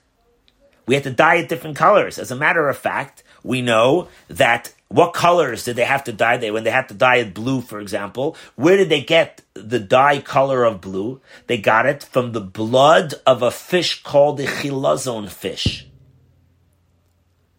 We 0.85 0.95
had 0.95 1.03
to 1.03 1.11
dye 1.11 1.35
it 1.35 1.49
different 1.49 1.75
colors. 1.75 2.17
As 2.17 2.31
a 2.31 2.35
matter 2.35 2.69
of 2.69 2.77
fact, 2.77 3.23
we 3.43 3.61
know 3.61 4.07
that 4.29 4.73
what 4.93 5.13
colors 5.13 5.63
did 5.63 5.75
they 5.75 5.85
have 5.85 6.03
to 6.03 6.13
dye? 6.13 6.37
They 6.37 6.51
when 6.51 6.63
they 6.63 6.69
had 6.69 6.87
to 6.89 6.93
dye 6.93 7.15
it 7.15 7.33
blue, 7.33 7.61
for 7.61 7.79
example. 7.79 8.37
Where 8.55 8.77
did 8.77 8.89
they 8.89 9.01
get 9.01 9.41
the 9.55 9.79
dye 9.79 10.19
color 10.19 10.63
of 10.63 10.81
blue? 10.81 11.19
They 11.47 11.57
got 11.57 11.87
it 11.87 12.03
from 12.03 12.31
the 12.31 12.41
blood 12.41 13.15
of 13.25 13.41
a 13.41 13.49
fish 13.49 14.03
called 14.03 14.37
the 14.37 14.45
chilazon 14.45 15.29
fish. 15.29 15.87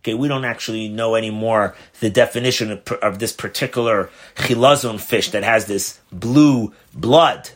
Okay, 0.00 0.14
we 0.14 0.28
don't 0.28 0.44
actually 0.44 0.88
know 0.88 1.16
anymore 1.16 1.74
the 1.98 2.08
definition 2.08 2.70
of, 2.70 2.86
of 3.02 3.18
this 3.18 3.32
particular 3.32 4.10
chilazon 4.36 5.00
fish 5.00 5.30
that 5.30 5.42
has 5.42 5.66
this 5.66 5.98
blue 6.12 6.72
blood. 6.94 7.50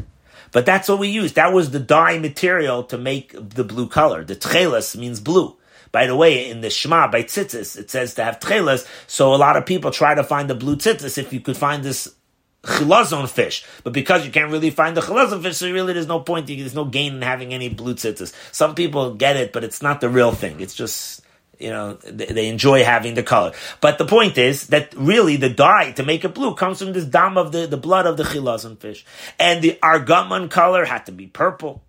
But 0.50 0.66
that's 0.66 0.88
what 0.88 0.98
we 0.98 1.08
used. 1.08 1.36
That 1.36 1.52
was 1.52 1.70
the 1.70 1.78
dye 1.78 2.18
material 2.18 2.82
to 2.84 2.98
make 2.98 3.32
the 3.32 3.62
blue 3.62 3.86
color. 3.86 4.24
The 4.24 4.34
tchelas 4.34 4.96
means 4.96 5.20
blue. 5.20 5.57
By 5.92 6.06
the 6.06 6.16
way, 6.16 6.50
in 6.50 6.60
the 6.60 6.70
Shema 6.70 7.08
by 7.10 7.22
tzitzis, 7.22 7.78
it 7.78 7.90
says 7.90 8.14
to 8.14 8.24
have 8.24 8.40
tchelas. 8.40 8.86
So 9.06 9.34
a 9.34 9.36
lot 9.36 9.56
of 9.56 9.66
people 9.66 9.90
try 9.90 10.14
to 10.14 10.24
find 10.24 10.48
the 10.48 10.54
blue 10.54 10.76
tzitzis 10.76 11.18
if 11.18 11.32
you 11.32 11.40
could 11.40 11.56
find 11.56 11.82
this 11.82 12.14
chilazon 12.62 13.28
fish. 13.28 13.64
But 13.84 13.92
because 13.92 14.24
you 14.24 14.32
can't 14.32 14.50
really 14.50 14.70
find 14.70 14.96
the 14.96 15.00
chilazon 15.00 15.42
fish, 15.42 15.56
so 15.56 15.70
really 15.70 15.92
there's 15.92 16.06
no 16.06 16.20
point, 16.20 16.46
there's 16.46 16.74
no 16.74 16.84
gain 16.84 17.16
in 17.16 17.22
having 17.22 17.54
any 17.54 17.68
blue 17.68 17.94
tzitzis. 17.94 18.34
Some 18.52 18.74
people 18.74 19.14
get 19.14 19.36
it, 19.36 19.52
but 19.52 19.64
it's 19.64 19.82
not 19.82 20.00
the 20.00 20.08
real 20.08 20.32
thing. 20.32 20.60
It's 20.60 20.74
just 20.74 21.22
you 21.58 21.70
know, 21.70 21.94
they, 21.94 22.48
enjoy 22.48 22.84
having 22.84 23.14
the 23.14 23.22
color. 23.22 23.52
But 23.80 23.98
the 23.98 24.06
point 24.06 24.38
is 24.38 24.68
that 24.68 24.94
really 24.96 25.36
the 25.36 25.50
dye 25.50 25.92
to 25.92 26.02
make 26.02 26.24
it 26.24 26.34
blue 26.34 26.54
comes 26.54 26.78
from 26.78 26.92
this 26.92 27.04
dam 27.04 27.36
of 27.36 27.52
the, 27.52 27.66
the 27.66 27.76
blood 27.76 28.06
of 28.06 28.16
the 28.16 28.22
chilazon 28.22 28.78
fish. 28.78 29.04
And 29.38 29.62
the 29.62 29.78
argaman 29.82 30.50
color 30.50 30.84
had 30.84 31.06
to 31.06 31.12
be 31.12 31.26
purple. 31.26 31.82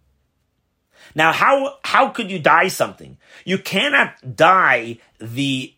Now, 1.16 1.32
how, 1.32 1.78
how 1.84 2.10
could 2.10 2.32
you 2.32 2.39
dye 2.39 2.68
something? 2.68 3.18
You 3.45 3.57
cannot 3.57 4.36
dye 4.36 4.99
the 5.20 5.74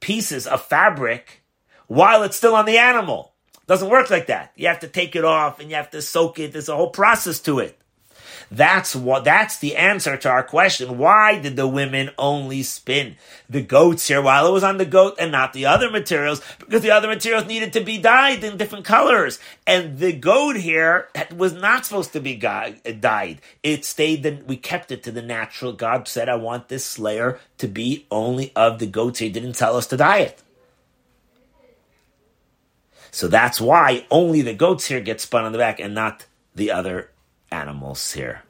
pieces 0.00 0.46
of 0.46 0.62
fabric 0.62 1.42
while 1.86 2.22
it's 2.22 2.36
still 2.36 2.54
on 2.54 2.66
the 2.66 2.78
animal. 2.78 3.34
It 3.54 3.66
doesn't 3.66 3.90
work 3.90 4.10
like 4.10 4.28
that. 4.28 4.52
You 4.56 4.68
have 4.68 4.80
to 4.80 4.88
take 4.88 5.16
it 5.16 5.24
off 5.24 5.60
and 5.60 5.70
you 5.70 5.76
have 5.76 5.90
to 5.90 6.02
soak 6.02 6.38
it. 6.38 6.52
There's 6.52 6.68
a 6.68 6.76
whole 6.76 6.90
process 6.90 7.40
to 7.40 7.58
it. 7.60 7.78
That's 8.50 8.94
what, 8.94 9.24
that's 9.24 9.58
the 9.58 9.76
answer 9.76 10.16
to 10.16 10.30
our 10.30 10.42
question. 10.42 10.98
Why 10.98 11.38
did 11.38 11.56
the 11.56 11.66
women 11.66 12.10
only 12.16 12.62
spin 12.62 13.16
the 13.50 13.62
goats 13.62 14.06
here 14.06 14.22
while 14.22 14.46
it 14.46 14.52
was 14.52 14.62
on 14.62 14.76
the 14.76 14.84
goat 14.84 15.16
and 15.18 15.32
not 15.32 15.52
the 15.52 15.66
other 15.66 15.90
materials? 15.90 16.40
Because 16.58 16.82
the 16.82 16.90
other 16.90 17.08
materials 17.08 17.46
needed 17.46 17.72
to 17.72 17.80
be 17.80 17.98
dyed 17.98 18.44
in 18.44 18.56
different 18.56 18.84
colors. 18.84 19.40
And 19.66 19.98
the 19.98 20.12
goat 20.12 20.56
here 20.56 21.08
was 21.34 21.54
not 21.54 21.84
supposed 21.84 22.12
to 22.12 22.20
be 22.20 22.36
dyed. 22.36 23.40
It 23.62 23.84
stayed, 23.84 24.22
the, 24.22 24.42
we 24.46 24.56
kept 24.56 24.92
it 24.92 25.02
to 25.04 25.10
the 25.10 25.22
natural. 25.22 25.72
God 25.72 26.06
said, 26.06 26.28
I 26.28 26.36
want 26.36 26.68
this 26.68 26.84
slayer 26.84 27.40
to 27.58 27.66
be 27.66 28.06
only 28.10 28.52
of 28.54 28.78
the 28.78 28.86
goats. 28.86 29.18
He 29.18 29.28
didn't 29.28 29.54
tell 29.54 29.76
us 29.76 29.86
to 29.88 29.96
dye 29.96 30.18
it. 30.18 30.42
So 33.10 33.28
that's 33.28 33.60
why 33.60 34.04
only 34.10 34.42
the 34.42 34.52
goats 34.52 34.86
here 34.86 35.00
get 35.00 35.22
spun 35.22 35.44
on 35.44 35.52
the 35.52 35.58
back 35.58 35.80
and 35.80 35.94
not 35.94 36.26
the 36.54 36.70
other 36.70 37.10
animals 37.50 38.12
here. 38.12 38.42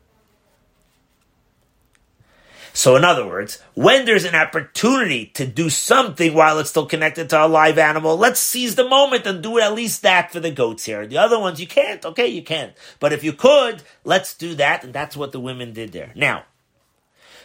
So, 2.77 2.95
in 2.95 3.07
other 3.07 3.27
words, 3.27 3.59
when 3.73 4.05
there's 4.05 4.27
an 4.27 4.35
opportunity 4.35 5.27
to 5.29 5.47
do 5.47 5.71
something 5.71 6.35
while 6.35 6.59
it's 6.59 6.69
still 6.69 6.85
connected 6.85 7.31
to 7.31 7.43
a 7.43 7.49
live 7.49 7.79
animal, 7.79 8.19
let's 8.19 8.39
seize 8.39 8.75
the 8.75 8.87
moment 8.87 9.25
and 9.25 9.43
do 9.43 9.59
at 9.59 9.73
least 9.73 10.03
that 10.03 10.31
for 10.31 10.41
the 10.41 10.51
goats 10.51 10.85
here. 10.85 11.07
The 11.07 11.17
other 11.17 11.39
ones 11.39 11.59
you 11.59 11.67
can't. 11.67 12.05
Okay, 12.05 12.27
you 12.27 12.43
can't. 12.43 12.75
But 13.01 13.15
if 13.15 13.25
you 13.25 13.33
could, 13.33 13.83
let's 14.05 14.35
do 14.35 14.55
that. 14.57 14.85
And 14.85 14.93
that's 14.93 15.17
what 15.17 15.33
the 15.33 15.41
women 15.41 15.73
did 15.73 15.93
there. 15.93 16.13
Now, 16.15 16.45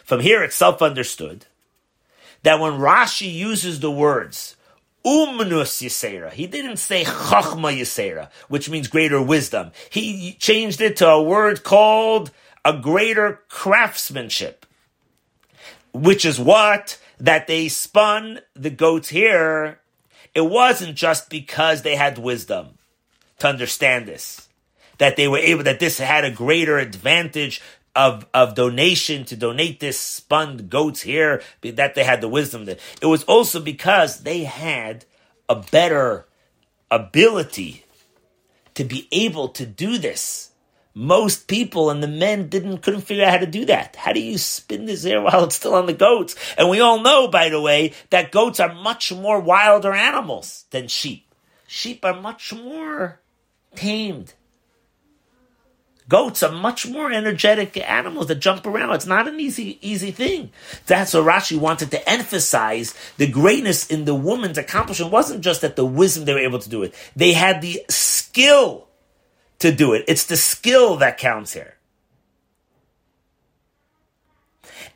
from 0.04 0.20
here 0.20 0.42
it's 0.42 0.54
self 0.54 0.82
understood 0.82 1.46
that 2.42 2.60
when 2.60 2.74
Rashi 2.74 3.32
uses 3.32 3.80
the 3.80 3.90
words 3.90 4.56
Umnus 5.04 5.82
Yisera. 5.82 6.32
He 6.32 6.46
didn't 6.46 6.76
say 6.76 7.04
Chachma 7.04 7.76
Yisera, 7.76 8.30
which 8.48 8.70
means 8.70 8.88
greater 8.88 9.20
wisdom. 9.20 9.72
He 9.90 10.34
changed 10.38 10.80
it 10.80 10.96
to 10.98 11.08
a 11.08 11.22
word 11.22 11.64
called 11.64 12.30
a 12.64 12.72
greater 12.76 13.40
craftsmanship, 13.48 14.64
which 15.92 16.24
is 16.24 16.38
what? 16.38 16.98
That 17.18 17.46
they 17.46 17.68
spun 17.68 18.40
the 18.54 18.70
goats 18.70 19.08
here. 19.08 19.80
It 20.34 20.42
wasn't 20.42 20.96
just 20.96 21.28
because 21.28 21.82
they 21.82 21.96
had 21.96 22.18
wisdom 22.18 22.78
to 23.40 23.48
understand 23.48 24.06
this, 24.06 24.48
that 24.98 25.16
they 25.16 25.28
were 25.28 25.38
able, 25.38 25.64
that 25.64 25.80
this 25.80 25.98
had 25.98 26.24
a 26.24 26.30
greater 26.30 26.78
advantage 26.78 27.60
of, 27.94 28.26
of 28.32 28.54
donation 28.54 29.24
to 29.26 29.36
donate 29.36 29.80
this 29.80 29.98
spun 29.98 30.68
goats 30.68 31.02
here, 31.02 31.42
that 31.62 31.94
they 31.94 32.04
had 32.04 32.20
the 32.20 32.28
wisdom. 32.28 32.64
That 32.64 32.80
it 33.00 33.06
was 33.06 33.24
also 33.24 33.60
because 33.60 34.22
they 34.22 34.44
had 34.44 35.04
a 35.48 35.56
better 35.56 36.26
ability 36.90 37.84
to 38.74 38.84
be 38.84 39.08
able 39.12 39.48
to 39.50 39.66
do 39.66 39.98
this. 39.98 40.50
Most 40.94 41.48
people 41.48 41.88
and 41.88 42.02
the 42.02 42.08
men 42.08 42.48
didn't 42.48 42.78
couldn't 42.78 43.00
figure 43.00 43.24
out 43.24 43.32
how 43.32 43.38
to 43.38 43.46
do 43.46 43.64
that. 43.64 43.96
How 43.96 44.12
do 44.12 44.20
you 44.20 44.36
spin 44.36 44.84
this 44.84 45.04
hair 45.04 45.20
while 45.22 45.44
it's 45.44 45.56
still 45.56 45.74
on 45.74 45.86
the 45.86 45.94
goats? 45.94 46.36
And 46.58 46.68
we 46.68 46.80
all 46.80 47.00
know, 47.00 47.28
by 47.28 47.48
the 47.48 47.60
way, 47.60 47.92
that 48.10 48.30
goats 48.30 48.60
are 48.60 48.74
much 48.74 49.12
more 49.12 49.40
wilder 49.40 49.94
animals 49.94 50.66
than 50.70 50.88
sheep. 50.88 51.34
Sheep 51.66 52.04
are 52.04 52.20
much 52.20 52.52
more 52.52 53.20
tamed. 53.74 54.34
Goats 56.08 56.42
are 56.42 56.52
much 56.52 56.86
more 56.86 57.12
energetic 57.12 57.76
animals 57.88 58.26
that 58.26 58.36
jump 58.36 58.66
around. 58.66 58.94
It's 58.94 59.06
not 59.06 59.28
an 59.28 59.38
easy, 59.38 59.78
easy 59.80 60.10
thing. 60.10 60.50
That's 60.86 61.14
what 61.14 61.24
Rashi 61.24 61.58
wanted 61.58 61.90
to 61.92 62.08
emphasize. 62.08 62.94
The 63.18 63.28
greatness 63.28 63.86
in 63.86 64.04
the 64.04 64.14
woman's 64.14 64.58
accomplishment 64.58 65.12
wasn't 65.12 65.42
just 65.42 65.60
that 65.60 65.76
the 65.76 65.86
wisdom 65.86 66.24
they 66.24 66.34
were 66.34 66.40
able 66.40 66.58
to 66.58 66.68
do 66.68 66.82
it. 66.82 66.94
They 67.14 67.32
had 67.32 67.62
the 67.62 67.84
skill 67.88 68.88
to 69.60 69.72
do 69.72 69.92
it. 69.92 70.04
It's 70.08 70.26
the 70.26 70.36
skill 70.36 70.96
that 70.96 71.18
counts 71.18 71.52
here. 71.52 71.76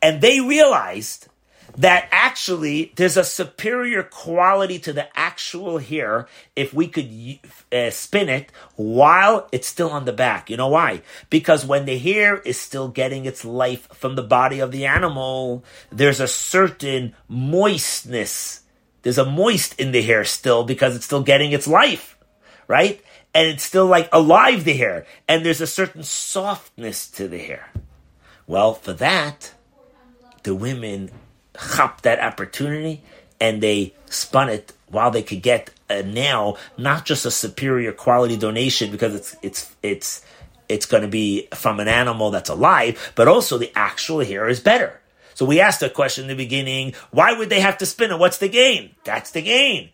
And 0.02 0.20
they 0.20 0.40
realized 0.40 1.28
that 1.76 2.08
actually 2.10 2.92
there's 2.96 3.16
a 3.16 3.24
superior 3.24 4.02
quality 4.02 4.78
to 4.78 4.92
the 4.92 5.06
actual 5.18 5.78
hair 5.78 6.26
if 6.54 6.72
we 6.72 6.88
could 6.88 7.38
uh, 7.72 7.90
spin 7.90 8.28
it 8.28 8.50
while 8.76 9.48
it's 9.52 9.66
still 9.66 9.90
on 9.90 10.06
the 10.06 10.12
back. 10.12 10.48
You 10.48 10.56
know 10.56 10.68
why? 10.68 11.02
Because 11.28 11.66
when 11.66 11.84
the 11.84 11.98
hair 11.98 12.38
is 12.38 12.58
still 12.58 12.88
getting 12.88 13.26
its 13.26 13.44
life 13.44 13.88
from 13.92 14.16
the 14.16 14.22
body 14.22 14.60
of 14.60 14.72
the 14.72 14.86
animal, 14.86 15.64
there's 15.92 16.20
a 16.20 16.28
certain 16.28 17.14
moistness. 17.28 18.62
There's 19.02 19.18
a 19.18 19.30
moist 19.30 19.78
in 19.78 19.92
the 19.92 20.02
hair 20.02 20.24
still 20.24 20.64
because 20.64 20.96
it's 20.96 21.04
still 21.04 21.22
getting 21.22 21.52
its 21.52 21.68
life, 21.68 22.18
right? 22.66 23.02
And 23.34 23.48
it's 23.48 23.62
still 23.62 23.86
like 23.86 24.08
alive, 24.12 24.64
the 24.64 24.72
hair. 24.72 25.04
And 25.28 25.44
there's 25.44 25.60
a 25.60 25.66
certain 25.66 26.02
softness 26.02 27.08
to 27.10 27.28
the 27.28 27.38
hair. 27.38 27.70
Well, 28.46 28.74
for 28.74 28.94
that, 28.94 29.52
the 30.42 30.54
women 30.54 31.10
chop 31.56 32.02
that 32.02 32.20
opportunity 32.20 33.02
and 33.40 33.62
they 33.62 33.94
spun 34.06 34.48
it 34.48 34.72
while 34.88 35.10
they 35.10 35.22
could 35.22 35.42
get 35.42 35.70
a, 35.90 36.02
now 36.02 36.56
not 36.76 37.04
just 37.04 37.26
a 37.26 37.30
superior 37.30 37.92
quality 37.92 38.36
donation 38.36 38.90
because 38.90 39.14
it's 39.14 39.36
it's 39.42 39.76
it's 39.82 40.24
it's 40.68 40.86
going 40.86 41.02
to 41.02 41.08
be 41.08 41.48
from 41.54 41.78
an 41.78 41.86
animal 41.88 42.30
that's 42.30 42.50
alive, 42.50 43.12
but 43.14 43.28
also 43.28 43.56
the 43.56 43.72
actual 43.76 44.24
hair 44.24 44.48
is 44.48 44.58
better. 44.58 45.00
So 45.34 45.44
we 45.44 45.60
asked 45.60 45.82
a 45.82 45.90
question 45.90 46.24
in 46.24 46.28
the 46.28 46.34
beginning: 46.34 46.94
Why 47.10 47.32
would 47.36 47.50
they 47.50 47.60
have 47.60 47.78
to 47.78 47.86
spin 47.86 48.10
it? 48.10 48.18
What's 48.18 48.38
the 48.38 48.48
gain? 48.48 48.94
That's 49.04 49.30
the 49.30 49.42
gain. 49.42 49.90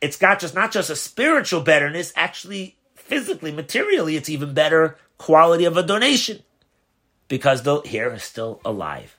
It's 0.00 0.16
got 0.16 0.38
just 0.38 0.54
not 0.54 0.72
just 0.72 0.90
a 0.90 0.96
spiritual 0.96 1.60
betterness, 1.60 2.12
actually 2.14 2.76
physically, 2.94 3.52
materially, 3.52 4.16
it's 4.16 4.28
even 4.28 4.54
better 4.54 4.96
quality 5.18 5.64
of 5.64 5.76
a 5.76 5.82
donation 5.82 6.42
because 7.28 7.62
the 7.62 7.80
hair 7.80 8.12
is 8.12 8.22
still 8.22 8.60
alive. 8.64 9.16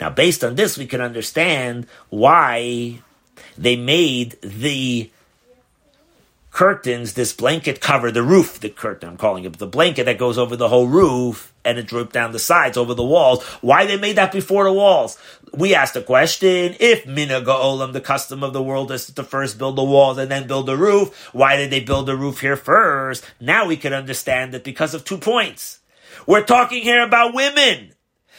Now, 0.00 0.10
based 0.10 0.44
on 0.44 0.54
this, 0.54 0.78
we 0.78 0.86
can 0.86 1.00
understand 1.00 1.86
why 2.10 3.00
they 3.58 3.76
made 3.76 4.36
the 4.42 5.10
curtains, 6.56 7.12
this 7.12 7.34
blanket 7.34 7.82
cover 7.82 8.10
the 8.10 8.22
roof, 8.22 8.60
the 8.60 8.70
curtain, 8.70 9.10
I'm 9.10 9.16
calling 9.18 9.44
it, 9.44 9.58
the 9.58 9.66
blanket 9.66 10.04
that 10.04 10.16
goes 10.16 10.38
over 10.38 10.56
the 10.56 10.70
whole 10.70 10.86
roof 10.86 11.52
and 11.66 11.76
it 11.76 11.86
drooped 11.86 12.14
down 12.14 12.32
the 12.32 12.38
sides 12.38 12.78
over 12.78 12.94
the 12.94 13.04
walls. 13.04 13.44
Why 13.60 13.84
they 13.84 13.98
made 13.98 14.16
that 14.16 14.32
before 14.32 14.64
the 14.64 14.72
walls? 14.72 15.18
We 15.52 15.74
asked 15.74 15.92
the 15.92 16.00
question, 16.00 16.74
if 16.80 17.04
minaga 17.04 17.44
olam, 17.44 17.92
the 17.92 18.00
custom 18.00 18.42
of 18.42 18.54
the 18.54 18.62
world 18.62 18.90
is 18.90 19.04
to 19.06 19.22
first 19.22 19.58
build 19.58 19.76
the 19.76 19.84
walls 19.84 20.16
and 20.16 20.30
then 20.30 20.46
build 20.46 20.64
the 20.64 20.78
roof, 20.78 21.28
why 21.34 21.56
did 21.56 21.70
they 21.70 21.80
build 21.80 22.06
the 22.06 22.16
roof 22.16 22.40
here 22.40 22.56
first? 22.56 23.22
Now 23.38 23.66
we 23.66 23.76
can 23.76 23.92
understand 23.92 24.54
it 24.54 24.64
because 24.64 24.94
of 24.94 25.04
two 25.04 25.18
points. 25.18 25.80
We're 26.26 26.44
talking 26.44 26.82
here 26.82 27.04
about 27.04 27.34
women. 27.34 27.95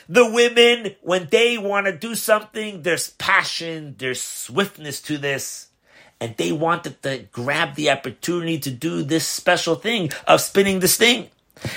The 0.09 0.29
women, 0.29 0.95
when 1.01 1.27
they 1.29 1.57
want 1.57 1.87
to 1.87 1.97
do 1.97 2.15
something, 2.15 2.81
there's 2.81 3.09
passion, 3.11 3.95
there's 3.97 4.21
swiftness 4.21 5.01
to 5.01 5.17
this 5.17 5.67
and 6.19 6.35
they 6.37 6.51
wanted 6.51 7.01
to 7.03 7.25
grab 7.31 7.75
the 7.75 7.91
opportunity 7.91 8.57
to 8.59 8.71
do 8.71 9.03
this 9.03 9.27
special 9.27 9.75
thing 9.75 10.11
of 10.27 10.41
spinning 10.41 10.79
the 10.79 10.87
sting. 10.87 11.29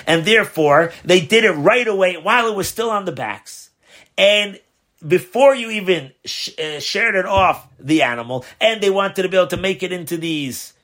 And 0.07 0.25
therefore, 0.25 0.93
they 1.05 1.21
did 1.21 1.45
it 1.45 1.53
right 1.53 1.87
away 1.87 2.17
while 2.17 2.49
it 2.49 2.57
was 2.57 2.69
still 2.69 2.91
on 2.91 3.05
the 3.05 3.13
backs. 3.13 3.71
And 4.17 4.61
before 5.07 5.55
you 5.55 5.71
even 5.71 6.13
sh- 6.25 6.59
uh, 6.59 6.81
shared 6.81 7.15
it 7.15 7.25
off 7.25 7.67
the 7.79 8.03
animal, 8.03 8.45
and 8.61 8.83
they 8.83 8.91
wanted 8.91 9.23
to 9.23 9.29
be 9.29 9.37
able 9.37 9.47
to 9.49 9.57
make 9.57 9.83
it 9.83 9.93
into 9.93 10.19
these, 10.19 10.75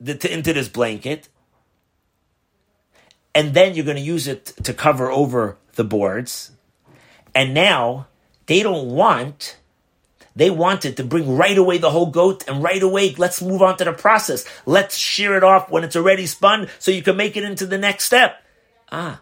the, 0.00 0.14
to, 0.14 0.32
into 0.32 0.52
this 0.54 0.68
blanket, 0.68 1.28
and 3.34 3.52
then 3.52 3.74
you're 3.74 3.84
going 3.84 3.98
to 3.98 4.02
use 4.02 4.26
it 4.26 4.46
to 4.64 4.72
cover 4.72 5.10
over 5.10 5.58
the 5.74 5.84
boards. 5.84 6.52
And 7.34 7.54
now 7.54 8.06
they 8.46 8.62
don't 8.62 8.90
want 8.90 9.56
they 10.36 10.50
wanted 10.50 10.96
to 10.96 11.04
bring 11.04 11.36
right 11.36 11.58
away 11.58 11.78
the 11.78 11.90
whole 11.90 12.06
goat 12.06 12.44
and 12.48 12.62
right 12.62 12.82
away, 12.82 13.14
let's 13.16 13.42
move 13.42 13.62
on 13.62 13.76
to 13.78 13.84
the 13.84 13.92
process. 13.92 14.46
Let's 14.64 14.96
shear 14.96 15.36
it 15.36 15.44
off 15.44 15.70
when 15.70 15.84
it's 15.84 15.96
already 15.96 16.26
spun 16.26 16.68
so 16.78 16.90
you 16.90 17.02
can 17.02 17.16
make 17.16 17.36
it 17.36 17.44
into 17.44 17.66
the 17.66 17.78
next 17.78 18.04
step. 18.04 18.42
Ah, 18.92 19.20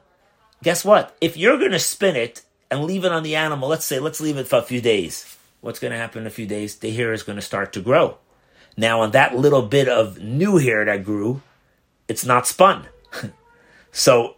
guess 0.62 0.84
what? 0.84 1.16
If 1.20 1.36
you're 1.36 1.58
going 1.58 1.72
to 1.72 1.78
spin 1.78 2.16
it 2.16 2.42
and 2.70 2.84
leave 2.84 3.04
it 3.04 3.12
on 3.12 3.22
the 3.22 3.36
animal, 3.36 3.68
let's 3.68 3.86
say, 3.86 3.98
let's 3.98 4.20
leave 4.20 4.36
it 4.36 4.48
for 4.48 4.58
a 4.58 4.62
few 4.62 4.80
days. 4.80 5.36
What's 5.60 5.78
going 5.78 5.92
to 5.92 5.98
happen 5.98 6.20
in 6.22 6.26
a 6.26 6.30
few 6.30 6.46
days? 6.46 6.76
The 6.76 6.90
hair 6.90 7.12
is 7.12 7.22
going 7.22 7.36
to 7.36 7.42
start 7.42 7.72
to 7.72 7.80
grow. 7.80 8.18
Now, 8.76 9.00
on 9.00 9.10
that 9.12 9.36
little 9.36 9.62
bit 9.62 9.88
of 9.88 10.20
new 10.20 10.58
hair 10.58 10.84
that 10.84 11.04
grew, 11.04 11.42
it's 12.06 12.24
not 12.24 12.46
spun. 12.46 12.86
so 13.92 14.36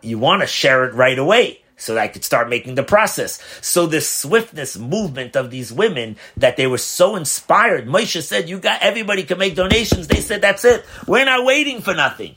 you 0.00 0.18
want 0.18 0.42
to 0.42 0.46
share 0.46 0.84
it 0.86 0.94
right 0.94 1.18
away 1.18 1.62
so 1.76 1.94
that 1.94 2.00
I 2.00 2.08
could 2.08 2.24
start 2.24 2.48
making 2.48 2.74
the 2.74 2.82
process. 2.82 3.42
So 3.60 3.86
this 3.86 4.08
swiftness 4.08 4.78
movement 4.78 5.36
of 5.36 5.50
these 5.50 5.72
women 5.72 6.16
that 6.36 6.56
they 6.56 6.66
were 6.66 6.78
so 6.78 7.16
inspired. 7.16 7.86
Moshe 7.86 8.22
said, 8.22 8.48
you 8.48 8.58
got, 8.58 8.82
everybody 8.82 9.24
can 9.24 9.38
make 9.38 9.54
donations. 9.54 10.08
They 10.08 10.20
said, 10.20 10.40
that's 10.40 10.64
it. 10.64 10.84
We're 11.06 11.26
not 11.26 11.44
waiting 11.44 11.82
for 11.82 11.94
nothing. 11.94 12.36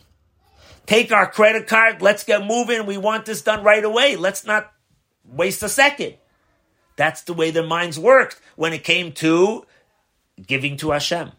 Take 0.86 1.12
our 1.12 1.30
credit 1.30 1.68
card. 1.68 2.02
Let's 2.02 2.24
get 2.24 2.46
moving. 2.46 2.86
We 2.86 2.98
want 2.98 3.26
this 3.26 3.42
done 3.42 3.64
right 3.64 3.84
away. 3.84 4.16
Let's 4.16 4.46
not 4.46 4.72
waste 5.26 5.64
a 5.64 5.70
second. 5.70 6.16
That's 6.96 7.22
the 7.22 7.34
way 7.34 7.52
their 7.52 7.66
minds 7.66 7.98
worked 7.98 8.42
when 8.56 8.74
it 8.74 8.84
came 8.84 9.14
to 9.14 9.66
giving 10.46 10.76
to 10.78 10.92
Hashem. 10.92 11.32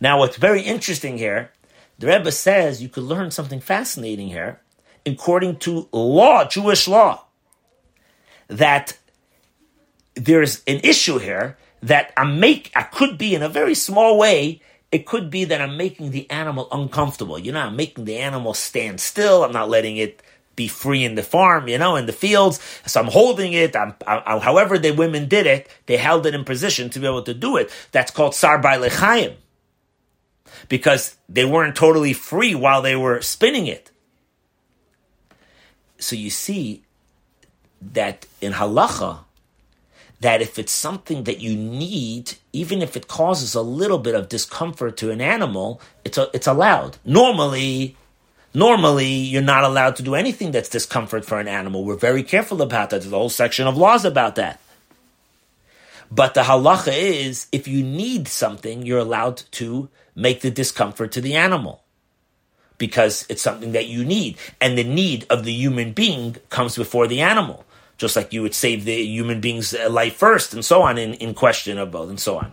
Now, 0.00 0.18
what's 0.18 0.36
very 0.36 0.62
interesting 0.62 1.18
here, 1.18 1.52
the 1.98 2.08
Rebbe 2.08 2.32
says 2.32 2.82
you 2.82 2.88
could 2.88 3.04
learn 3.04 3.30
something 3.30 3.60
fascinating 3.60 4.28
here 4.28 4.60
according 5.04 5.56
to 5.58 5.88
law, 5.92 6.44
Jewish 6.44 6.88
law, 6.88 7.24
that 8.48 8.96
there's 10.14 10.62
an 10.66 10.80
issue 10.82 11.18
here 11.18 11.56
that 11.82 12.12
I 12.16 12.24
make, 12.24 12.70
I 12.76 12.82
could 12.82 13.18
be 13.18 13.34
in 13.34 13.42
a 13.42 13.48
very 13.48 13.74
small 13.74 14.18
way, 14.18 14.60
it 14.90 15.06
could 15.06 15.30
be 15.30 15.44
that 15.46 15.60
I'm 15.60 15.76
making 15.76 16.10
the 16.10 16.30
animal 16.30 16.68
uncomfortable. 16.70 17.38
You 17.38 17.52
know, 17.52 17.60
I'm 17.60 17.76
making 17.76 18.04
the 18.04 18.18
animal 18.18 18.52
stand 18.52 19.00
still. 19.00 19.42
I'm 19.42 19.52
not 19.52 19.70
letting 19.70 19.96
it 19.96 20.22
be 20.54 20.68
free 20.68 21.02
in 21.02 21.14
the 21.14 21.22
farm, 21.22 21.66
you 21.66 21.78
know, 21.78 21.96
in 21.96 22.04
the 22.04 22.12
fields. 22.12 22.60
So 22.86 23.00
I'm 23.00 23.06
holding 23.06 23.54
it. 23.54 23.74
I'm, 23.74 23.94
I, 24.06 24.38
however 24.38 24.78
the 24.78 24.92
women 24.92 25.28
did 25.28 25.46
it, 25.46 25.68
they 25.86 25.96
held 25.96 26.26
it 26.26 26.34
in 26.34 26.44
position 26.44 26.90
to 26.90 27.00
be 27.00 27.06
able 27.06 27.22
to 27.22 27.32
do 27.32 27.56
it. 27.56 27.70
That's 27.92 28.10
called 28.10 28.34
sar 28.34 28.60
sarbai 28.60 28.86
lechayim. 28.86 29.36
Because 30.68 31.16
they 31.28 31.46
weren't 31.46 31.74
totally 31.74 32.12
free 32.12 32.54
while 32.54 32.82
they 32.82 32.94
were 32.94 33.22
spinning 33.22 33.66
it. 33.66 33.91
So 36.02 36.16
you 36.16 36.30
see 36.30 36.82
that 37.80 38.26
in 38.40 38.52
halacha, 38.52 39.20
that 40.20 40.40
if 40.40 40.58
it's 40.58 40.72
something 40.72 41.24
that 41.24 41.40
you 41.40 41.56
need, 41.56 42.34
even 42.52 42.82
if 42.82 42.96
it 42.96 43.08
causes 43.08 43.54
a 43.54 43.62
little 43.62 43.98
bit 43.98 44.14
of 44.14 44.28
discomfort 44.28 44.96
to 44.98 45.10
an 45.10 45.20
animal, 45.20 45.80
it's 46.04 46.18
a, 46.18 46.28
it's 46.32 46.46
allowed. 46.46 46.96
Normally, 47.04 47.96
normally 48.54 49.08
you're 49.08 49.42
not 49.42 49.64
allowed 49.64 49.96
to 49.96 50.02
do 50.02 50.14
anything 50.14 50.52
that's 50.52 50.68
discomfort 50.68 51.24
for 51.24 51.40
an 51.40 51.48
animal. 51.48 51.84
We're 51.84 51.96
very 51.96 52.22
careful 52.22 52.62
about 52.62 52.90
that. 52.90 53.00
There's 53.00 53.12
a 53.12 53.16
whole 53.16 53.28
section 53.28 53.66
of 53.66 53.76
laws 53.76 54.04
about 54.04 54.36
that. 54.36 54.60
But 56.10 56.34
the 56.34 56.42
halacha 56.42 56.92
is, 56.92 57.46
if 57.52 57.66
you 57.66 57.82
need 57.82 58.28
something, 58.28 58.84
you're 58.84 58.98
allowed 58.98 59.42
to 59.52 59.88
make 60.14 60.42
the 60.42 60.50
discomfort 60.50 61.12
to 61.12 61.20
the 61.20 61.36
animal 61.36 61.81
because 62.82 63.24
it's 63.28 63.40
something 63.40 63.70
that 63.70 63.86
you 63.86 64.04
need. 64.04 64.36
And 64.60 64.76
the 64.76 64.82
need 64.82 65.24
of 65.30 65.44
the 65.44 65.52
human 65.52 65.92
being 65.92 66.34
comes 66.48 66.74
before 66.74 67.06
the 67.06 67.20
animal. 67.20 67.64
Just 67.96 68.16
like 68.16 68.32
you 68.32 68.42
would 68.42 68.56
save 68.56 68.84
the 68.84 69.06
human 69.06 69.40
being's 69.40 69.72
uh, 69.72 69.88
life 69.88 70.16
first 70.16 70.52
and 70.52 70.64
so 70.64 70.82
on 70.82 70.98
in, 70.98 71.14
in 71.14 71.32
question 71.32 71.78
of 71.78 71.92
both 71.92 72.10
and 72.10 72.18
so 72.18 72.38
on. 72.38 72.50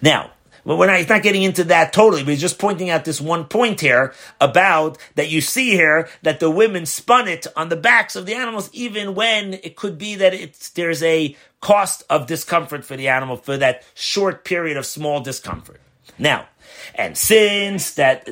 Now, 0.00 0.30
well, 0.64 0.78
we're 0.78 0.86
not, 0.86 1.08
not 1.08 1.24
getting 1.24 1.42
into 1.42 1.64
that 1.64 1.92
totally, 1.92 2.22
but 2.22 2.38
just 2.38 2.60
pointing 2.60 2.90
out 2.90 3.04
this 3.04 3.20
one 3.20 3.46
point 3.46 3.80
here 3.80 4.14
about 4.40 4.98
that 5.16 5.32
you 5.32 5.40
see 5.40 5.70
here 5.70 6.08
that 6.22 6.38
the 6.38 6.48
women 6.48 6.86
spun 6.86 7.26
it 7.26 7.48
on 7.56 7.68
the 7.68 7.74
backs 7.74 8.14
of 8.14 8.24
the 8.24 8.34
animals, 8.34 8.70
even 8.72 9.16
when 9.16 9.54
it 9.54 9.74
could 9.74 9.98
be 9.98 10.14
that 10.14 10.32
it's, 10.32 10.68
there's 10.68 11.02
a 11.02 11.36
cost 11.60 12.04
of 12.08 12.28
discomfort 12.28 12.84
for 12.84 12.96
the 12.96 13.08
animal 13.08 13.36
for 13.36 13.56
that 13.56 13.82
short 13.94 14.44
period 14.44 14.76
of 14.76 14.86
small 14.86 15.18
discomfort. 15.20 15.80
Now, 16.20 16.46
and 16.94 17.16
since 17.16 17.94
that 17.94 18.28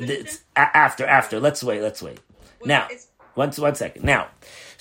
after 0.55 1.05
after 1.05 1.39
let's 1.39 1.63
wait 1.63 1.81
let's 1.81 2.01
wait. 2.01 2.19
Now 2.63 2.87
one 3.35 3.51
one 3.51 3.75
second. 3.75 4.03
Now 4.03 4.27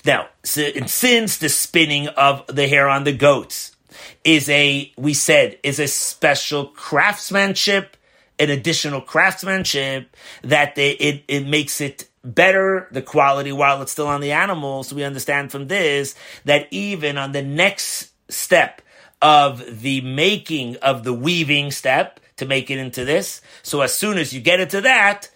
now 0.04 0.28
since 0.44 1.38
the 1.38 1.48
spinning 1.48 2.08
of 2.08 2.46
the 2.46 2.68
hair 2.68 2.88
on 2.88 3.04
the 3.04 3.12
goats 3.12 3.76
is 4.24 4.48
a 4.48 4.92
we 4.96 5.14
said 5.14 5.58
is 5.62 5.78
a 5.78 5.88
special 5.88 6.66
craftsmanship 6.66 7.96
an 8.40 8.48
additional 8.48 9.02
craftsmanship 9.02 10.16
that 10.42 10.74
they, 10.74 10.92
it 10.92 11.24
it 11.28 11.46
makes 11.46 11.80
it 11.80 12.08
better 12.24 12.88
the 12.90 13.02
quality 13.02 13.52
while 13.52 13.80
it's 13.82 13.92
still 13.92 14.06
on 14.06 14.20
the 14.20 14.32
animal 14.32 14.82
so 14.82 14.96
we 14.96 15.04
understand 15.04 15.52
from 15.52 15.68
this 15.68 16.14
that 16.44 16.66
even 16.70 17.16
on 17.18 17.32
the 17.32 17.42
next 17.42 18.10
step 18.28 18.82
of 19.22 19.82
the 19.82 20.00
making 20.00 20.76
of 20.76 21.04
the 21.04 21.12
weaving 21.12 21.70
step 21.70 22.20
to 22.40 22.46
make 22.46 22.70
it 22.70 22.78
into 22.78 23.04
this. 23.04 23.40
So 23.62 23.80
as 23.80 23.94
soon 23.94 24.18
as 24.18 24.32
you 24.32 24.40
get 24.40 24.60
into 24.60 24.80
that, 24.80 25.30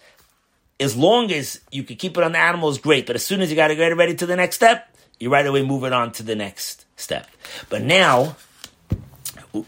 as 0.79 0.95
long 0.95 1.31
as 1.31 1.61
you 1.71 1.83
can 1.83 1.95
keep 1.95 2.17
it 2.17 2.23
on 2.23 2.33
the 2.33 2.39
animal 2.39 2.69
is 2.69 2.77
great. 2.77 3.05
But 3.05 3.15
as 3.15 3.25
soon 3.25 3.41
as 3.41 3.49
you 3.49 3.55
got 3.55 3.69
to 3.69 3.75
get 3.75 3.91
it 3.91 3.95
ready 3.95 4.15
to 4.15 4.25
the 4.25 4.35
next 4.35 4.57
step, 4.57 4.93
you 5.19 5.31
right 5.31 5.45
away 5.45 5.63
move 5.63 5.83
it 5.85 5.93
on 5.93 6.11
to 6.13 6.23
the 6.23 6.35
next 6.35 6.85
step. 6.97 7.27
But 7.69 7.81
now 7.81 8.35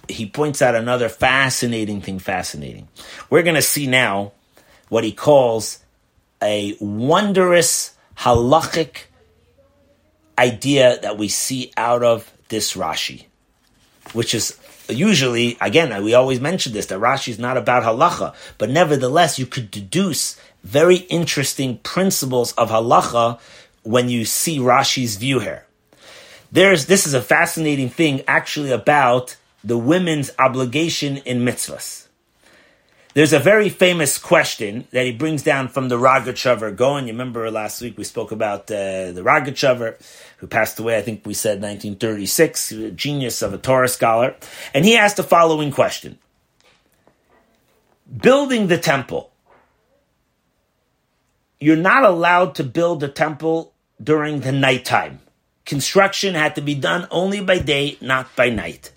he 0.10 0.26
points 0.26 0.62
out 0.62 0.76
another 0.76 1.10
fascinating 1.10 2.02
thing. 2.02 2.20
Fascinating. 2.20 2.88
We're 3.30 3.44
going 3.44 3.56
to 3.56 3.62
see 3.62 3.88
now 3.88 4.34
what 4.90 5.04
he 5.04 5.12
calls 5.12 5.80
a 6.42 6.76
wondrous 6.80 7.96
halachic 8.18 9.04
idea 10.38 11.00
that 11.02 11.18
we 11.18 11.28
see 11.28 11.72
out 11.78 12.04
of 12.04 12.32
this 12.50 12.74
Rashi, 12.74 13.26
which 14.14 14.34
is 14.34 14.58
usually, 14.90 15.58
again, 15.60 16.04
we 16.04 16.14
always 16.14 16.40
mention 16.40 16.74
this, 16.74 16.88
that 16.88 17.00
Rashi 17.00 17.30
is 17.30 17.40
not 17.40 17.58
about 17.58 17.84
halacha, 17.84 18.34
but 18.58 18.70
nevertheless, 18.70 19.38
you 19.38 19.46
could 19.46 19.70
deduce 19.72 20.40
very 20.64 20.98
interesting 20.98 21.78
principles 21.80 22.54
of 22.54 22.70
halacha 22.70 23.40
when 23.84 24.10
you 24.10 24.26
see 24.26 24.60
Rashi's 24.60 25.16
view 25.16 25.40
here. 25.40 25.66
There's, 26.52 26.86
this 26.86 27.06
is 27.06 27.14
a 27.14 27.22
fascinating 27.22 27.90
thing 27.90 28.24
actually 28.28 28.72
about 28.72 29.36
the 29.64 29.78
women's 29.78 30.32
obligation 30.40 31.18
in 31.18 31.40
mitzvahs. 31.40 32.07
There's 33.18 33.34
a 33.34 33.39
very 33.39 33.70
famous 33.70 34.20
question 34.20 34.88
that 34.91 35.07
he 35.07 35.11
brings 35.11 35.41
down 35.41 35.70
from 35.70 35.89
the 35.89 35.97
Rogatchover 35.97 36.76
Gaon. 36.76 37.07
You 37.07 37.13
remember 37.13 37.49
last 37.49 37.82
week 37.82 37.97
we 37.97 38.03
spoke 38.03 38.32
about 38.32 38.70
uh, 38.70 39.11
the 39.11 39.24
Rogatchover, 39.26 39.97
who 40.38 40.45
passed 40.45 40.78
away, 40.78 40.99
I 40.99 41.01
think 41.01 41.26
we 41.26 41.34
said 41.34 41.59
1936, 41.59 42.72
a 42.74 42.91
genius 42.91 43.41
of 43.41 43.55
a 43.55 43.57
Torah 43.57 43.88
scholar. 43.88 44.36
And 44.72 44.86
he 44.86 44.95
asked 44.95 45.18
the 45.18 45.24
following 45.24 45.72
question 45.72 46.20
Building 48.15 48.68
the 48.68 48.78
temple. 48.78 49.32
You're 51.59 51.76
not 51.76 52.03
allowed 52.03 52.53
to 52.53 52.63
build 52.63 52.99
the 52.99 53.07
temple 53.07 53.74
during 53.99 54.41
the 54.41 54.51
nighttime. 54.51 55.22
Construction 55.65 56.36
had 56.36 56.53
to 56.53 56.61
be 56.61 56.76
done 56.76 57.07
only 57.09 57.41
by 57.41 57.57
day, 57.57 57.97
not 57.99 58.36
by 58.36 58.51
night. 58.51 58.91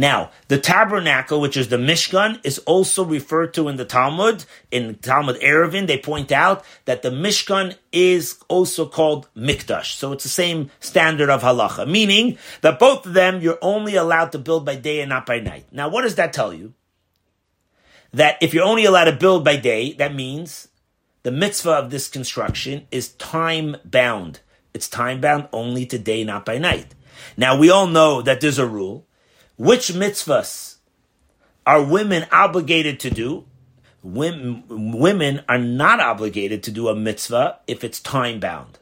Now, 0.00 0.30
the 0.48 0.56
tabernacle, 0.56 1.42
which 1.42 1.58
is 1.58 1.68
the 1.68 1.76
Mishkan, 1.76 2.40
is 2.42 2.58
also 2.60 3.04
referred 3.04 3.52
to 3.52 3.68
in 3.68 3.76
the 3.76 3.84
Talmud. 3.84 4.46
In 4.70 4.94
Talmud 4.94 5.36
Eruvin, 5.42 5.86
they 5.86 5.98
point 5.98 6.32
out 6.32 6.64
that 6.86 7.02
the 7.02 7.10
Mishkan 7.10 7.76
is 7.92 8.38
also 8.48 8.86
called 8.86 9.28
Mikdash. 9.36 9.92
So 9.92 10.12
it's 10.12 10.24
the 10.24 10.30
same 10.30 10.70
standard 10.80 11.28
of 11.28 11.42
halacha, 11.42 11.86
meaning 11.86 12.38
that 12.62 12.78
both 12.78 13.04
of 13.04 13.12
them 13.12 13.42
you're 13.42 13.58
only 13.60 13.94
allowed 13.94 14.32
to 14.32 14.38
build 14.38 14.64
by 14.64 14.76
day 14.76 15.02
and 15.02 15.10
not 15.10 15.26
by 15.26 15.38
night. 15.38 15.66
Now, 15.70 15.90
what 15.90 16.00
does 16.00 16.14
that 16.14 16.32
tell 16.32 16.54
you? 16.54 16.72
That 18.14 18.38
if 18.40 18.54
you're 18.54 18.64
only 18.64 18.86
allowed 18.86 19.04
to 19.04 19.12
build 19.12 19.44
by 19.44 19.56
day, 19.56 19.92
that 19.92 20.14
means 20.14 20.68
the 21.24 21.30
mitzvah 21.30 21.72
of 21.72 21.90
this 21.90 22.08
construction 22.08 22.86
is 22.90 23.12
time 23.16 23.76
bound. 23.84 24.40
It's 24.72 24.88
time 24.88 25.20
bound 25.20 25.50
only 25.52 25.84
to 25.84 25.98
day, 25.98 26.24
not 26.24 26.46
by 26.46 26.56
night. 26.56 26.94
Now, 27.36 27.58
we 27.58 27.68
all 27.68 27.86
know 27.86 28.22
that 28.22 28.40
there's 28.40 28.58
a 28.58 28.66
rule 28.66 29.06
which 29.60 29.88
mitzvahs 29.88 30.76
are 31.66 31.82
women 31.82 32.26
obligated 32.32 32.98
to 32.98 33.10
do? 33.10 33.44
Women, 34.02 34.64
women 34.94 35.44
are 35.50 35.58
not 35.58 36.00
obligated 36.00 36.62
to 36.62 36.70
do 36.70 36.88
a 36.88 36.96
mitzvah 36.96 37.58
if 37.66 37.84
it's 37.84 38.00
time 38.00 38.40
bound. 38.40 38.78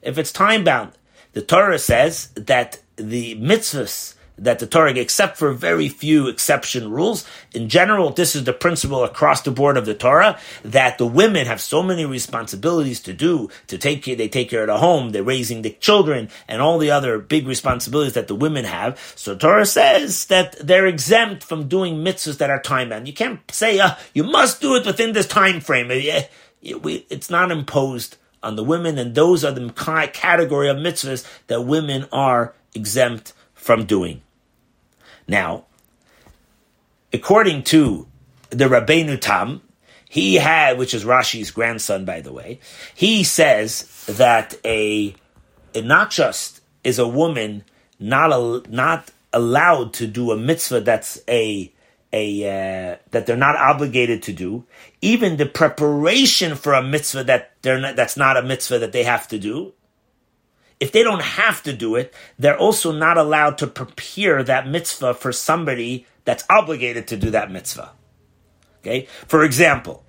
If 0.00 0.16
it's 0.16 0.32
time 0.32 0.64
bound, 0.64 0.92
the 1.34 1.42
Torah 1.42 1.78
says 1.78 2.28
that 2.28 2.80
the 2.96 3.36
mitzvahs 3.36 4.14
that 4.38 4.58
the 4.58 4.66
Torah, 4.66 4.94
except 4.94 5.36
for 5.36 5.52
very 5.52 5.88
few 5.88 6.28
exception 6.28 6.90
rules, 6.90 7.26
in 7.52 7.68
general, 7.68 8.10
this 8.10 8.34
is 8.36 8.44
the 8.44 8.52
principle 8.52 9.04
across 9.04 9.42
the 9.42 9.50
board 9.50 9.76
of 9.76 9.86
the 9.86 9.94
Torah 9.94 10.38
that 10.64 10.98
the 10.98 11.06
women 11.06 11.46
have 11.46 11.60
so 11.60 11.82
many 11.82 12.04
responsibilities 12.04 13.00
to 13.00 13.12
do 13.12 13.48
to 13.66 13.78
take 13.78 14.02
care. 14.02 14.16
They 14.16 14.28
take 14.28 14.50
care 14.50 14.62
of 14.62 14.68
the 14.68 14.78
home, 14.78 15.10
they're 15.10 15.22
raising 15.22 15.62
the 15.62 15.70
children, 15.70 16.28
and 16.46 16.62
all 16.62 16.78
the 16.78 16.90
other 16.90 17.18
big 17.18 17.46
responsibilities 17.46 18.14
that 18.14 18.28
the 18.28 18.34
women 18.34 18.64
have. 18.64 18.98
So 19.16 19.34
Torah 19.34 19.66
says 19.66 20.26
that 20.26 20.56
they're 20.64 20.86
exempt 20.86 21.42
from 21.42 21.68
doing 21.68 21.96
mitzvahs 21.96 22.38
that 22.38 22.50
are 22.50 22.60
time 22.60 22.90
bound. 22.90 23.06
You 23.06 23.14
can't 23.14 23.40
say 23.50 23.78
uh, 23.78 23.94
you 24.14 24.24
must 24.24 24.60
do 24.60 24.76
it 24.76 24.86
within 24.86 25.12
this 25.12 25.26
time 25.26 25.60
frame. 25.60 25.88
It's 25.90 27.30
not 27.30 27.50
imposed 27.50 28.16
on 28.42 28.56
the 28.56 28.64
women, 28.64 28.98
and 28.98 29.14
those 29.14 29.44
are 29.44 29.52
the 29.52 29.70
category 30.12 30.68
of 30.68 30.76
mitzvahs 30.76 31.26
that 31.48 31.62
women 31.62 32.06
are 32.12 32.54
exempt 32.74 33.32
from 33.54 33.84
doing. 33.84 34.22
Now, 35.28 35.66
according 37.12 37.62
to 37.64 38.08
the 38.50 38.64
Rabbeinu 38.64 39.20
Tam, 39.20 39.62
he 40.08 40.36
had, 40.36 40.78
which 40.78 40.94
is 40.94 41.04
Rashi's 41.04 41.50
grandson, 41.50 42.06
by 42.06 42.22
the 42.22 42.32
way, 42.32 42.60
he 42.94 43.22
says 43.22 44.06
that 44.06 44.58
a, 44.64 45.14
not 45.76 46.10
just 46.10 46.62
is 46.82 46.98
a 46.98 47.06
woman 47.06 47.62
not 48.00 48.32
a, 48.32 48.62
not 48.70 49.10
allowed 49.32 49.92
to 49.94 50.06
do 50.06 50.30
a 50.30 50.36
mitzvah 50.36 50.80
that's 50.80 51.20
a 51.28 51.72
a 52.10 52.42
uh, 52.44 52.96
that 53.10 53.26
they're 53.26 53.36
not 53.36 53.56
obligated 53.56 54.22
to 54.22 54.32
do, 54.32 54.64
even 55.02 55.36
the 55.36 55.44
preparation 55.44 56.54
for 56.56 56.72
a 56.72 56.82
mitzvah 56.82 57.24
that 57.24 57.52
they're 57.60 57.78
not, 57.78 57.96
that's 57.96 58.16
not 58.16 58.38
a 58.38 58.42
mitzvah 58.42 58.78
that 58.78 58.92
they 58.92 59.02
have 59.04 59.28
to 59.28 59.38
do, 59.38 59.74
if 60.80 60.92
they 60.92 61.02
don't 61.02 61.22
have 61.22 61.62
to 61.64 61.72
do 61.72 61.96
it, 61.96 62.14
they're 62.38 62.58
also 62.58 62.92
not 62.92 63.18
allowed 63.18 63.58
to 63.58 63.66
prepare 63.66 64.42
that 64.44 64.68
mitzvah 64.68 65.14
for 65.14 65.32
somebody 65.32 66.06
that's 66.24 66.44
obligated 66.48 67.08
to 67.08 67.16
do 67.16 67.30
that 67.30 67.50
mitzvah. 67.50 67.92
Okay? 68.80 69.08
For 69.26 69.44
example, 69.44 70.04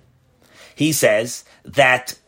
he 0.74 0.92
says 0.92 1.44
that 1.64 2.18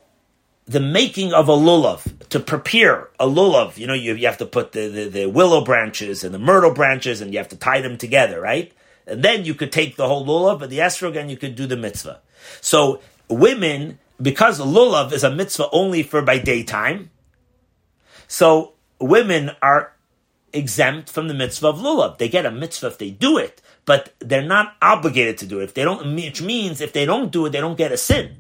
the 0.66 0.80
making 0.80 1.32
of 1.32 1.48
a 1.48 1.52
lulav, 1.52 2.28
to 2.28 2.40
prepare 2.40 3.10
a 3.18 3.26
lulav, 3.26 3.76
you 3.78 3.86
know, 3.86 3.94
you, 3.94 4.14
you 4.14 4.26
have 4.26 4.38
to 4.38 4.46
put 4.46 4.72
the, 4.72 4.88
the, 4.88 5.08
the 5.08 5.26
willow 5.26 5.64
branches 5.64 6.24
and 6.24 6.34
the 6.34 6.38
myrtle 6.38 6.72
branches 6.72 7.20
and 7.20 7.32
you 7.32 7.38
have 7.38 7.48
to 7.48 7.56
tie 7.56 7.80
them 7.80 7.96
together, 7.96 8.40
right? 8.40 8.72
And 9.06 9.22
then 9.22 9.44
you 9.44 9.54
could 9.54 9.72
take 9.72 9.96
the 9.96 10.06
whole 10.06 10.24
lulav 10.24 10.62
and 10.62 10.70
the 10.70 10.78
esrog 10.78 11.16
and 11.16 11.30
you 11.30 11.36
could 11.36 11.54
do 11.54 11.66
the 11.66 11.76
mitzvah. 11.76 12.20
So 12.60 13.00
women, 13.28 13.98
because 14.20 14.60
lulav 14.60 15.12
is 15.12 15.24
a 15.24 15.30
mitzvah 15.30 15.68
only 15.72 16.02
for 16.02 16.22
by 16.22 16.38
daytime, 16.38 17.10
so 18.32 18.72
women 18.98 19.50
are 19.60 19.92
exempt 20.54 21.10
from 21.10 21.28
the 21.28 21.34
mitzvah 21.34 21.68
of 21.68 21.80
lulav. 21.80 22.16
They 22.16 22.30
get 22.30 22.46
a 22.46 22.50
mitzvah 22.50 22.86
if 22.86 22.96
they 22.96 23.10
do 23.10 23.36
it, 23.36 23.60
but 23.84 24.14
they're 24.20 24.40
not 24.40 24.74
obligated 24.80 25.36
to 25.38 25.46
do 25.46 25.60
it. 25.60 25.64
If 25.64 25.74
they 25.74 25.84
don't, 25.84 26.14
which 26.16 26.40
means 26.40 26.80
if 26.80 26.94
they 26.94 27.04
don't 27.04 27.30
do 27.30 27.44
it, 27.44 27.50
they 27.50 27.60
don't 27.60 27.76
get 27.76 27.92
a 27.92 27.98
sin. 27.98 28.36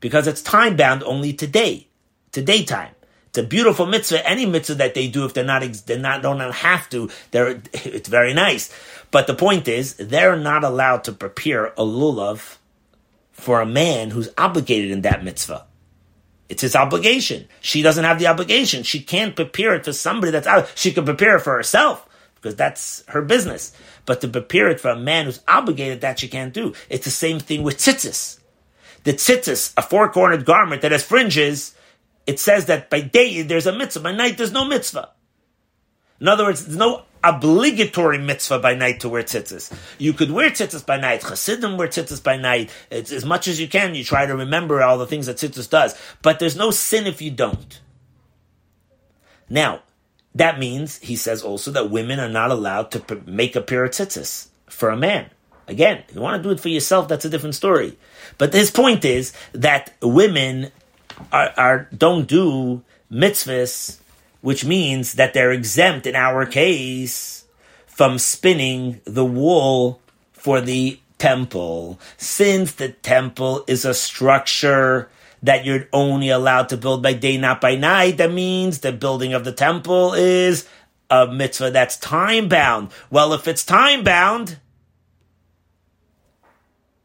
Because 0.00 0.26
it's 0.26 0.42
time 0.42 0.76
bound 0.76 1.02
only 1.04 1.32
today, 1.32 1.88
to 2.32 2.42
daytime. 2.42 2.94
It's 3.28 3.38
a 3.38 3.42
beautiful 3.42 3.86
mitzvah. 3.86 4.28
Any 4.28 4.44
mitzvah 4.44 4.74
that 4.74 4.92
they 4.92 5.08
do, 5.08 5.24
if 5.24 5.32
they're 5.32 5.42
not, 5.42 5.62
they're 5.86 5.98
not, 5.98 6.20
don't 6.20 6.38
have 6.38 6.90
to, 6.90 7.08
they're, 7.30 7.62
it's 7.72 8.10
very 8.10 8.34
nice. 8.34 8.70
But 9.10 9.28
the 9.28 9.34
point 9.34 9.66
is, 9.66 9.94
they're 9.94 10.36
not 10.36 10.62
allowed 10.62 11.04
to 11.04 11.12
prepare 11.12 11.68
a 11.68 11.86
lulav 11.86 12.58
for 13.32 13.62
a 13.62 13.66
man 13.66 14.10
who's 14.10 14.28
obligated 14.36 14.90
in 14.90 15.00
that 15.02 15.24
mitzvah. 15.24 15.64
It's 16.48 16.62
his 16.62 16.76
obligation. 16.76 17.48
She 17.60 17.82
doesn't 17.82 18.04
have 18.04 18.18
the 18.18 18.28
obligation. 18.28 18.82
She 18.82 19.02
can't 19.02 19.34
prepare 19.34 19.74
it 19.74 19.84
for 19.84 19.92
somebody 19.92 20.30
that's 20.30 20.46
out. 20.46 20.70
She 20.74 20.92
can 20.92 21.04
prepare 21.04 21.36
it 21.36 21.40
for 21.40 21.56
herself 21.56 22.08
because 22.36 22.54
that's 22.54 23.02
her 23.08 23.22
business. 23.22 23.72
But 24.04 24.20
to 24.20 24.28
prepare 24.28 24.68
it 24.68 24.80
for 24.80 24.90
a 24.90 24.98
man 24.98 25.24
who's 25.24 25.40
obligated, 25.48 26.00
that 26.02 26.20
she 26.20 26.28
can't 26.28 26.54
do. 26.54 26.74
It's 26.88 27.04
the 27.04 27.10
same 27.10 27.40
thing 27.40 27.64
with 27.64 27.78
tzitzis. 27.78 28.38
The 29.02 29.14
tzitzis, 29.14 29.72
a 29.76 29.82
four-cornered 29.82 30.44
garment 30.44 30.82
that 30.82 30.92
has 30.92 31.02
fringes, 31.02 31.74
it 32.26 32.38
says 32.38 32.66
that 32.66 32.90
by 32.90 33.00
day 33.00 33.42
there's 33.42 33.66
a 33.66 33.76
mitzvah, 33.76 34.02
by 34.02 34.12
night 34.12 34.36
there's 34.36 34.52
no 34.52 34.64
mitzvah. 34.64 35.10
In 36.20 36.28
other 36.28 36.44
words, 36.44 36.64
there's 36.64 36.78
no 36.78 37.04
obligatory 37.28 38.18
mitzvah 38.18 38.58
by 38.58 38.74
night 38.74 39.00
to 39.00 39.08
wear 39.08 39.22
tzitzis. 39.22 39.72
You 39.98 40.12
could 40.12 40.30
wear 40.30 40.50
tzitzis 40.50 40.84
by 40.84 40.98
night. 40.98 41.22
Chassidim 41.22 41.76
wear 41.76 41.88
tzitzis 41.88 42.22
by 42.22 42.36
night. 42.36 42.70
It's 42.90 43.12
as 43.12 43.24
much 43.24 43.48
as 43.48 43.60
you 43.60 43.68
can. 43.68 43.94
You 43.94 44.04
try 44.04 44.26
to 44.26 44.36
remember 44.36 44.82
all 44.82 44.98
the 44.98 45.06
things 45.06 45.26
that 45.26 45.36
tzitzis 45.36 45.68
does. 45.68 45.98
But 46.22 46.38
there's 46.38 46.56
no 46.56 46.70
sin 46.70 47.06
if 47.06 47.20
you 47.20 47.30
don't. 47.30 47.80
Now, 49.48 49.82
that 50.34 50.58
means, 50.58 50.98
he 50.98 51.16
says 51.16 51.42
also, 51.42 51.70
that 51.70 51.90
women 51.90 52.20
are 52.20 52.28
not 52.28 52.50
allowed 52.50 52.90
to 52.92 53.22
make 53.26 53.56
a 53.56 53.60
pair 53.60 53.84
of 53.84 53.92
tzitzis 53.92 54.48
for 54.66 54.90
a 54.90 54.96
man. 54.96 55.30
Again, 55.68 56.04
if 56.08 56.14
you 56.14 56.20
want 56.20 56.40
to 56.40 56.48
do 56.48 56.52
it 56.52 56.60
for 56.60 56.68
yourself, 56.68 57.08
that's 57.08 57.24
a 57.24 57.30
different 57.30 57.54
story. 57.54 57.98
But 58.38 58.52
his 58.52 58.70
point 58.70 59.04
is 59.04 59.32
that 59.52 59.94
women 60.00 60.70
are, 61.32 61.52
are 61.56 61.88
don't 61.96 62.28
do 62.28 62.82
mitzvahs 63.10 63.98
which 64.46 64.64
means 64.64 65.14
that 65.14 65.34
they're 65.34 65.50
exempt 65.50 66.06
in 66.06 66.14
our 66.14 66.46
case 66.46 67.46
from 67.84 68.16
spinning 68.16 69.00
the 69.04 69.24
wool 69.24 70.00
for 70.30 70.60
the 70.60 71.00
temple. 71.18 71.98
Since 72.16 72.74
the 72.74 72.90
temple 72.90 73.64
is 73.66 73.84
a 73.84 73.92
structure 73.92 75.10
that 75.42 75.64
you're 75.64 75.88
only 75.92 76.28
allowed 76.28 76.68
to 76.68 76.76
build 76.76 77.02
by 77.02 77.14
day, 77.14 77.36
not 77.36 77.60
by 77.60 77.74
night, 77.74 78.18
that 78.18 78.30
means 78.30 78.78
the 78.78 78.92
building 78.92 79.34
of 79.34 79.42
the 79.42 79.50
temple 79.50 80.14
is 80.14 80.68
a 81.10 81.26
mitzvah 81.26 81.72
that's 81.72 81.96
time 81.96 82.48
bound. 82.48 82.92
Well, 83.10 83.32
if 83.32 83.48
it's 83.48 83.64
time 83.64 84.04
bound, 84.04 84.60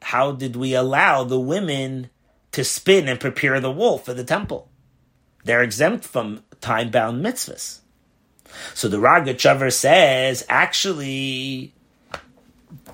how 0.03 0.31
did 0.33 0.55
we 0.55 0.75
allow 0.75 1.23
the 1.23 1.39
women 1.39 2.11
to 2.51 2.63
spin 2.63 3.07
and 3.07 3.19
prepare 3.19 3.59
the 3.59 3.71
wool 3.71 3.97
for 3.97 4.13
the 4.13 4.23
temple? 4.23 4.69
They're 5.43 5.63
exempt 5.63 6.05
from 6.05 6.43
time 6.61 6.89
bound 6.89 7.23
mitzvahs. 7.23 7.79
So 8.73 8.87
the 8.87 8.97
Rogatchover 8.97 9.71
says, 9.71 10.45
actually, 10.49 11.73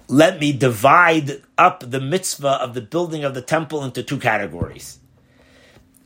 let 0.08 0.40
me 0.40 0.54
divide 0.54 1.42
up 1.58 1.84
the 1.90 2.00
mitzvah 2.00 2.62
of 2.62 2.74
the 2.74 2.82
building 2.82 3.24
of 3.24 3.34
the 3.34 3.42
temple 3.42 3.84
into 3.84 4.04
two 4.04 4.20
categories. 4.20 5.00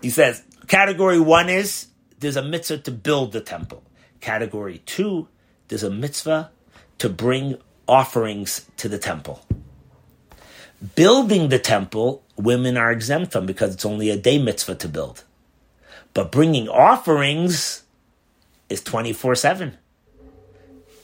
He 0.01 0.09
says, 0.09 0.43
category 0.67 1.19
one 1.19 1.49
is 1.49 1.87
there's 2.19 2.37
a 2.37 2.43
mitzvah 2.43 2.79
to 2.79 2.91
build 2.91 3.31
the 3.31 3.41
temple. 3.41 3.83
Category 4.19 4.79
two, 4.85 5.27
there's 5.67 5.83
a 5.83 5.89
mitzvah 5.89 6.51
to 6.99 7.09
bring 7.09 7.57
offerings 7.87 8.69
to 8.77 8.87
the 8.87 8.97
temple. 8.97 9.45
Building 10.95 11.49
the 11.49 11.59
temple, 11.59 12.23
women 12.37 12.77
are 12.77 12.91
exempt 12.91 13.31
from 13.31 13.45
because 13.45 13.73
it's 13.73 13.85
only 13.85 14.09
a 14.09 14.17
day 14.17 14.41
mitzvah 14.41 14.75
to 14.75 14.87
build. 14.87 15.23
But 16.13 16.31
bringing 16.31 16.67
offerings 16.67 17.83
is 18.69 18.81
24 18.83 19.35
7. 19.35 19.77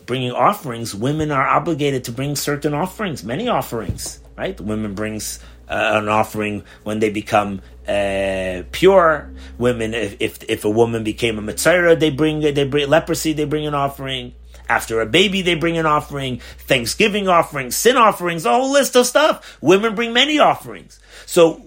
Bringing 0.06 0.32
offerings, 0.32 0.96
women 0.96 1.32
are 1.32 1.48
obligated 1.48 2.06
to 2.06 2.12
bring 2.12 2.36
certain 2.36 2.74
offerings, 2.74 3.26
many 3.26 3.50
offerings, 3.50 4.22
right? 4.38 4.56
The 4.56 4.64
women 4.64 4.96
brings 4.96 5.40
uh, 5.68 6.00
an 6.02 6.08
offering 6.08 6.64
when 6.84 7.00
they 7.00 7.10
become 7.10 7.62
uh, 7.88 8.64
pure. 8.72 9.32
Women, 9.58 9.94
if, 9.94 10.16
if, 10.22 10.44
if 10.44 10.66
a 10.66 10.70
woman 10.70 11.04
became 11.04 11.38
a 11.38 11.42
mitzvah, 11.42 11.98
they 11.98 12.10
bring 12.10 12.40
they 12.40 12.64
bring 12.64 12.90
leprosy, 12.90 13.34
they 13.34 13.46
bring 13.46 13.68
an 13.68 13.74
offering. 13.74 14.34
After 14.70 15.00
a 15.00 15.06
baby, 15.06 15.42
they 15.42 15.56
bring 15.56 15.78
an 15.78 15.86
offering. 15.86 16.40
Thanksgiving 16.60 17.28
offerings, 17.28 17.76
sin 17.76 17.96
offerings, 17.96 18.46
a 18.46 18.50
whole 18.52 18.72
list 18.72 18.96
of 18.96 19.06
stuff. 19.06 19.58
Women 19.62 19.96
bring 19.96 20.14
many 20.14 20.40
offerings. 20.40 21.00
So 21.26 21.67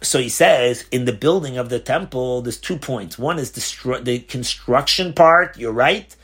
so 0.00 0.20
he 0.20 0.28
says 0.28 0.84
in 0.90 1.04
the 1.04 1.12
building 1.12 1.58
of 1.58 1.68
the 1.68 1.80
temple, 1.80 2.42
there's 2.42 2.58
two 2.58 2.78
points. 2.78 3.18
One 3.18 3.38
is 3.38 3.52
the, 3.52 4.00
the 4.02 4.20
construction 4.20 5.12
part. 5.12 5.58
You're 5.58 5.72
right. 5.72 6.14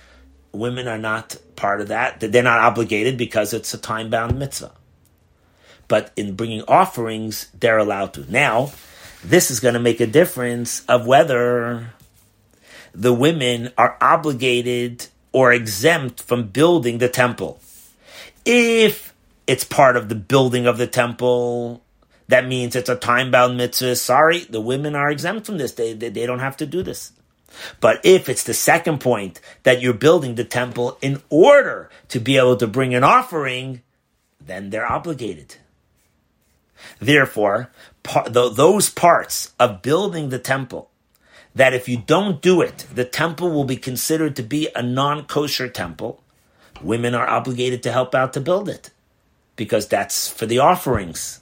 women 0.53 0.87
are 0.87 0.99
not 0.99 1.37
part 1.57 1.81
of 1.81 1.89
that. 1.89 2.21
They're 2.21 2.43
not 2.43 2.61
obligated 2.61 3.19
because 3.19 3.53
it's 3.53 3.75
a 3.75 3.79
time 3.79 4.11
bound 4.11 4.39
mitzvah. 4.39 4.73
But 5.89 6.13
in 6.17 6.35
bringing 6.35 6.63
offerings, 6.69 7.49
they're 7.59 7.79
allowed 7.79 8.15
to. 8.15 8.31
Now, 8.33 8.73
this 9.23 9.51
is 9.51 9.61
going 9.61 9.75
to 9.75 9.81
make 9.81 10.01
a 10.01 10.07
difference 10.07 10.85
of 10.87 11.07
whether 11.07 11.93
the 12.95 13.13
women 13.13 13.73
are 13.77 13.97
obligated 14.01 15.09
or 15.33 15.53
exempt 15.53 16.23
from 16.23 16.49
building 16.49 16.99
the 16.99 17.09
temple. 17.09 17.61
If 18.45 19.13
it's 19.47 19.65
part 19.65 19.97
of 19.97 20.09
the 20.09 20.15
building 20.15 20.67
of 20.67 20.79
the 20.79 20.87
temple, 20.87 21.83
that 22.29 22.47
means 22.47 22.75
it's 22.75 22.89
a 22.89 22.97
time 22.97 23.31
bound 23.31 23.57
mitzvah. 23.57 23.97
Sorry, 23.97 24.41
the 24.41 24.61
women 24.61 24.95
are 24.95 25.11
exempt 25.11 25.47
from 25.47 25.59
this. 25.59 25.73
They, 25.73 25.93
they, 25.93 26.09
they 26.09 26.27
don't 26.27 26.39
have 26.39 26.57
to 26.59 26.67
do 26.67 26.83
this. 26.83 27.13
But 27.81 28.01
if 28.05 28.29
it's 28.29 28.43
the 28.43 28.55
second 28.55 29.01
point 29.01 29.41
that 29.63 29.81
you're 29.81 29.95
building 29.95 30.35
the 30.35 30.45
temple 30.45 30.99
in 31.01 31.23
order 31.31 31.91
to 32.09 32.19
be 32.19 32.37
able 32.37 32.57
to 32.57 32.67
bring 32.67 32.95
an 32.95 33.05
offering, 33.05 33.83
then 34.45 34.71
they're 34.71 34.91
obligated. 34.91 35.57
Therefore, 36.99 37.71
par- 38.03 38.29
those 38.29 38.91
parts 38.91 39.53
of 39.61 39.83
building 39.83 40.31
the 40.31 40.39
temple 40.39 40.91
that 41.55 41.75
if 41.75 41.89
you 41.89 41.97
don't 41.97 42.43
do 42.43 42.61
it, 42.61 42.87
the 42.93 43.05
temple 43.05 43.51
will 43.51 43.65
be 43.65 43.77
considered 43.77 44.35
to 44.37 44.43
be 44.43 44.69
a 44.75 44.83
non 44.83 45.25
kosher 45.25 45.69
temple, 45.69 46.23
women 46.83 47.15
are 47.15 47.29
obligated 47.29 47.83
to 47.85 47.93
help 47.93 48.15
out 48.15 48.33
to 48.33 48.41
build 48.41 48.69
it 48.69 48.91
because 49.57 49.87
that's 49.87 50.29
for 50.29 50.47
the 50.47 50.59
offerings. 50.59 51.41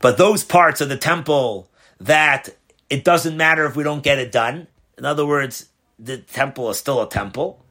But 0.00 0.18
those 0.18 0.44
parts 0.44 0.80
of 0.80 0.88
the 0.88 0.96
temple 0.96 1.68
that 2.00 2.50
it 2.88 3.04
doesn't 3.04 3.36
matter 3.36 3.66
if 3.66 3.76
we 3.76 3.82
don't 3.82 4.02
get 4.02 4.18
it 4.18 4.32
done, 4.32 4.68
in 4.96 5.04
other 5.04 5.26
words, 5.26 5.68
the 5.98 6.18
temple 6.18 6.70
is 6.70 6.78
still 6.78 7.02
a 7.02 7.08
temple, 7.08 7.64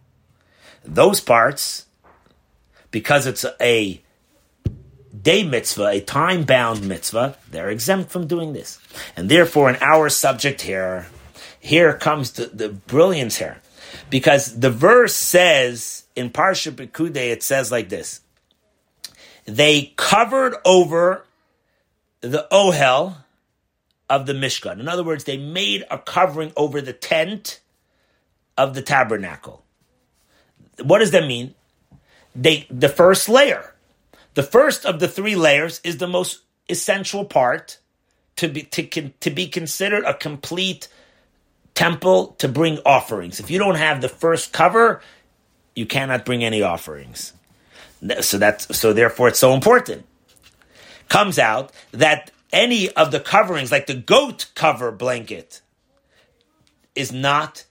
those 0.83 1.19
parts, 1.19 1.85
because 2.91 3.27
it's 3.27 3.45
a 3.61 4.01
day 5.21 5.43
mitzvah, 5.43 5.87
a 5.87 6.01
time 6.01 6.43
bound 6.43 6.87
mitzvah, 6.87 7.37
they're 7.51 7.69
exempt 7.69 8.11
from 8.11 8.27
doing 8.27 8.53
this. 8.53 8.79
And 9.15 9.29
therefore, 9.29 9.69
in 9.69 9.77
our 9.81 10.09
subject 10.09 10.61
here, 10.61 11.07
here 11.59 11.97
comes 11.97 12.31
the, 12.31 12.45
the 12.47 12.69
brilliance 12.69 13.37
here. 13.37 13.61
Because 14.09 14.59
the 14.59 14.69
verse 14.69 15.15
says 15.15 16.05
in 16.15 16.29
Parsha 16.29 16.71
Pekude, 16.71 17.17
it 17.17 17.43
says 17.43 17.71
like 17.71 17.89
this 17.89 18.21
They 19.45 19.93
covered 19.95 20.55
over 20.65 21.25
the 22.21 22.47
Ohel 22.51 23.17
of 24.09 24.25
the 24.25 24.33
Mishkan. 24.33 24.79
In 24.79 24.87
other 24.87 25.03
words, 25.03 25.25
they 25.25 25.37
made 25.37 25.85
a 25.91 25.97
covering 25.97 26.53
over 26.55 26.81
the 26.81 26.93
tent 26.93 27.59
of 28.57 28.73
the 28.73 28.81
tabernacle. 28.81 29.63
What 30.83 30.99
does 30.99 31.11
that 31.11 31.27
mean? 31.27 31.55
They 32.35 32.67
the 32.69 32.89
first 32.89 33.27
layer 33.27 33.73
the 34.37 34.43
first 34.43 34.85
of 34.85 34.99
the 34.99 35.07
three 35.07 35.35
layers 35.35 35.81
is 35.83 35.97
the 35.97 36.05
most 36.05 36.41
essential 36.69 37.25
part 37.25 37.79
to 38.35 38.47
be 38.47 38.61
to, 38.61 39.09
to 39.09 39.31
be 39.31 39.47
considered 39.47 40.03
a 40.03 40.13
complete 40.13 40.87
temple 41.73 42.35
to 42.37 42.47
bring 42.47 42.77
offerings. 42.85 43.39
If 43.39 43.49
you 43.49 43.57
don't 43.57 43.77
have 43.77 43.99
the 43.99 44.09
first 44.09 44.53
cover, 44.53 45.01
you 45.75 45.87
cannot 45.87 46.23
bring 46.23 46.43
any 46.43 46.61
offerings. 46.61 47.33
So 48.21 48.37
that's 48.37 48.77
so 48.77 48.93
therefore 48.93 49.29
it's 49.29 49.39
so 49.39 49.55
important. 49.55 50.05
Comes 51.09 51.39
out 51.39 51.71
that 51.91 52.31
any 52.51 52.89
of 52.91 53.11
the 53.11 53.19
coverings, 53.19 53.71
like 53.71 53.87
the 53.87 53.93
goat 53.93 54.47
cover 54.55 54.91
blanket, 54.91 55.61
is 56.95 57.11
not 57.11 57.65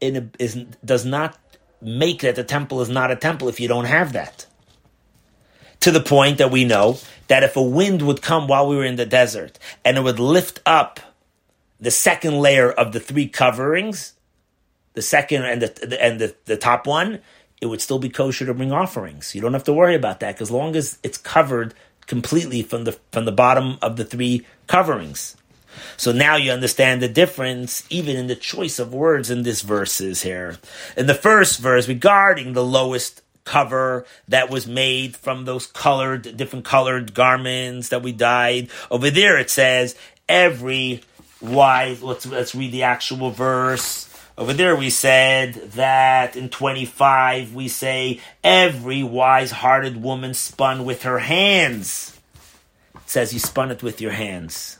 in 0.00 0.16
a, 0.16 0.30
is 0.38 0.54
does 0.84 1.04
not 1.04 1.38
make 1.80 2.20
that 2.20 2.36
the 2.36 2.44
temple 2.44 2.80
is 2.80 2.88
not 2.88 3.10
a 3.10 3.16
temple 3.16 3.48
if 3.48 3.60
you 3.60 3.68
don't 3.68 3.84
have 3.84 4.12
that 4.12 4.46
to 5.80 5.90
the 5.90 6.00
point 6.00 6.38
that 6.38 6.50
we 6.50 6.64
know 6.64 6.98
that 7.28 7.42
if 7.42 7.56
a 7.56 7.62
wind 7.62 8.02
would 8.02 8.22
come 8.22 8.48
while 8.48 8.68
we 8.68 8.76
were 8.76 8.84
in 8.84 8.96
the 8.96 9.06
desert 9.06 9.58
and 9.84 9.96
it 9.96 10.02
would 10.02 10.18
lift 10.18 10.60
up 10.66 11.00
the 11.78 11.90
second 11.90 12.38
layer 12.40 12.70
of 12.70 12.92
the 12.92 13.00
three 13.00 13.28
coverings, 13.28 14.14
the 14.94 15.02
second 15.02 15.44
and 15.44 15.62
the, 15.62 16.02
and 16.02 16.20
the, 16.20 16.34
the 16.46 16.56
top 16.56 16.86
one, 16.86 17.20
it 17.60 17.66
would 17.66 17.80
still 17.80 17.98
be 17.98 18.08
kosher 18.08 18.46
to 18.46 18.54
bring 18.54 18.72
offerings. 18.72 19.34
You 19.34 19.40
don't 19.40 19.52
have 19.52 19.64
to 19.64 19.72
worry 19.72 19.94
about 19.94 20.20
that 20.20 20.40
as 20.40 20.50
long 20.50 20.74
as 20.74 20.98
it's 21.02 21.18
covered 21.18 21.74
completely 22.06 22.62
from 22.62 22.84
the 22.84 22.92
from 23.12 23.24
the 23.24 23.32
bottom 23.32 23.78
of 23.82 23.96
the 23.96 24.04
three 24.04 24.46
coverings. 24.66 25.36
So 25.96 26.12
now 26.12 26.36
you 26.36 26.52
understand 26.52 27.02
the 27.02 27.08
difference 27.08 27.84
even 27.90 28.16
in 28.16 28.28
the 28.28 28.36
choice 28.36 28.78
of 28.78 28.94
words 28.94 29.30
in 29.30 29.42
this 29.42 29.62
verses 29.62 30.22
here. 30.22 30.58
In 30.96 31.06
the 31.06 31.14
first 31.14 31.58
verse 31.60 31.86
regarding 31.86 32.52
the 32.52 32.64
lowest 32.64 33.22
cover 33.44 34.04
that 34.28 34.50
was 34.50 34.66
made 34.66 35.16
from 35.16 35.44
those 35.44 35.66
colored, 35.66 36.36
different 36.36 36.64
colored 36.64 37.14
garments 37.14 37.88
that 37.88 38.02
we 38.02 38.12
dyed. 38.12 38.68
Over 38.90 39.10
there 39.10 39.38
it 39.38 39.48
says, 39.48 39.96
every 40.28 41.02
wise, 41.40 42.02
let's, 42.02 42.26
let's 42.26 42.54
read 42.54 42.72
the 42.72 42.82
actual 42.82 43.30
verse. 43.30 44.05
Over 44.38 44.52
there 44.52 44.76
we 44.76 44.90
said 44.90 45.54
that 45.72 46.36
in 46.36 46.50
25 46.50 47.54
we 47.54 47.68
say, 47.68 48.20
every 48.44 49.02
wise-hearted 49.02 50.02
woman 50.02 50.34
spun 50.34 50.84
with 50.84 51.04
her 51.04 51.20
hands. 51.20 52.20
It 52.94 53.08
says 53.08 53.32
you 53.32 53.38
spun 53.38 53.70
it 53.70 53.82
with 53.82 54.02
your 54.02 54.10
hands. 54.10 54.76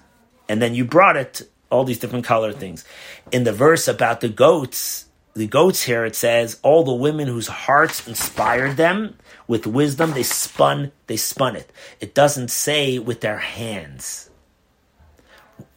And 0.47 0.61
then 0.61 0.75
you 0.75 0.85
brought 0.85 1.17
it, 1.17 1.43
all 1.71 1.85
these 1.85 1.99
different 1.99 2.27
color 2.27 2.53
things. 2.53 2.85
In 3.33 3.45
the 3.45 3.53
verse 3.53 3.89
about 3.89 4.21
the 4.21 4.29
goats, 4.29 5.07
the 5.33 5.47
goats 5.47 5.83
here, 5.83 6.05
it 6.05 6.17
says, 6.17 6.61
all 6.63 6.85
the 6.85 6.93
women 6.93 7.27
whose 7.27 7.49
hearts 7.49 8.07
inspired 8.07 8.77
them 8.77 9.17
with 9.49 9.67
wisdom, 9.67 10.13
they 10.13 10.23
spun, 10.23 10.93
they 11.07 11.17
spun 11.17 11.57
it. 11.57 11.71
It 11.99 12.15
doesn't 12.15 12.51
say 12.51 12.99
with 12.99 13.23
their 13.23 13.39
hands. 13.39 14.26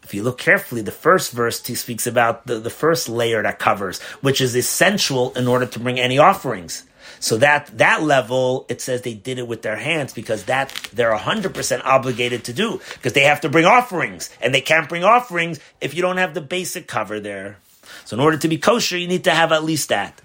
If 0.09 0.15
you 0.15 0.23
look 0.23 0.39
carefully, 0.39 0.81
the 0.81 0.91
first 0.91 1.31
verse 1.33 1.61
speaks 1.61 2.07
about 2.07 2.47
the, 2.47 2.55
the 2.59 2.71
first 2.71 3.09
layer 3.09 3.43
that 3.43 3.59
covers, 3.59 4.01
which 4.21 4.41
is 4.41 4.55
essential 4.55 5.31
in 5.33 5.47
order 5.47 5.67
to 5.67 5.79
bring 5.79 5.99
any 5.99 6.17
offerings. 6.17 6.83
So 7.19 7.37
that 7.37 7.77
that 7.77 8.01
level, 8.01 8.65
it 8.69 8.81
says 8.81 9.03
they 9.03 9.13
did 9.13 9.37
it 9.37 9.47
with 9.47 9.61
their 9.61 9.75
hands 9.75 10.11
because 10.11 10.45
that 10.45 10.73
they're 10.91 11.15
hundred 11.15 11.53
percent 11.53 11.85
obligated 11.85 12.45
to 12.45 12.53
do 12.53 12.81
because 12.95 13.13
they 13.13 13.25
have 13.25 13.41
to 13.41 13.49
bring 13.49 13.65
offerings 13.65 14.35
and 14.41 14.51
they 14.51 14.61
can't 14.61 14.89
bring 14.89 15.03
offerings 15.03 15.59
if 15.79 15.93
you 15.93 16.01
don't 16.01 16.17
have 16.17 16.33
the 16.33 16.41
basic 16.41 16.87
cover 16.87 17.19
there. 17.19 17.59
So 18.05 18.15
in 18.15 18.19
order 18.19 18.37
to 18.37 18.47
be 18.47 18.57
kosher, 18.57 18.97
you 18.97 19.07
need 19.07 19.25
to 19.25 19.31
have 19.31 19.51
at 19.51 19.63
least 19.63 19.89
that. 19.89 20.19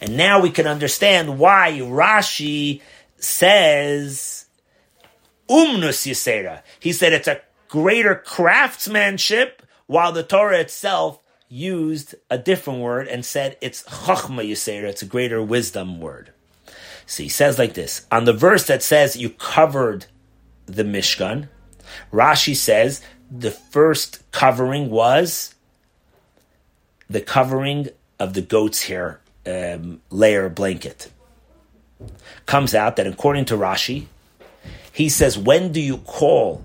And 0.00 0.16
now 0.16 0.40
we 0.40 0.50
can 0.50 0.68
understand 0.68 1.40
why 1.40 1.72
Rashi 1.82 2.82
says 3.16 4.46
umnus 5.50 6.06
yisera. 6.06 6.62
He 6.78 6.92
said 6.92 7.12
it's 7.12 7.26
a 7.26 7.40
greater 7.74 8.14
craftsmanship, 8.14 9.60
while 9.86 10.12
the 10.12 10.22
Torah 10.22 10.60
itself 10.60 11.18
used 11.48 12.14
a 12.30 12.38
different 12.38 12.78
word 12.78 13.08
and 13.08 13.24
said 13.24 13.56
it's 13.60 13.82
chachma 13.82 14.48
yisera. 14.48 14.84
It's 14.84 15.02
a 15.02 15.06
greater 15.06 15.42
wisdom 15.42 16.00
word. 16.00 16.30
So 17.04 17.24
he 17.24 17.28
says 17.28 17.58
like 17.58 17.74
this 17.74 18.06
on 18.12 18.26
the 18.26 18.32
verse 18.32 18.68
that 18.68 18.80
says 18.80 19.16
you 19.16 19.28
covered 19.28 20.06
the 20.66 20.84
Mishkan. 20.84 21.48
Rashi 22.12 22.54
says 22.54 23.02
the 23.28 23.50
first 23.50 24.22
covering 24.30 24.88
was 24.88 25.56
the 27.10 27.20
covering 27.20 27.88
of 28.20 28.34
the 28.34 28.42
goat's 28.42 28.84
hair 28.84 29.20
um, 29.46 30.00
layer 30.10 30.48
blanket. 30.48 31.10
Comes 32.46 32.72
out 32.72 32.94
that 32.94 33.08
according 33.08 33.46
to 33.46 33.56
Rashi, 33.56 34.06
he 34.92 35.08
says, 35.08 35.36
when 35.36 35.72
do 35.72 35.80
you 35.80 35.98
call 35.98 36.64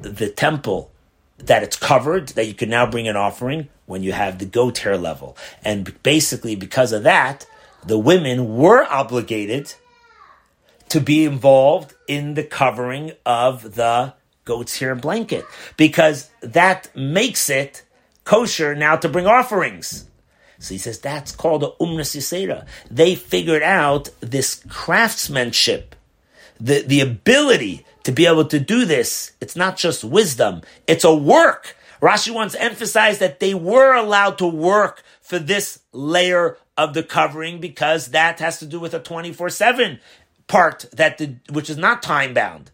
the 0.00 0.28
temple 0.28 0.90
that 1.38 1.62
it's 1.62 1.76
covered, 1.76 2.28
that 2.30 2.46
you 2.46 2.54
can 2.54 2.68
now 2.68 2.90
bring 2.90 3.08
an 3.08 3.16
offering? 3.16 3.68
When 3.86 4.02
you 4.02 4.12
have 4.12 4.38
the 4.38 4.44
goat 4.44 4.78
hair 4.78 4.96
level. 4.96 5.36
And 5.64 6.00
basically, 6.02 6.54
because 6.54 6.92
of 6.92 7.02
that, 7.02 7.46
the 7.84 7.98
women 7.98 8.56
were 8.56 8.84
obligated 8.84 9.74
to 10.90 11.00
be 11.00 11.24
involved 11.24 11.94
in 12.06 12.34
the 12.34 12.44
covering 12.44 13.12
of 13.24 13.74
the 13.74 14.14
goat's 14.44 14.78
hair 14.78 14.94
blanket 14.94 15.44
because 15.76 16.28
that 16.40 16.94
makes 16.96 17.48
it 17.48 17.82
kosher 18.24 18.74
now 18.74 18.96
to 18.96 19.08
bring 19.08 19.26
offerings. 19.26 20.06
So 20.58 20.74
he 20.74 20.78
says 20.78 20.98
that's 20.98 21.32
called 21.32 21.62
the 21.62 21.72
umnas 21.80 22.16
yisera. 22.16 22.66
They 22.90 23.14
figured 23.14 23.62
out 23.62 24.10
this 24.20 24.62
craftsmanship, 24.68 25.94
the, 26.58 26.82
the 26.82 27.00
ability 27.00 27.86
to 28.04 28.12
be 28.12 28.26
able 28.26 28.44
to 28.46 28.60
do 28.60 28.84
this. 28.84 29.32
It's 29.40 29.56
not 29.56 29.76
just 29.76 30.04
wisdom, 30.04 30.62
it's 30.86 31.04
a 31.04 31.14
work. 31.14 31.76
Rashi 32.00 32.32
wants 32.32 32.54
to 32.54 32.62
emphasize 32.62 33.18
that 33.18 33.40
they 33.40 33.54
were 33.54 33.94
allowed 33.94 34.38
to 34.38 34.46
work 34.46 35.02
for 35.20 35.38
this 35.38 35.80
layer 35.92 36.56
of 36.78 36.94
the 36.94 37.02
covering 37.02 37.60
because 37.60 38.08
that 38.08 38.40
has 38.40 38.58
to 38.60 38.66
do 38.66 38.80
with 38.80 38.94
a 38.94 39.00
24 39.00 39.50
7 39.50 40.00
part 40.46 40.86
that 40.92 41.18
the, 41.18 41.36
which 41.50 41.68
is 41.68 41.76
not 41.76 42.02
time 42.02 42.32
bound. 42.34 42.70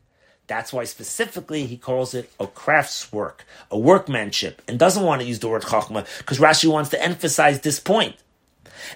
That's 0.46 0.72
why 0.72 0.84
specifically 0.84 1.66
he 1.66 1.76
calls 1.76 2.14
it 2.14 2.30
a 2.38 2.46
craftswork, 2.46 3.40
a 3.70 3.78
workmanship, 3.78 4.62
and 4.68 4.78
doesn't 4.78 5.02
want 5.02 5.20
to 5.22 5.26
use 5.26 5.40
the 5.40 5.48
word 5.48 5.62
chachma 5.62 6.06
because 6.18 6.38
Rashi 6.38 6.70
wants 6.70 6.90
to 6.90 7.02
emphasize 7.02 7.60
this 7.60 7.80
point 7.80 8.14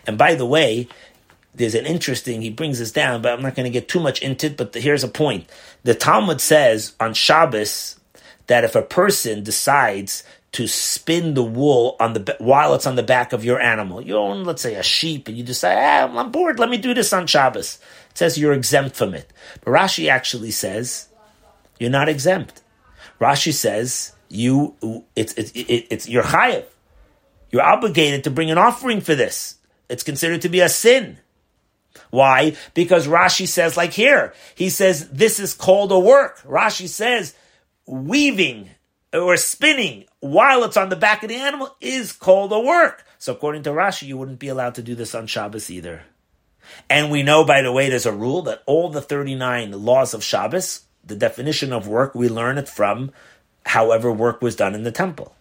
And 0.06 0.16
by 0.18 0.34
the 0.34 0.46
way, 0.46 0.88
there's 1.54 1.74
an 1.74 1.86
interesting, 1.86 2.42
he 2.42 2.50
brings 2.50 2.78
this 2.78 2.92
down, 2.92 3.22
but 3.22 3.32
I'm 3.32 3.42
not 3.42 3.54
going 3.54 3.64
to 3.64 3.70
get 3.70 3.88
too 3.88 4.00
much 4.00 4.22
into 4.22 4.46
it, 4.46 4.56
but 4.56 4.74
here's 4.74 5.04
a 5.04 5.08
point. 5.08 5.48
The 5.82 5.94
Talmud 5.94 6.40
says 6.40 6.94
on 7.00 7.14
Shabbos 7.14 7.98
that 8.46 8.64
if 8.64 8.74
a 8.74 8.82
person 8.82 9.42
decides 9.42 10.24
to 10.52 10.66
spin 10.66 11.34
the 11.34 11.42
wool 11.42 11.96
on 12.00 12.12
the 12.14 12.36
while 12.38 12.74
it's 12.74 12.86
on 12.86 12.96
the 12.96 13.02
back 13.02 13.32
of 13.32 13.44
your 13.44 13.60
animal. 13.60 14.00
You 14.00 14.16
own, 14.16 14.44
let's 14.44 14.62
say, 14.62 14.74
a 14.74 14.82
sheep, 14.82 15.28
and 15.28 15.36
you 15.36 15.44
decide, 15.44 15.78
ah, 15.78 16.18
I'm 16.18 16.32
bored. 16.32 16.58
Let 16.58 16.70
me 16.70 16.76
do 16.76 16.92
this 16.92 17.12
on 17.12 17.26
Shabbos. 17.26 17.78
It 18.10 18.18
says 18.18 18.38
you're 18.38 18.52
exempt 18.52 18.96
from 18.96 19.14
it. 19.14 19.32
But 19.64 19.70
Rashi 19.70 20.08
actually 20.08 20.50
says 20.50 21.08
you're 21.78 21.90
not 21.90 22.08
exempt. 22.08 22.62
Rashi 23.20 23.52
says 23.52 24.12
you 24.28 24.74
it's 25.14 25.34
it's 25.34 25.52
it, 25.52 25.86
it's 25.90 26.08
you're 26.08 26.24
chayiv. 26.24 26.64
You're 27.50 27.62
obligated 27.62 28.24
to 28.24 28.30
bring 28.30 28.50
an 28.50 28.58
offering 28.58 29.00
for 29.00 29.14
this. 29.14 29.56
It's 29.88 30.02
considered 30.02 30.42
to 30.42 30.48
be 30.48 30.60
a 30.60 30.68
sin. 30.68 31.18
Why? 32.10 32.56
Because 32.74 33.06
Rashi 33.06 33.46
says, 33.46 33.76
like 33.76 33.92
here, 33.92 34.32
he 34.54 34.70
says 34.70 35.08
this 35.10 35.40
is 35.40 35.54
called 35.54 35.92
a 35.92 35.98
work. 35.98 36.40
Rashi 36.42 36.88
says 36.88 37.34
weaving 37.86 38.70
or 39.12 39.36
spinning 39.36 40.04
while 40.20 40.64
it's 40.64 40.76
on 40.76 40.88
the 40.88 40.96
back 40.96 41.22
of 41.22 41.28
the 41.28 41.36
animal 41.36 41.76
is 41.80 42.12
called 42.12 42.52
a 42.52 42.60
work. 42.60 43.04
So 43.18 43.32
according 43.32 43.64
to 43.64 43.70
Rashi, 43.70 44.06
you 44.06 44.16
wouldn't 44.16 44.38
be 44.38 44.48
allowed 44.48 44.76
to 44.76 44.82
do 44.82 44.94
this 44.94 45.14
on 45.14 45.26
Shabbos 45.26 45.70
either. 45.70 46.02
And 46.88 47.10
we 47.10 47.22
know, 47.22 47.44
by 47.44 47.62
the 47.62 47.72
way, 47.72 47.88
there's 47.88 48.06
a 48.06 48.12
rule 48.12 48.42
that 48.42 48.62
all 48.66 48.90
the 48.90 49.02
39 49.02 49.72
laws 49.72 50.14
of 50.14 50.22
Shabbos, 50.22 50.82
the 51.04 51.16
definition 51.16 51.72
of 51.72 51.88
work, 51.88 52.14
we 52.14 52.28
learn 52.28 52.58
it 52.58 52.68
from 52.68 53.12
however 53.66 54.12
work 54.12 54.40
was 54.40 54.56
done 54.56 54.74
in 54.74 54.84
the 54.84 54.92
temple. 54.92 55.34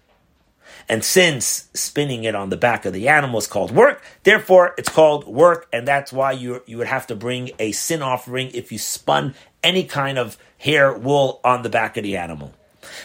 And 0.89 1.03
since 1.03 1.69
spinning 1.75 2.23
it 2.23 2.33
on 2.33 2.49
the 2.49 2.57
back 2.57 2.83
of 2.85 2.93
the 2.93 3.07
animal 3.07 3.37
is 3.37 3.45
called 3.45 3.71
work, 3.71 4.03
therefore 4.23 4.73
it's 4.77 4.89
called 4.89 5.27
work, 5.27 5.67
and 5.71 5.87
that's 5.87 6.11
why 6.11 6.31
you 6.31 6.63
you 6.65 6.77
would 6.79 6.87
have 6.87 7.05
to 7.07 7.15
bring 7.15 7.51
a 7.59 7.71
sin 7.71 8.01
offering 8.01 8.49
if 8.53 8.71
you 8.71 8.79
spun 8.79 9.35
any 9.63 9.83
kind 9.83 10.17
of 10.17 10.37
hair 10.57 10.91
wool 10.91 11.39
on 11.43 11.61
the 11.61 11.69
back 11.69 11.95
of 11.95 12.03
the 12.03 12.17
animal. 12.17 12.53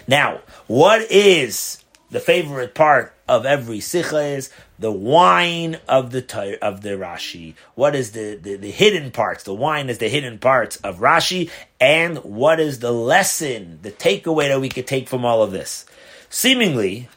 Now, 0.08 0.40
what 0.66 1.02
is 1.10 1.84
the 2.10 2.20
favorite 2.20 2.74
part 2.74 3.12
of 3.28 3.44
every 3.44 3.80
sikha 3.80 4.22
is 4.22 4.50
the 4.78 4.92
wine 4.92 5.78
of 5.88 6.10
the 6.10 6.58
of 6.62 6.82
the 6.82 6.90
Rashi. 6.90 7.54
What 7.74 7.94
is 7.94 8.12
the, 8.12 8.36
the, 8.36 8.56
the 8.56 8.70
hidden 8.70 9.10
parts? 9.10 9.44
The 9.44 9.54
wine 9.54 9.88
is 9.88 9.98
the 9.98 10.08
hidden 10.08 10.38
parts 10.38 10.76
of 10.78 10.98
Rashi, 10.98 11.50
and 11.80 12.18
what 12.18 12.60
is 12.60 12.80
the 12.80 12.92
lesson, 12.92 13.78
the 13.82 13.90
takeaway 13.90 14.48
that 14.48 14.60
we 14.60 14.68
could 14.68 14.86
take 14.86 15.08
from 15.08 15.24
all 15.24 15.42
of 15.42 15.52
this? 15.52 15.86
Seemingly, 16.28 17.08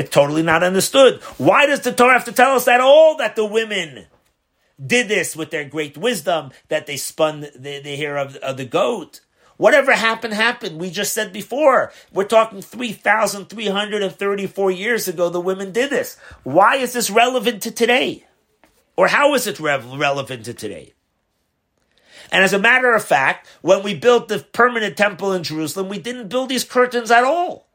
it's 0.00 0.08
totally 0.08 0.42
not 0.42 0.62
understood. 0.62 1.20
Why 1.36 1.66
does 1.66 1.80
the 1.80 1.92
Torah 1.92 2.14
have 2.14 2.24
to 2.24 2.32
tell 2.32 2.56
us 2.56 2.64
that 2.64 2.80
all 2.80 3.18
that 3.18 3.36
the 3.36 3.44
women 3.44 4.06
did 4.84 5.08
this 5.08 5.36
with 5.36 5.50
their 5.50 5.68
great 5.68 5.98
wisdom, 5.98 6.52
that 6.68 6.86
they 6.86 6.96
spun 6.96 7.42
the, 7.54 7.80
the 7.80 7.96
hair 7.96 8.16
of, 8.16 8.36
of 8.36 8.56
the 8.56 8.64
goat? 8.64 9.20
Whatever 9.58 9.92
happened, 9.92 10.32
happened. 10.32 10.80
We 10.80 10.88
just 10.88 11.12
said 11.12 11.34
before, 11.34 11.92
we're 12.14 12.24
talking 12.24 12.62
3,334 12.62 14.70
years 14.70 15.06
ago, 15.06 15.28
the 15.28 15.38
women 15.38 15.70
did 15.70 15.90
this. 15.90 16.16
Why 16.44 16.76
is 16.76 16.94
this 16.94 17.10
relevant 17.10 17.62
to 17.64 17.70
today? 17.70 18.24
Or 18.96 19.08
how 19.08 19.34
is 19.34 19.46
it 19.46 19.60
re- 19.60 19.76
relevant 19.76 20.46
to 20.46 20.54
today? 20.54 20.94
And 22.32 22.42
as 22.42 22.54
a 22.54 22.58
matter 22.58 22.94
of 22.94 23.04
fact, 23.04 23.46
when 23.60 23.82
we 23.82 23.94
built 23.94 24.28
the 24.28 24.38
permanent 24.38 24.96
temple 24.96 25.34
in 25.34 25.42
Jerusalem, 25.42 25.90
we 25.90 25.98
didn't 25.98 26.28
build 26.28 26.48
these 26.48 26.64
curtains 26.64 27.10
at 27.10 27.24
all. 27.24 27.66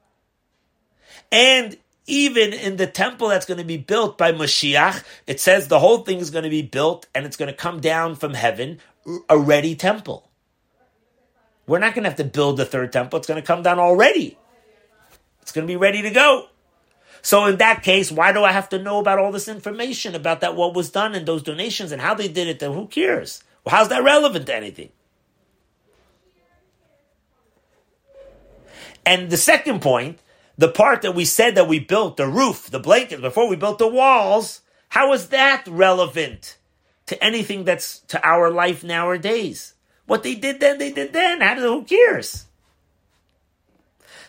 And 1.31 1.77
even 2.07 2.53
in 2.53 2.77
the 2.77 2.87
temple 2.87 3.29
that's 3.29 3.45
going 3.45 3.57
to 3.57 3.63
be 3.63 3.77
built 3.77 4.17
by 4.17 4.31
Mashiach, 4.31 5.03
it 5.25 5.39
says 5.39 5.67
the 5.67 5.79
whole 5.79 5.99
thing 5.99 6.19
is 6.19 6.29
going 6.29 6.43
to 6.43 6.49
be 6.49 6.61
built 6.61 7.07
and 7.15 7.25
it's 7.25 7.37
going 7.37 7.51
to 7.51 7.57
come 7.57 7.79
down 7.79 8.15
from 8.15 8.33
heaven, 8.33 8.79
a 9.29 9.37
ready 9.37 9.75
temple. 9.75 10.29
We're 11.67 11.79
not 11.79 11.95
going 11.95 12.03
to 12.03 12.09
have 12.09 12.17
to 12.17 12.23
build 12.23 12.57
the 12.57 12.65
third 12.65 12.91
temple. 12.91 13.17
It's 13.17 13.27
going 13.27 13.41
to 13.41 13.45
come 13.45 13.63
down 13.63 13.79
already. 13.79 14.37
It's 15.41 15.51
going 15.51 15.67
to 15.67 15.71
be 15.71 15.77
ready 15.77 16.03
to 16.03 16.11
go. 16.11 16.47
So 17.23 17.45
in 17.45 17.57
that 17.57 17.81
case, 17.81 18.11
why 18.11 18.31
do 18.31 18.43
I 18.43 18.51
have 18.51 18.69
to 18.69 18.77
know 18.77 18.99
about 18.99 19.17
all 19.17 19.31
this 19.31 19.47
information 19.47 20.13
about 20.13 20.41
that, 20.41 20.55
what 20.55 20.75
was 20.75 20.91
done 20.91 21.15
and 21.15 21.25
those 21.25 21.41
donations 21.41 21.91
and 21.91 21.99
how 21.99 22.13
they 22.13 22.27
did 22.27 22.47
it? 22.47 22.59
Then 22.59 22.73
who 22.73 22.85
cares? 22.85 23.43
Well, 23.63 23.73
how's 23.73 23.89
that 23.89 24.03
relevant 24.03 24.45
to 24.45 24.55
anything? 24.55 24.89
And 29.07 29.31
the 29.31 29.37
second 29.37 29.81
point, 29.81 30.19
the 30.57 30.69
part 30.69 31.01
that 31.01 31.15
we 31.15 31.25
said 31.25 31.55
that 31.55 31.67
we 31.67 31.79
built, 31.79 32.17
the 32.17 32.27
roof, 32.27 32.69
the 32.69 32.79
blankets, 32.79 33.21
before 33.21 33.49
we 33.49 33.55
built 33.55 33.79
the 33.79 33.87
walls, 33.87 34.61
how 34.89 35.13
is 35.13 35.29
that 35.29 35.67
relevant 35.67 36.57
to 37.07 37.21
anything 37.23 37.65
that's 37.65 37.99
to 37.99 38.25
our 38.25 38.49
life 38.49 38.83
nowadays? 38.83 39.73
What 40.05 40.23
they 40.23 40.35
did 40.35 40.59
then, 40.59 40.77
they 40.77 40.91
did 40.91 41.13
then. 41.13 41.41
How, 41.41 41.55
who 41.55 41.83
cares? 41.83 42.45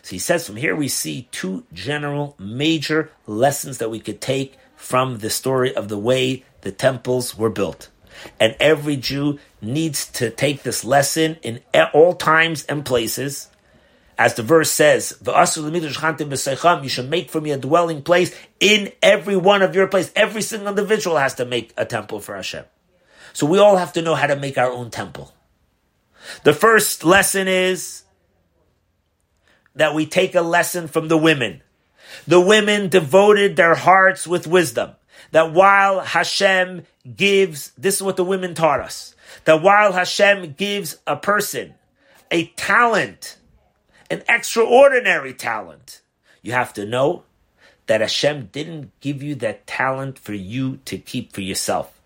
So 0.01 0.11
he 0.11 0.19
says 0.19 0.47
from 0.47 0.55
here 0.55 0.75
we 0.75 0.87
see 0.87 1.27
two 1.31 1.65
general 1.73 2.35
major 2.39 3.11
lessons 3.25 3.77
that 3.77 3.91
we 3.91 3.99
could 3.99 4.21
take 4.21 4.55
from 4.75 5.19
the 5.19 5.29
story 5.29 5.75
of 5.75 5.89
the 5.89 5.97
way 5.97 6.45
the 6.61 6.71
temples 6.71 7.37
were 7.37 7.49
built. 7.49 7.89
And 8.39 8.55
every 8.59 8.95
Jew 8.95 9.39
needs 9.61 10.09
to 10.11 10.29
take 10.29 10.63
this 10.63 10.83
lesson 10.83 11.37
in 11.43 11.61
all 11.93 12.13
times 12.13 12.63
and 12.65 12.85
places. 12.85 13.49
As 14.17 14.33
the 14.33 14.43
verse 14.43 14.71
says, 14.71 15.15
you 15.23 16.89
should 16.89 17.09
make 17.09 17.29
for 17.29 17.39
me 17.39 17.51
a 17.51 17.57
dwelling 17.57 18.01
place 18.01 18.35
in 18.59 18.91
every 19.01 19.37
one 19.37 19.61
of 19.61 19.75
your 19.75 19.87
place. 19.87 20.11
Every 20.15 20.41
single 20.41 20.69
individual 20.69 21.17
has 21.17 21.35
to 21.35 21.45
make 21.45 21.71
a 21.77 21.85
temple 21.85 22.19
for 22.19 22.35
Hashem. 22.35 22.65
So 23.33 23.45
we 23.45 23.59
all 23.59 23.77
have 23.77 23.93
to 23.93 24.01
know 24.01 24.15
how 24.15 24.27
to 24.27 24.35
make 24.35 24.57
our 24.57 24.71
own 24.71 24.89
temple. 24.89 25.33
The 26.43 26.53
first 26.53 27.03
lesson 27.03 27.47
is 27.47 28.03
that 29.75 29.93
we 29.93 30.07
take 30.07 30.33
a 30.33 30.41
lesson 30.41 30.87
from 30.87 31.07
the 31.07 31.17
women. 31.17 31.61
The 32.25 32.41
women 32.41 32.89
devoted 32.89 33.55
their 33.55 33.75
hearts 33.75 34.25
with 34.25 34.47
wisdom. 34.47 34.91
That 35.31 35.53
while 35.53 35.99
Hashem 35.99 36.83
gives, 37.15 37.71
this 37.77 37.95
is 37.95 38.01
what 38.01 38.17
the 38.17 38.23
women 38.23 38.55
taught 38.55 38.79
us, 38.79 39.15
that 39.45 39.61
while 39.61 39.91
Hashem 39.91 40.53
gives 40.53 40.97
a 41.05 41.15
person 41.15 41.75
a 42.31 42.47
talent, 42.47 43.36
an 44.09 44.23
extraordinary 44.27 45.33
talent, 45.33 46.01
you 46.41 46.53
have 46.53 46.73
to 46.73 46.85
know 46.85 47.23
that 47.87 48.01
Hashem 48.01 48.49
didn't 48.51 48.91
give 48.99 49.23
you 49.23 49.35
that 49.35 49.65
talent 49.65 50.19
for 50.19 50.33
you 50.33 50.77
to 50.85 50.97
keep 50.97 51.33
for 51.33 51.41
yourself. 51.41 51.99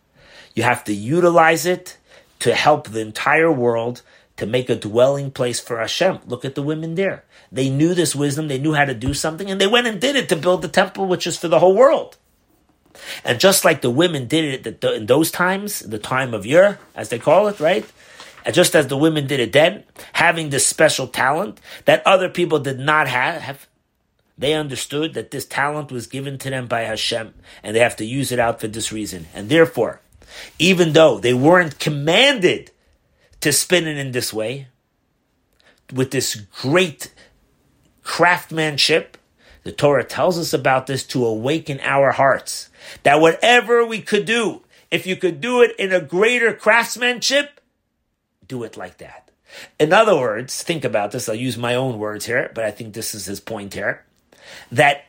You 0.54 0.64
have 0.64 0.84
to 0.86 0.94
utilize 0.94 1.66
it 1.66 1.98
to 2.40 2.54
help 2.54 2.88
the 2.88 3.02
entire 3.02 3.52
world 3.52 4.02
to 4.38 4.46
make 4.46 4.70
a 4.70 4.76
dwelling 4.76 5.32
place 5.32 5.60
for 5.60 5.80
Hashem. 5.80 6.20
Look 6.26 6.46
at 6.46 6.56
the 6.56 6.64
women 6.64 6.96
there. 6.96 7.24
They 7.52 7.70
knew 7.70 7.94
this 7.94 8.16
wisdom, 8.16 8.48
they 8.48 8.58
knew 8.58 8.74
how 8.74 8.86
to 8.86 8.94
do 8.94 9.14
something, 9.14 9.52
and 9.52 9.60
they 9.60 9.68
went 9.68 9.88
and 9.88 10.00
did 10.00 10.16
it 10.16 10.30
to 10.30 10.36
build 10.36 10.62
the 10.62 10.68
temple, 10.68 11.06
which 11.06 11.28
is 11.28 11.38
for 11.38 11.48
the 11.48 11.60
whole 11.60 11.76
world. 11.76 12.18
And 13.24 13.40
just 13.40 13.64
like 13.64 13.82
the 13.82 13.90
women 13.90 14.28
did 14.28 14.66
it 14.66 14.84
in 14.84 15.06
those 15.06 15.32
times, 15.32 15.80
the 15.80 16.00
time 16.00 16.34
of 16.34 16.46
year, 16.46 16.80
as 16.96 17.10
they 17.10 17.20
call 17.20 17.48
it, 17.48 17.60
right? 17.60 17.86
Just 18.52 18.76
as 18.76 18.88
the 18.88 18.98
women 18.98 19.28
did 19.28 19.40
it 19.40 19.54
then, 19.54 19.84
having 20.14 20.50
this 20.50 20.66
special 20.66 21.08
talent 21.08 21.60
that 21.86 22.06
other 22.06 22.30
people 22.30 22.60
did 22.60 22.80
not 22.80 23.08
have, 23.08 23.68
they 24.38 24.54
understood 24.54 25.14
that 25.14 25.32
this 25.32 25.46
talent 25.46 25.92
was 25.92 26.08
given 26.08 26.38
to 26.40 26.50
them 26.50 26.68
by 26.68 26.82
Hashem, 26.82 27.34
and 27.62 27.76
they 27.76 27.80
have 27.80 27.98
to 27.98 28.06
use 28.06 28.32
it 28.32 28.40
out 28.40 28.60
for 28.60 28.68
this 28.68 28.92
reason. 28.92 29.28
And 29.34 29.50
therefore, 29.50 30.02
even 30.58 30.94
though 30.94 31.20
they 31.20 31.34
weren't 31.34 31.80
commanded 31.80 32.72
to 33.42 33.52
spin 33.52 33.88
it 33.88 33.98
in 33.98 34.12
this 34.12 34.34
way, 34.34 34.68
with 35.94 36.12
this 36.12 36.36
great 36.36 37.14
craftsmanship, 38.04 39.18
the 39.64 39.72
Torah 39.72 40.04
tells 40.04 40.40
us 40.40 40.54
about 40.54 40.88
this 40.88 41.06
to 41.08 41.26
awaken 41.26 41.80
our 41.82 42.12
hearts. 42.12 42.70
That 43.04 43.22
whatever 43.22 43.86
we 43.86 44.02
could 44.02 44.26
do, 44.26 44.64
if 44.90 45.06
you 45.06 45.16
could 45.16 45.40
do 45.40 45.62
it 45.62 45.76
in 45.78 45.94
a 45.94 46.02
greater 46.02 46.54
craftsmanship, 46.54 47.61
do 48.52 48.64
it 48.64 48.76
like 48.76 48.98
that. 48.98 49.32
In 49.80 49.94
other 49.94 50.16
words, 50.20 50.62
think 50.62 50.84
about 50.84 51.12
this. 51.12 51.30
I'll 51.30 51.36
use 51.36 51.58
my 51.58 51.76
own 51.76 51.98
words 52.00 52.26
here, 52.26 52.52
but 52.54 52.66
I 52.66 52.72
think 52.72 52.94
this 52.94 53.16
is 53.16 53.26
his 53.26 53.40
point 53.40 53.74
here. 53.74 54.04
That 54.72 55.06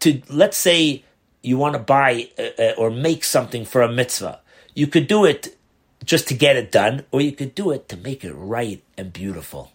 to, 0.00 0.20
let's 0.28 0.58
say 0.58 1.02
you 1.40 1.56
want 1.56 1.74
to 1.74 1.78
buy 1.78 2.28
uh, 2.38 2.62
uh 2.62 2.74
or 2.76 2.90
make 2.90 3.24
something 3.24 3.64
for 3.64 3.80
a 3.80 3.90
mitzvah, 3.90 4.40
you 4.74 4.86
could 4.86 5.06
do 5.06 5.24
it 5.24 5.56
just 6.04 6.28
to 6.28 6.34
get 6.34 6.56
it 6.56 6.70
done, 6.70 7.04
or 7.10 7.22
you 7.22 7.32
could 7.32 7.54
do 7.54 7.70
it 7.70 7.88
to 7.88 7.96
make 7.96 8.22
it 8.24 8.34
right 8.34 8.82
and 8.98 9.12
beautiful. 9.12 9.72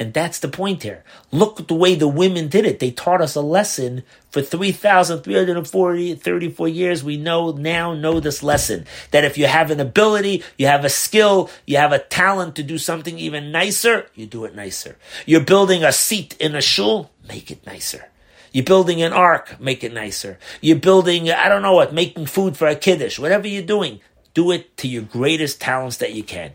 And 0.00 0.14
that's 0.14 0.38
the 0.38 0.48
point 0.48 0.82
here. 0.82 1.04
Look 1.30 1.60
at 1.60 1.68
the 1.68 1.74
way 1.74 1.94
the 1.94 2.08
women 2.08 2.48
did 2.48 2.64
it. 2.64 2.80
They 2.80 2.90
taught 2.90 3.20
us 3.20 3.34
a 3.34 3.42
lesson 3.42 4.02
for 4.30 4.40
3,340, 4.40 6.14
34 6.14 6.68
years. 6.68 7.04
We 7.04 7.18
know 7.18 7.50
now 7.50 7.92
know 7.92 8.18
this 8.18 8.42
lesson 8.42 8.86
that 9.10 9.24
if 9.24 9.36
you 9.36 9.46
have 9.46 9.70
an 9.70 9.78
ability, 9.78 10.42
you 10.56 10.68
have 10.68 10.86
a 10.86 10.88
skill, 10.88 11.50
you 11.66 11.76
have 11.76 11.92
a 11.92 11.98
talent 11.98 12.56
to 12.56 12.62
do 12.62 12.78
something 12.78 13.18
even 13.18 13.52
nicer, 13.52 14.06
you 14.14 14.24
do 14.24 14.46
it 14.46 14.56
nicer. 14.56 14.96
You're 15.26 15.42
building 15.42 15.84
a 15.84 15.92
seat 15.92 16.34
in 16.40 16.54
a 16.54 16.62
shul, 16.62 17.10
make 17.28 17.50
it 17.50 17.66
nicer. 17.66 18.08
You're 18.52 18.64
building 18.64 19.02
an 19.02 19.12
ark, 19.12 19.60
make 19.60 19.84
it 19.84 19.92
nicer. 19.92 20.38
You're 20.62 20.78
building, 20.78 21.30
I 21.30 21.50
don't 21.50 21.62
know 21.62 21.74
what, 21.74 21.92
making 21.92 22.24
food 22.26 22.56
for 22.56 22.66
a 22.66 22.74
kiddush. 22.74 23.18
Whatever 23.18 23.46
you're 23.46 23.62
doing, 23.62 24.00
do 24.34 24.50
it 24.50 24.76
to 24.78 24.88
your 24.88 25.02
greatest 25.02 25.60
talents 25.60 25.98
that 25.98 26.12
you 26.12 26.22
can. 26.22 26.52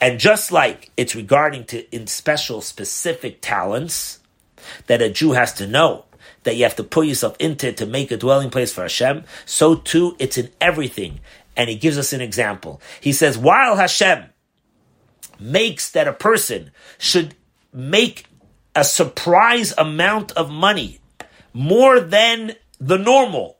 And 0.00 0.18
just 0.18 0.50
like 0.50 0.90
it's 0.96 1.14
regarding 1.14 1.64
to 1.66 1.94
in 1.94 2.06
special, 2.06 2.60
specific 2.60 3.38
talents 3.40 4.20
that 4.86 5.02
a 5.02 5.10
Jew 5.10 5.32
has 5.32 5.52
to 5.54 5.66
know 5.66 6.04
that 6.44 6.56
you 6.56 6.62
have 6.62 6.76
to 6.76 6.84
put 6.84 7.06
yourself 7.06 7.36
into 7.38 7.72
to 7.72 7.86
make 7.86 8.10
a 8.10 8.16
dwelling 8.16 8.50
place 8.50 8.72
for 8.72 8.82
Hashem, 8.82 9.24
so 9.44 9.74
too 9.74 10.16
it's 10.18 10.38
in 10.38 10.50
everything. 10.60 11.20
And 11.56 11.68
he 11.68 11.76
gives 11.76 11.98
us 11.98 12.12
an 12.12 12.20
example. 12.20 12.80
He 13.00 13.12
says, 13.12 13.36
while 13.36 13.76
Hashem 13.76 14.24
makes 15.40 15.90
that 15.90 16.08
a 16.08 16.12
person 16.12 16.70
should 16.98 17.34
make 17.72 18.26
a 18.74 18.84
surprise 18.84 19.74
amount 19.76 20.32
of 20.32 20.50
money 20.50 21.00
more 21.52 22.00
than 22.00 22.54
the 22.80 22.98
normal 22.98 23.57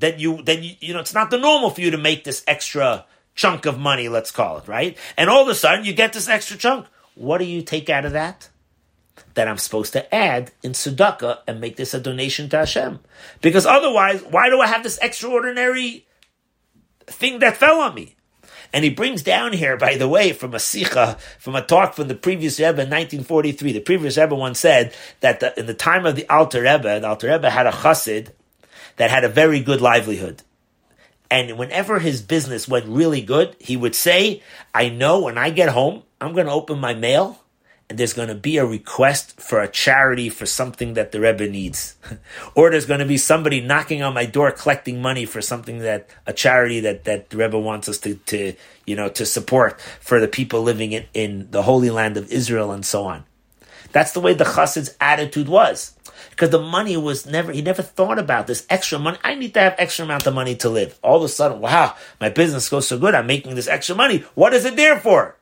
that 0.00 0.18
you 0.18 0.42
then 0.42 0.62
you, 0.62 0.74
you 0.80 0.92
know 0.92 1.00
it's 1.00 1.14
not 1.14 1.30
the 1.30 1.38
normal 1.38 1.70
for 1.70 1.80
you 1.80 1.92
to 1.92 1.98
make 1.98 2.24
this 2.24 2.42
extra 2.46 3.06
chunk 3.34 3.64
of 3.64 3.78
money 3.78 4.08
let's 4.08 4.30
call 4.30 4.58
it 4.58 4.68
right? 4.68 4.98
And 5.16 5.30
all 5.30 5.42
of 5.42 5.48
a 5.48 5.54
sudden 5.54 5.84
you 5.84 5.92
get 5.92 6.12
this 6.12 6.28
extra 6.28 6.56
chunk. 6.56 6.86
What 7.14 7.38
do 7.38 7.44
you 7.44 7.62
take 7.62 7.88
out 7.88 8.04
of 8.04 8.12
that? 8.12 8.48
That 9.34 9.48
I'm 9.48 9.58
supposed 9.58 9.92
to 9.92 10.14
add 10.14 10.52
in 10.62 10.72
tzedakah 10.72 11.40
and 11.46 11.60
make 11.60 11.76
this 11.76 11.94
a 11.94 12.00
donation 12.00 12.48
to 12.50 12.58
Hashem. 12.58 13.00
Because 13.40 13.66
otherwise 13.66 14.22
why 14.22 14.50
do 14.50 14.60
I 14.60 14.66
have 14.66 14.82
this 14.82 14.98
extraordinary 15.00 16.06
thing 17.06 17.38
that 17.40 17.56
fell 17.56 17.80
on 17.80 17.94
me? 17.94 18.16
And 18.72 18.84
he 18.84 18.90
brings 18.90 19.22
down 19.22 19.52
here, 19.52 19.76
by 19.76 19.96
the 19.96 20.08
way, 20.08 20.32
from 20.32 20.54
a 20.54 20.58
sicha, 20.58 21.18
from 21.38 21.56
a 21.56 21.62
talk 21.62 21.94
from 21.94 22.06
the 22.06 22.14
previous 22.14 22.58
Rebbe 22.60 22.82
in 22.82 22.88
1943. 22.88 23.72
The 23.72 23.80
previous 23.80 24.16
Rebbe 24.16 24.34
once 24.34 24.60
said 24.60 24.94
that 25.20 25.40
the, 25.40 25.58
in 25.58 25.66
the 25.66 25.74
time 25.74 26.06
of 26.06 26.14
the 26.14 26.28
Alter 26.28 26.62
Rebbe, 26.62 27.00
the 27.00 27.08
Alter 27.08 27.32
Rebbe 27.32 27.50
had 27.50 27.66
a 27.66 27.72
chassid 27.72 28.28
that 29.00 29.10
had 29.10 29.24
a 29.24 29.30
very 29.30 29.60
good 29.60 29.80
livelihood. 29.80 30.42
And 31.30 31.56
whenever 31.56 32.00
his 32.00 32.20
business 32.20 32.68
went 32.68 32.84
really 32.84 33.22
good, 33.22 33.56
he 33.58 33.74
would 33.74 33.94
say, 33.94 34.42
I 34.74 34.90
know 34.90 35.22
when 35.22 35.38
I 35.38 35.48
get 35.48 35.70
home, 35.70 36.02
I'm 36.20 36.34
going 36.34 36.48
to 36.48 36.52
open 36.52 36.78
my 36.78 36.92
mail 36.92 37.40
and 37.88 37.98
there's 37.98 38.12
going 38.12 38.28
to 38.28 38.34
be 38.34 38.58
a 38.58 38.66
request 38.66 39.40
for 39.40 39.62
a 39.62 39.68
charity 39.68 40.28
for 40.28 40.44
something 40.44 40.92
that 40.94 41.12
the 41.12 41.20
Rebbe 41.20 41.48
needs. 41.48 41.96
or 42.54 42.68
there's 42.68 42.84
going 42.84 43.00
to 43.00 43.06
be 43.06 43.16
somebody 43.16 43.62
knocking 43.62 44.02
on 44.02 44.12
my 44.12 44.26
door 44.26 44.50
collecting 44.50 45.00
money 45.00 45.24
for 45.24 45.40
something 45.40 45.78
that, 45.78 46.10
a 46.26 46.34
charity 46.34 46.80
that, 46.80 47.04
that 47.04 47.30
the 47.30 47.38
Rebbe 47.38 47.58
wants 47.58 47.88
us 47.88 47.96
to, 48.00 48.16
to, 48.26 48.52
you 48.84 48.96
know, 48.96 49.08
to 49.08 49.24
support 49.24 49.80
for 49.80 50.20
the 50.20 50.28
people 50.28 50.60
living 50.60 50.92
in, 50.92 51.06
in 51.14 51.50
the 51.52 51.62
Holy 51.62 51.88
Land 51.88 52.18
of 52.18 52.30
Israel 52.30 52.70
and 52.70 52.84
so 52.84 53.06
on. 53.06 53.24
That's 53.92 54.12
the 54.12 54.20
way 54.20 54.34
the 54.34 54.44
chassid's 54.44 54.94
attitude 55.00 55.48
was. 55.48 55.96
Because 56.40 56.52
the 56.52 56.62
money 56.62 56.96
was 56.96 57.26
never, 57.26 57.52
he 57.52 57.60
never 57.60 57.82
thought 57.82 58.18
about 58.18 58.46
this 58.46 58.66
extra 58.70 58.98
money. 58.98 59.18
I 59.22 59.34
need 59.34 59.52
to 59.52 59.60
have 59.60 59.74
extra 59.76 60.06
amount 60.06 60.26
of 60.26 60.32
money 60.32 60.56
to 60.56 60.70
live. 60.70 60.98
All 61.02 61.18
of 61.18 61.22
a 61.22 61.28
sudden, 61.28 61.60
wow, 61.60 61.94
my 62.18 62.30
business 62.30 62.70
goes 62.70 62.88
so 62.88 62.98
good. 62.98 63.14
I'm 63.14 63.26
making 63.26 63.54
this 63.56 63.68
extra 63.68 63.94
money. 63.94 64.24
What 64.34 64.54
is 64.54 64.64
it 64.64 64.74
there 64.74 64.98
for? 64.98 65.36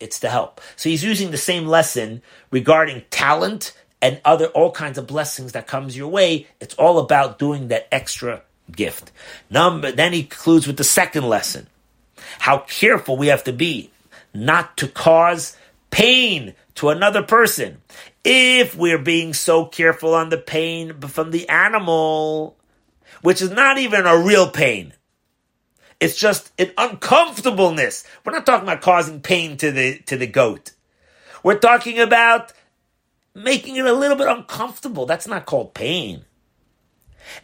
it's 0.00 0.20
to 0.20 0.28
help. 0.28 0.60
So 0.76 0.88
he's 0.88 1.04
using 1.04 1.30
the 1.30 1.36
same 1.36 1.66
lesson 1.66 2.22
regarding 2.50 3.04
talent 3.10 3.76
and 4.00 4.20
other 4.24 4.46
all 4.46 4.70
kinds 4.70 4.98
of 4.98 5.06
blessings 5.06 5.52
that 5.52 5.66
comes 5.66 5.96
your 5.96 6.08
way. 6.08 6.46
It's 6.60 6.74
all 6.74 6.98
about 6.98 7.38
doing 7.38 7.68
that 7.68 7.88
extra 7.90 8.42
gift. 8.70 9.10
Number 9.50 9.90
then 9.90 10.12
he 10.12 10.22
concludes 10.22 10.66
with 10.66 10.76
the 10.76 10.84
second 10.84 11.24
lesson. 11.24 11.66
How 12.38 12.58
careful 12.58 13.16
we 13.16 13.28
have 13.28 13.44
to 13.44 13.52
be 13.52 13.90
not 14.32 14.76
to 14.76 14.88
cause 14.88 15.56
pain 15.90 16.54
to 16.78 16.90
another 16.90 17.24
person. 17.24 17.78
If 18.22 18.76
we're 18.76 18.98
being 18.98 19.34
so 19.34 19.64
careful 19.64 20.14
on 20.14 20.28
the 20.28 20.38
pain 20.38 21.00
from 21.00 21.32
the 21.32 21.48
animal, 21.48 22.56
which 23.22 23.42
is 23.42 23.50
not 23.50 23.78
even 23.78 24.06
a 24.06 24.16
real 24.16 24.48
pain, 24.48 24.94
it's 25.98 26.16
just 26.16 26.52
an 26.56 26.70
uncomfortableness. 26.78 28.04
We're 28.24 28.32
not 28.32 28.46
talking 28.46 28.68
about 28.68 28.80
causing 28.80 29.20
pain 29.20 29.56
to 29.56 29.72
the 29.72 29.98
to 30.06 30.16
the 30.16 30.28
goat. 30.28 30.72
We're 31.42 31.58
talking 31.58 31.98
about 31.98 32.52
making 33.34 33.74
it 33.74 33.86
a 33.86 33.92
little 33.92 34.16
bit 34.16 34.28
uncomfortable. 34.28 35.04
That's 35.04 35.26
not 35.26 35.46
called 35.46 35.74
pain. 35.74 36.24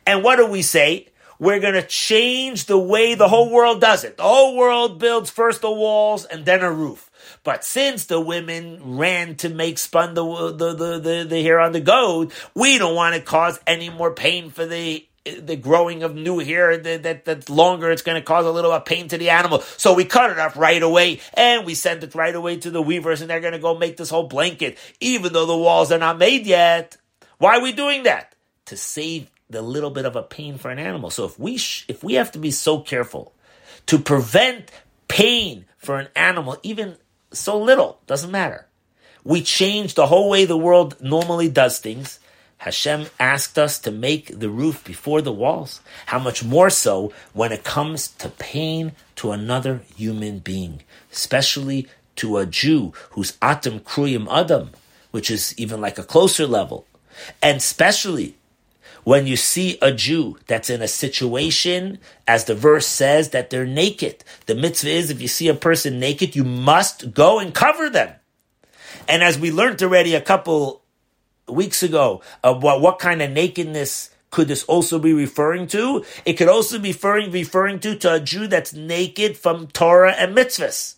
And 0.06 0.22
what 0.22 0.36
do 0.36 0.46
we 0.46 0.62
say? 0.62 1.08
We're 1.40 1.60
going 1.60 1.74
to 1.74 1.82
change 1.82 2.66
the 2.66 2.78
way 2.78 3.16
the 3.16 3.28
whole 3.28 3.50
world 3.50 3.80
does 3.80 4.04
it. 4.04 4.16
The 4.16 4.22
whole 4.22 4.56
world 4.56 5.00
builds 5.00 5.30
first 5.30 5.60
the 5.62 5.70
walls 5.70 6.24
and 6.24 6.44
then 6.44 6.62
a 6.62 6.70
roof. 6.70 7.10
But 7.44 7.62
since 7.64 8.06
the 8.06 8.20
women 8.20 8.96
ran 8.96 9.36
to 9.36 9.50
make 9.50 9.78
spun 9.78 10.14
the 10.14 10.24
the 10.24 10.74
the 10.74 10.98
the, 10.98 11.26
the 11.28 11.42
hair 11.42 11.60
on 11.60 11.72
the 11.72 11.80
goat, 11.80 12.32
we 12.54 12.78
don't 12.78 12.96
want 12.96 13.14
to 13.14 13.20
cause 13.20 13.60
any 13.66 13.90
more 13.90 14.12
pain 14.12 14.50
for 14.50 14.66
the 14.66 15.06
the 15.24 15.56
growing 15.56 16.02
of 16.02 16.14
new 16.14 16.38
hair 16.38 16.76
that, 16.76 17.02
that 17.02 17.24
that's 17.24 17.48
longer, 17.48 17.90
it's 17.90 18.02
going 18.02 18.20
to 18.20 18.24
cause 18.24 18.44
a 18.44 18.50
little 18.50 18.70
bit 18.70 18.76
of 18.76 18.84
pain 18.84 19.08
to 19.08 19.16
the 19.16 19.30
animal. 19.30 19.60
So 19.60 19.94
we 19.94 20.04
cut 20.04 20.30
it 20.30 20.38
off 20.38 20.56
right 20.56 20.82
away 20.82 21.20
and 21.32 21.64
we 21.64 21.74
send 21.74 22.04
it 22.04 22.14
right 22.14 22.34
away 22.34 22.58
to 22.58 22.70
the 22.70 22.82
weavers 22.82 23.22
and 23.22 23.30
they're 23.30 23.40
going 23.40 23.54
to 23.54 23.58
go 23.58 23.76
make 23.76 23.96
this 23.96 24.10
whole 24.10 24.28
blanket, 24.28 24.76
even 25.00 25.32
though 25.32 25.46
the 25.46 25.56
walls 25.56 25.90
are 25.92 25.98
not 25.98 26.18
made 26.18 26.46
yet. 26.46 26.98
Why 27.38 27.56
are 27.56 27.62
we 27.62 27.72
doing 27.72 28.02
that? 28.02 28.34
To 28.66 28.76
save 28.76 29.30
the 29.48 29.62
little 29.62 29.90
bit 29.90 30.04
of 30.04 30.14
a 30.16 30.22
pain 30.22 30.58
for 30.58 30.70
an 30.70 30.78
animal. 30.78 31.10
So 31.10 31.24
if 31.24 31.38
we, 31.38 31.56
sh- 31.56 31.86
if 31.88 32.04
we 32.04 32.14
have 32.14 32.32
to 32.32 32.38
be 32.38 32.50
so 32.50 32.80
careful 32.80 33.32
to 33.86 33.98
prevent 33.98 34.70
pain 35.08 35.64
for 35.78 35.98
an 35.98 36.08
animal, 36.14 36.58
even 36.62 36.96
so 37.34 37.60
little, 37.60 38.00
doesn't 38.06 38.30
matter. 38.30 38.66
We 39.24 39.42
change 39.42 39.94
the 39.94 40.06
whole 40.06 40.28
way 40.28 40.44
the 40.44 40.56
world 40.56 40.96
normally 41.00 41.48
does 41.48 41.78
things 41.78 42.18
Hashem 42.64 43.08
asked 43.20 43.58
us 43.58 43.78
to 43.80 43.90
make 43.90 44.38
the 44.38 44.48
roof 44.48 44.82
before 44.84 45.20
the 45.20 45.32
walls. 45.32 45.80
How 46.06 46.18
much 46.18 46.42
more 46.42 46.70
so 46.70 47.12
when 47.34 47.52
it 47.52 47.62
comes 47.62 48.08
to 48.08 48.30
pain 48.30 48.92
to 49.16 49.32
another 49.32 49.82
human 49.96 50.38
being, 50.38 50.82
especially 51.12 51.88
to 52.16 52.38
a 52.38 52.46
Jew 52.46 52.94
who's 53.10 53.36
Atam 53.42 53.80
Kruyim 53.80 54.26
Adam, 54.30 54.70
which 55.10 55.30
is 55.30 55.54
even 55.58 55.82
like 55.82 55.98
a 55.98 56.02
closer 56.02 56.46
level. 56.46 56.86
And 57.42 57.58
especially 57.58 58.36
when 59.04 59.26
you 59.26 59.36
see 59.36 59.78
a 59.80 59.92
Jew 59.92 60.38
that's 60.46 60.70
in 60.70 60.82
a 60.82 60.88
situation, 60.88 61.98
as 62.26 62.44
the 62.46 62.54
verse 62.54 62.86
says, 62.86 63.30
that 63.30 63.50
they're 63.50 63.66
naked. 63.66 64.24
The 64.46 64.54
mitzvah 64.54 64.90
is 64.90 65.10
if 65.10 65.22
you 65.22 65.28
see 65.28 65.48
a 65.48 65.54
person 65.54 66.00
naked, 66.00 66.34
you 66.34 66.44
must 66.44 67.12
go 67.12 67.38
and 67.38 67.54
cover 67.54 67.88
them. 67.88 68.14
And 69.06 69.22
as 69.22 69.38
we 69.38 69.52
learned 69.52 69.82
already 69.82 70.14
a 70.14 70.20
couple 70.20 70.82
weeks 71.46 71.82
ago 71.82 72.22
of 72.42 72.62
what, 72.62 72.80
what 72.80 72.98
kind 72.98 73.20
of 73.20 73.30
nakedness 73.30 74.10
could 74.30 74.48
this 74.48 74.64
also 74.64 74.98
be 74.98 75.12
referring 75.12 75.66
to? 75.68 76.04
It 76.24 76.34
could 76.34 76.48
also 76.48 76.78
be 76.78 76.88
referring, 76.88 77.30
referring 77.30 77.80
to, 77.80 77.96
to 77.96 78.14
a 78.14 78.20
Jew 78.20 78.46
that's 78.46 78.72
naked 78.72 79.36
from 79.36 79.68
Torah 79.68 80.12
and 80.12 80.36
mitzvahs. 80.36 80.96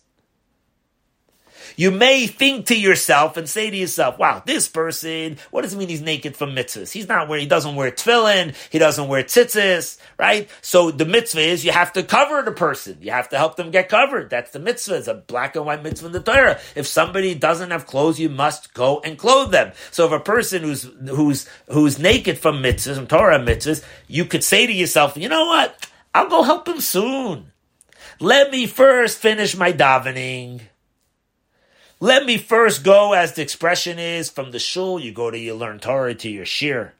You 1.79 1.91
may 1.91 2.25
think 2.25 2.65
to 2.65 2.75
yourself 2.75 3.37
and 3.37 3.47
say 3.47 3.69
to 3.69 3.77
yourself, 3.77 4.17
wow, 4.17 4.41
this 4.43 4.67
person, 4.67 5.37
what 5.51 5.61
does 5.61 5.75
it 5.75 5.77
mean 5.77 5.89
he's 5.89 6.01
naked 6.01 6.35
from 6.35 6.55
mitzvahs? 6.55 6.91
He's 6.91 7.07
not 7.07 7.29
where 7.29 7.37
he 7.37 7.45
doesn't 7.45 7.75
wear 7.75 7.91
tefillin, 7.91 8.55
he 8.71 8.79
doesn't 8.79 9.07
wear 9.07 9.21
tzitzis, 9.21 9.99
right? 10.17 10.49
So 10.63 10.89
the 10.89 11.05
mitzvah 11.05 11.39
is 11.39 11.63
you 11.63 11.71
have 11.71 11.93
to 11.93 12.01
cover 12.01 12.41
the 12.41 12.51
person. 12.51 12.97
You 12.99 13.11
have 13.11 13.29
to 13.29 13.37
help 13.37 13.57
them 13.57 13.69
get 13.69 13.89
covered. 13.89 14.31
That's 14.31 14.49
the 14.49 14.59
mitzvah. 14.59 14.95
It's 14.95 15.07
a 15.07 15.13
black 15.13 15.55
and 15.55 15.67
white 15.67 15.83
mitzvah 15.83 16.07
in 16.07 16.13
the 16.13 16.19
Torah. 16.19 16.59
If 16.73 16.87
somebody 16.87 17.35
doesn't 17.35 17.69
have 17.69 17.85
clothes, 17.85 18.19
you 18.19 18.29
must 18.29 18.73
go 18.73 18.99
and 19.01 19.15
clothe 19.15 19.51
them. 19.51 19.71
So 19.91 20.07
if 20.07 20.11
a 20.11 20.19
person 20.19 20.63
who's, 20.63 20.89
who's, 21.07 21.47
who's 21.69 21.99
naked 21.99 22.39
from 22.39 22.63
mitzvahs, 22.63 22.95
from 22.95 23.05
Torah 23.05 23.37
mitzvahs, 23.37 23.85
you 24.07 24.25
could 24.25 24.43
say 24.43 24.65
to 24.65 24.73
yourself, 24.73 25.15
you 25.15 25.29
know 25.29 25.45
what? 25.45 25.87
I'll 26.15 26.27
go 26.27 26.41
help 26.41 26.67
him 26.67 26.81
soon. 26.81 27.51
Let 28.19 28.49
me 28.49 28.65
first 28.65 29.19
finish 29.19 29.55
my 29.55 29.71
davening. 29.71 30.61
Let 31.99 32.25
me 32.25 32.37
first 32.37 32.83
go, 32.83 33.13
as 33.13 33.33
the 33.33 33.41
expression 33.41 33.97
is, 33.97 34.29
from 34.29 34.51
the 34.51 34.59
shul, 34.59 34.99
you 34.99 35.11
go 35.11 35.31
to 35.31 35.37
you 35.37 35.55
learn 35.55 35.79
Torah 35.79 36.13
to 36.13 36.29
your 36.29 36.45
shiur. 36.45 36.91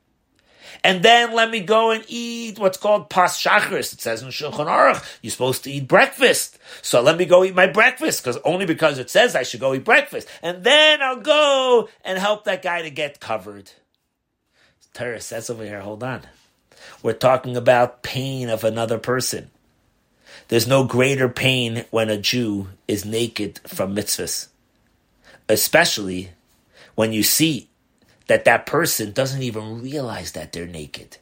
And 0.84 1.04
then 1.04 1.34
let 1.34 1.52
me 1.52 1.60
go 1.60 1.92
and 1.92 2.04
eat 2.08 2.58
what's 2.58 2.78
called 2.78 3.10
pas 3.10 3.40
shachris. 3.40 3.94
It 3.94 4.02
says 4.02 4.24
in 4.24 4.30
Shulchan 4.30 4.66
Aruch, 4.66 5.20
you're 5.22 5.32
supposed 5.32 5.64
to 5.66 5.72
eat 5.72 5.88
breakfast. 5.88 6.58
So 6.82 7.02
let 7.02 7.18
me 7.18 7.26
go 7.26 7.44
eat 7.44 7.54
my 7.54 7.68
breakfast, 7.68 8.24
because 8.24 8.38
only 8.44 8.66
because 8.66 8.98
it 8.98 9.12
says 9.12 9.36
I 9.36 9.44
should 9.44 9.60
go 9.60 9.76
eat 9.76 9.84
breakfast. 9.84 10.28
And 10.42 10.64
then 10.64 11.02
I'll 11.02 11.22
go 11.22 11.90
and 12.04 12.18
help 12.18 12.46
that 12.46 12.64
guy 12.64 12.82
to 12.82 12.90
get 12.90 13.20
covered. 13.20 13.72
Torah 14.94 15.22
says 15.22 15.50
over 15.52 15.64
here, 15.64 15.82
hold 15.82 16.04
on. 16.04 16.22
We're 17.04 17.14
talking 17.14 17.56
about 17.56 18.02
pain 18.02 18.50
of 18.50 18.64
another 18.64 18.98
person. 18.98 19.52
There's 20.48 20.68
no 20.68 20.86
greater 20.86 21.30
pain 21.30 21.86
when 21.92 22.10
a 22.10 22.18
Jew 22.18 22.70
is 22.88 23.06
naked 23.06 23.60
from 23.68 23.96
mitzvahs 23.96 24.48
especially 25.50 26.32
when 26.96 27.14
you 27.14 27.24
see 27.24 27.70
that 28.28 28.46
that 28.46 28.66
person 28.66 29.12
doesn't 29.12 29.42
even 29.42 29.82
realize 29.82 30.34
that 30.34 30.52
they're 30.52 30.68
naked. 30.68 31.18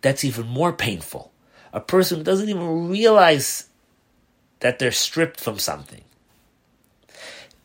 That's 0.00 0.24
even 0.24 0.46
more 0.46 0.72
painful. 0.72 1.32
A 1.72 1.80
person 1.80 2.22
doesn't 2.22 2.48
even 2.48 2.88
realize 2.88 3.68
that 4.60 4.78
they're 4.78 4.92
stripped 4.92 5.40
from 5.40 5.58
something. 5.58 6.02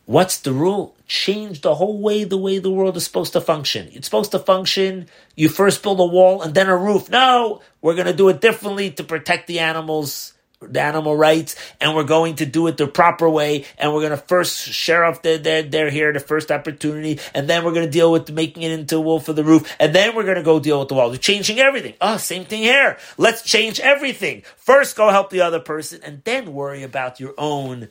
What's 0.05 0.37
the 0.37 0.51
rule? 0.51 0.95
Change 1.07 1.61
the 1.61 1.75
whole 1.75 2.01
way 2.01 2.25
the 2.25 2.37
way 2.37 2.59
the 2.59 2.71
world 2.71 2.97
is 2.97 3.05
supposed 3.05 3.33
to 3.33 3.41
function. 3.41 3.89
It's 3.93 4.05
supposed 4.05 4.31
to 4.31 4.39
function. 4.39 5.07
You 5.35 5.47
first 5.47 5.81
build 5.81 5.99
a 6.01 6.05
wall 6.05 6.41
and 6.41 6.53
then 6.53 6.67
a 6.67 6.75
roof. 6.75 7.09
No, 7.09 7.61
we're 7.81 7.95
going 7.95 8.07
to 8.07 8.13
do 8.13 8.27
it 8.27 8.41
differently 8.41 8.91
to 8.91 9.03
protect 9.03 9.47
the 9.47 9.59
animals, 9.59 10.32
the 10.67 10.81
animal 10.81 11.15
rights, 11.15 11.55
and 11.79 11.95
we're 11.95 12.03
going 12.03 12.35
to 12.35 12.45
do 12.45 12.67
it 12.67 12.77
the 12.77 12.87
proper 12.87 13.29
way. 13.29 13.65
And 13.77 13.93
we're 13.93 14.01
going 14.01 14.11
to 14.11 14.17
first 14.17 14.57
share 14.57 15.03
off 15.03 15.21
their, 15.21 15.37
their, 15.37 15.63
their 15.63 15.89
here, 15.89 16.13
the 16.13 16.19
first 16.19 16.51
opportunity, 16.51 17.19
and 17.33 17.49
then 17.49 17.63
we're 17.63 17.73
going 17.73 17.85
to 17.85 17.91
deal 17.91 18.11
with 18.11 18.29
making 18.31 18.63
it 18.63 18.71
into 18.71 18.97
a 18.97 19.01
wall 19.01 19.19
for 19.19 19.33
the 19.33 19.43
roof, 19.43 19.75
and 19.79 19.93
then 19.93 20.15
we're 20.15 20.23
going 20.23 20.35
to 20.35 20.43
go 20.43 20.59
deal 20.59 20.79
with 20.79 20.89
the 20.89 20.95
wall. 20.95 21.09
We're 21.09 21.17
changing 21.17 21.59
everything. 21.59 21.93
Oh, 22.01 22.17
same 22.17 22.45
thing 22.45 22.63
here. 22.63 22.97
Let's 23.17 23.43
change 23.43 23.79
everything. 23.79 24.43
First, 24.55 24.95
go 24.95 25.09
help 25.09 25.29
the 25.29 25.41
other 25.41 25.59
person, 25.59 26.01
and 26.03 26.23
then 26.23 26.53
worry 26.53 26.83
about 26.83 27.19
your 27.19 27.33
own 27.37 27.89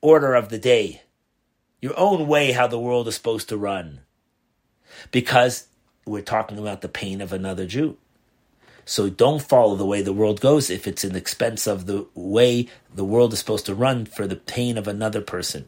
order 0.00 0.34
of 0.34 0.50
the 0.50 0.58
day, 0.58 1.02
your 1.80 1.98
own 1.98 2.26
way 2.26 2.52
how 2.52 2.66
the 2.66 2.78
world 2.78 3.08
is 3.08 3.14
supposed 3.14 3.48
to 3.48 3.56
run. 3.56 4.00
Because 5.10 5.66
we're 6.06 6.22
talking 6.22 6.58
about 6.58 6.82
the 6.82 6.88
pain 6.88 7.20
of 7.20 7.32
another 7.32 7.66
Jew. 7.66 7.96
So 8.84 9.08
don't 9.08 9.42
follow 9.42 9.76
the 9.76 9.86
way 9.86 10.02
the 10.02 10.12
world 10.12 10.40
goes 10.40 10.70
if 10.70 10.86
it's 10.86 11.02
the 11.02 11.16
expense 11.16 11.66
of 11.66 11.86
the 11.86 12.06
way 12.14 12.68
the 12.94 13.04
world 13.04 13.32
is 13.32 13.38
supposed 13.38 13.66
to 13.66 13.74
run 13.74 14.06
for 14.06 14.26
the 14.26 14.36
pain 14.36 14.76
of 14.76 14.86
another 14.86 15.20
person. 15.20 15.66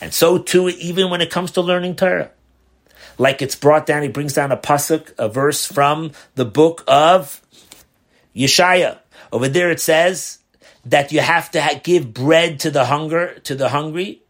And 0.00 0.12
so 0.12 0.38
too, 0.38 0.68
even 0.68 1.10
when 1.10 1.20
it 1.20 1.30
comes 1.30 1.52
to 1.52 1.60
learning 1.60 1.96
Torah. 1.96 2.30
Like 3.18 3.40
it's 3.40 3.54
brought 3.54 3.86
down, 3.86 4.02
he 4.02 4.08
brings 4.08 4.34
down 4.34 4.52
a 4.52 4.56
pasuk, 4.56 5.12
a 5.18 5.28
verse 5.28 5.64
from 5.64 6.12
the 6.34 6.44
book 6.44 6.84
of 6.86 7.40
Yeshaya. 8.34 8.98
Over 9.32 9.48
there 9.48 9.70
it 9.70 9.80
says, 9.80 10.40
that 10.86 11.10
you 11.10 11.20
have 11.20 11.50
to 11.50 11.80
give 11.82 12.14
bread 12.14 12.60
to 12.60 12.70
the 12.70 12.86
hunger 12.86 13.38
to 13.40 13.54
the 13.54 13.68
hungry. 13.68 14.22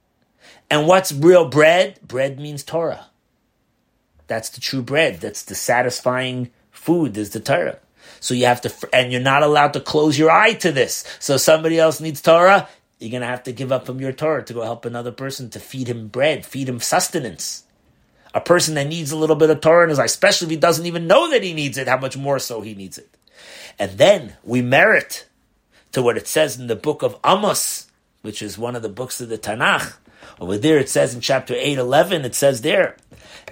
And 0.71 0.89
what's 0.89 1.13
real 1.13 1.49
bread? 1.49 2.01
Bread 2.03 2.41
means 2.41 2.65
Torah. 2.65 3.07
That's 4.27 4.49
the 4.49 4.61
true 4.61 4.83
bread. 4.83 5.21
That's 5.21 5.45
the 5.45 5.55
satisfying 5.55 6.51
food. 6.73 7.17
Is 7.17 7.31
the 7.31 7.41
Torah. 7.41 7.79
So 8.27 8.35
you 8.35 8.47
have 8.47 8.63
to, 8.63 8.75
and 8.93 9.13
you're 9.13 9.21
not 9.21 9.45
allowed 9.45 9.75
to 9.75 9.81
close 9.81 10.19
your 10.19 10.33
eye 10.33 10.55
to 10.55 10.73
this. 10.73 11.05
So 11.21 11.37
somebody 11.37 11.79
else 11.79 12.01
needs 12.01 12.21
Torah. 12.21 12.69
You're 12.99 13.13
gonna 13.13 13.31
have 13.31 13.45
to 13.45 13.53
give 13.53 13.71
up 13.71 13.87
from 13.87 14.01
your 14.01 14.11
Torah 14.11 14.45
to 14.45 14.53
go 14.53 14.63
help 14.63 14.85
another 14.85 15.13
person 15.13 15.49
to 15.51 15.61
feed 15.61 15.87
him 15.87 16.09
bread, 16.09 16.45
feed 16.45 16.69
him 16.69 16.81
sustenance. 16.81 17.63
A 18.35 18.41
person 18.41 18.75
that 18.75 18.89
needs 18.89 19.13
a 19.13 19.17
little 19.17 19.37
bit 19.37 19.51
of 19.51 19.61
Torah, 19.61 19.89
and 19.89 19.97
especially 19.97 20.47
if 20.47 20.51
he 20.51 20.57
doesn't 20.57 20.87
even 20.87 21.07
know 21.07 21.31
that 21.31 21.45
he 21.45 21.55
needs 21.55 21.79
it, 21.79 21.87
how 21.87 21.99
much 21.99 22.17
more 22.17 22.41
so 22.41 22.63
he 22.63 22.75
needs 22.75 22.99
it. 22.99 23.17
And 23.79 23.93
then 23.93 24.35
we 24.43 24.61
merit 24.61 25.29
to 25.93 26.03
what 26.03 26.17
it 26.17 26.27
says 26.27 26.59
in 26.59 26.67
the 26.67 26.75
book 26.75 27.03
of 27.03 27.17
Amos, 27.25 27.89
which 28.23 28.43
is 28.43 28.59
one 28.59 28.75
of 28.75 28.83
the 28.83 28.89
books 28.89 29.21
of 29.21 29.29
the 29.29 29.39
Tanakh. 29.39 29.95
Over 30.41 30.59
there, 30.59 30.79
it 30.79 30.89
says 30.89 31.15
in 31.15 31.21
chapter 31.21 31.55
8, 31.57 31.79
11, 31.79 32.25
it 32.25 32.35
says 32.35 32.63
there 32.63 32.97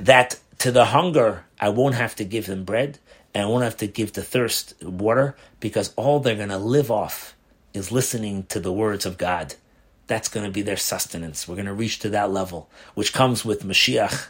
that 0.01 0.41
to 0.59 0.73
the 0.73 0.87
hunger, 0.87 1.45
I 1.61 1.69
won't 1.69 1.95
have 1.95 2.17
to 2.17 2.25
give 2.25 2.47
them 2.47 2.65
bread, 2.65 2.99
and 3.35 3.45
I 3.45 3.47
won't 3.47 3.65
have 3.65 3.77
to 3.79 3.87
give 3.87 4.13
the 4.13 4.23
thirst 4.23 4.75
water, 4.83 5.37
because 5.61 5.93
all 5.97 6.21
they're 6.21 6.37
going 6.37 6.49
to 6.51 6.59
live 6.59 6.91
off 6.91 7.35
is 7.73 7.91
listening 7.91 8.45
to 8.45 8.61
the 8.61 8.73
words 8.73 9.05
of 9.05 9.19
God. 9.19 9.55
That's 10.07 10.29
going 10.29 10.47
to 10.47 10.53
be 10.53 10.63
their 10.63 10.77
sustenance. 10.77 11.49
We're 11.49 11.57
going 11.57 11.67
to 11.67 11.75
reach 11.75 11.99
to 12.01 12.11
that 12.11 12.31
level, 12.31 12.71
which 12.95 13.13
comes 13.13 13.45
with 13.45 13.65
Mashiach. 13.65 14.29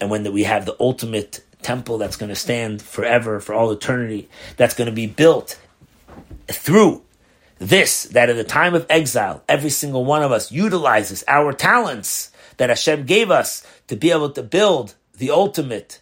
And 0.00 0.08
when 0.08 0.32
we 0.32 0.44
have 0.44 0.64
the 0.64 0.76
ultimate 0.80 1.44
temple 1.62 1.98
that's 1.98 2.16
going 2.16 2.30
to 2.30 2.36
stand 2.36 2.80
forever, 2.80 3.40
for 3.40 3.54
all 3.54 3.70
eternity, 3.70 4.28
that's 4.56 4.74
going 4.74 4.86
to 4.86 4.94
be 4.94 5.06
built 5.06 5.58
through 6.48 7.02
this, 7.58 8.04
that 8.04 8.30
at 8.30 8.36
the 8.36 8.44
time 8.44 8.74
of 8.74 8.86
exile, 8.88 9.42
every 9.48 9.70
single 9.70 10.04
one 10.04 10.22
of 10.22 10.32
us 10.32 10.52
utilizes 10.52 11.24
our 11.26 11.52
talents 11.52 12.30
that 12.56 12.68
Hashem 12.68 13.04
gave 13.04 13.30
us 13.30 13.66
to 13.88 13.96
be 13.96 14.10
able 14.10 14.30
to 14.30 14.42
build 14.42 14.94
the 15.18 15.30
ultimate 15.30 16.00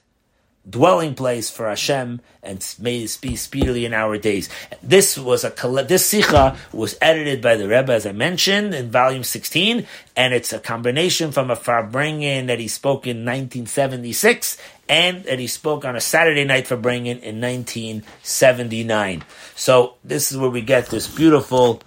dwelling 0.69 1.15
place 1.15 1.51
for 1.51 1.69
Hashem 1.69 2.20
and 2.43 2.74
may 2.78 3.01
it 3.01 3.19
be 3.20 3.36
speedily 3.36 3.85
in 3.85 3.93
our 3.93 4.16
days. 4.16 4.49
This 4.82 5.19
was 5.19 5.45
a 5.45 5.51
this 5.86 6.07
sikha 6.07 6.57
was 6.73 6.97
edited 7.01 7.43
by 7.43 7.57
the 7.57 7.69
Rebbe 7.69 7.93
as 7.93 8.07
I 8.07 8.12
mentioned 8.12 8.74
in 8.74 8.91
volume 8.91 9.24
16 9.24 9.86
and 10.16 10.35
it's 10.35 10.53
a 10.53 10.59
combination 10.59 11.32
from 11.32 11.51
a 11.51 11.57
Farbrengen 11.57 12.47
that 12.47 12.59
he 12.59 12.69
spoke 12.69 13.07
in 13.07 13.19
1976 13.19 14.57
and 14.89 15.24
that 15.24 15.39
he 15.39 15.47
spoke 15.47 15.85
on 15.85 15.97
a 15.97 16.01
Saturday 16.01 16.45
night 16.45 16.66
Farbrengen 16.66 17.20
in 17.20 17.41
1979. 17.41 19.24
So 19.55 19.95
this 20.03 20.32
is 20.32 20.39
where 20.39 20.51
we 20.51 20.62
get 20.62 20.86
this 20.86 21.09
beautiful 21.09 21.82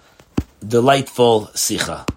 delightful 0.66 1.50
sikha. 1.54 2.06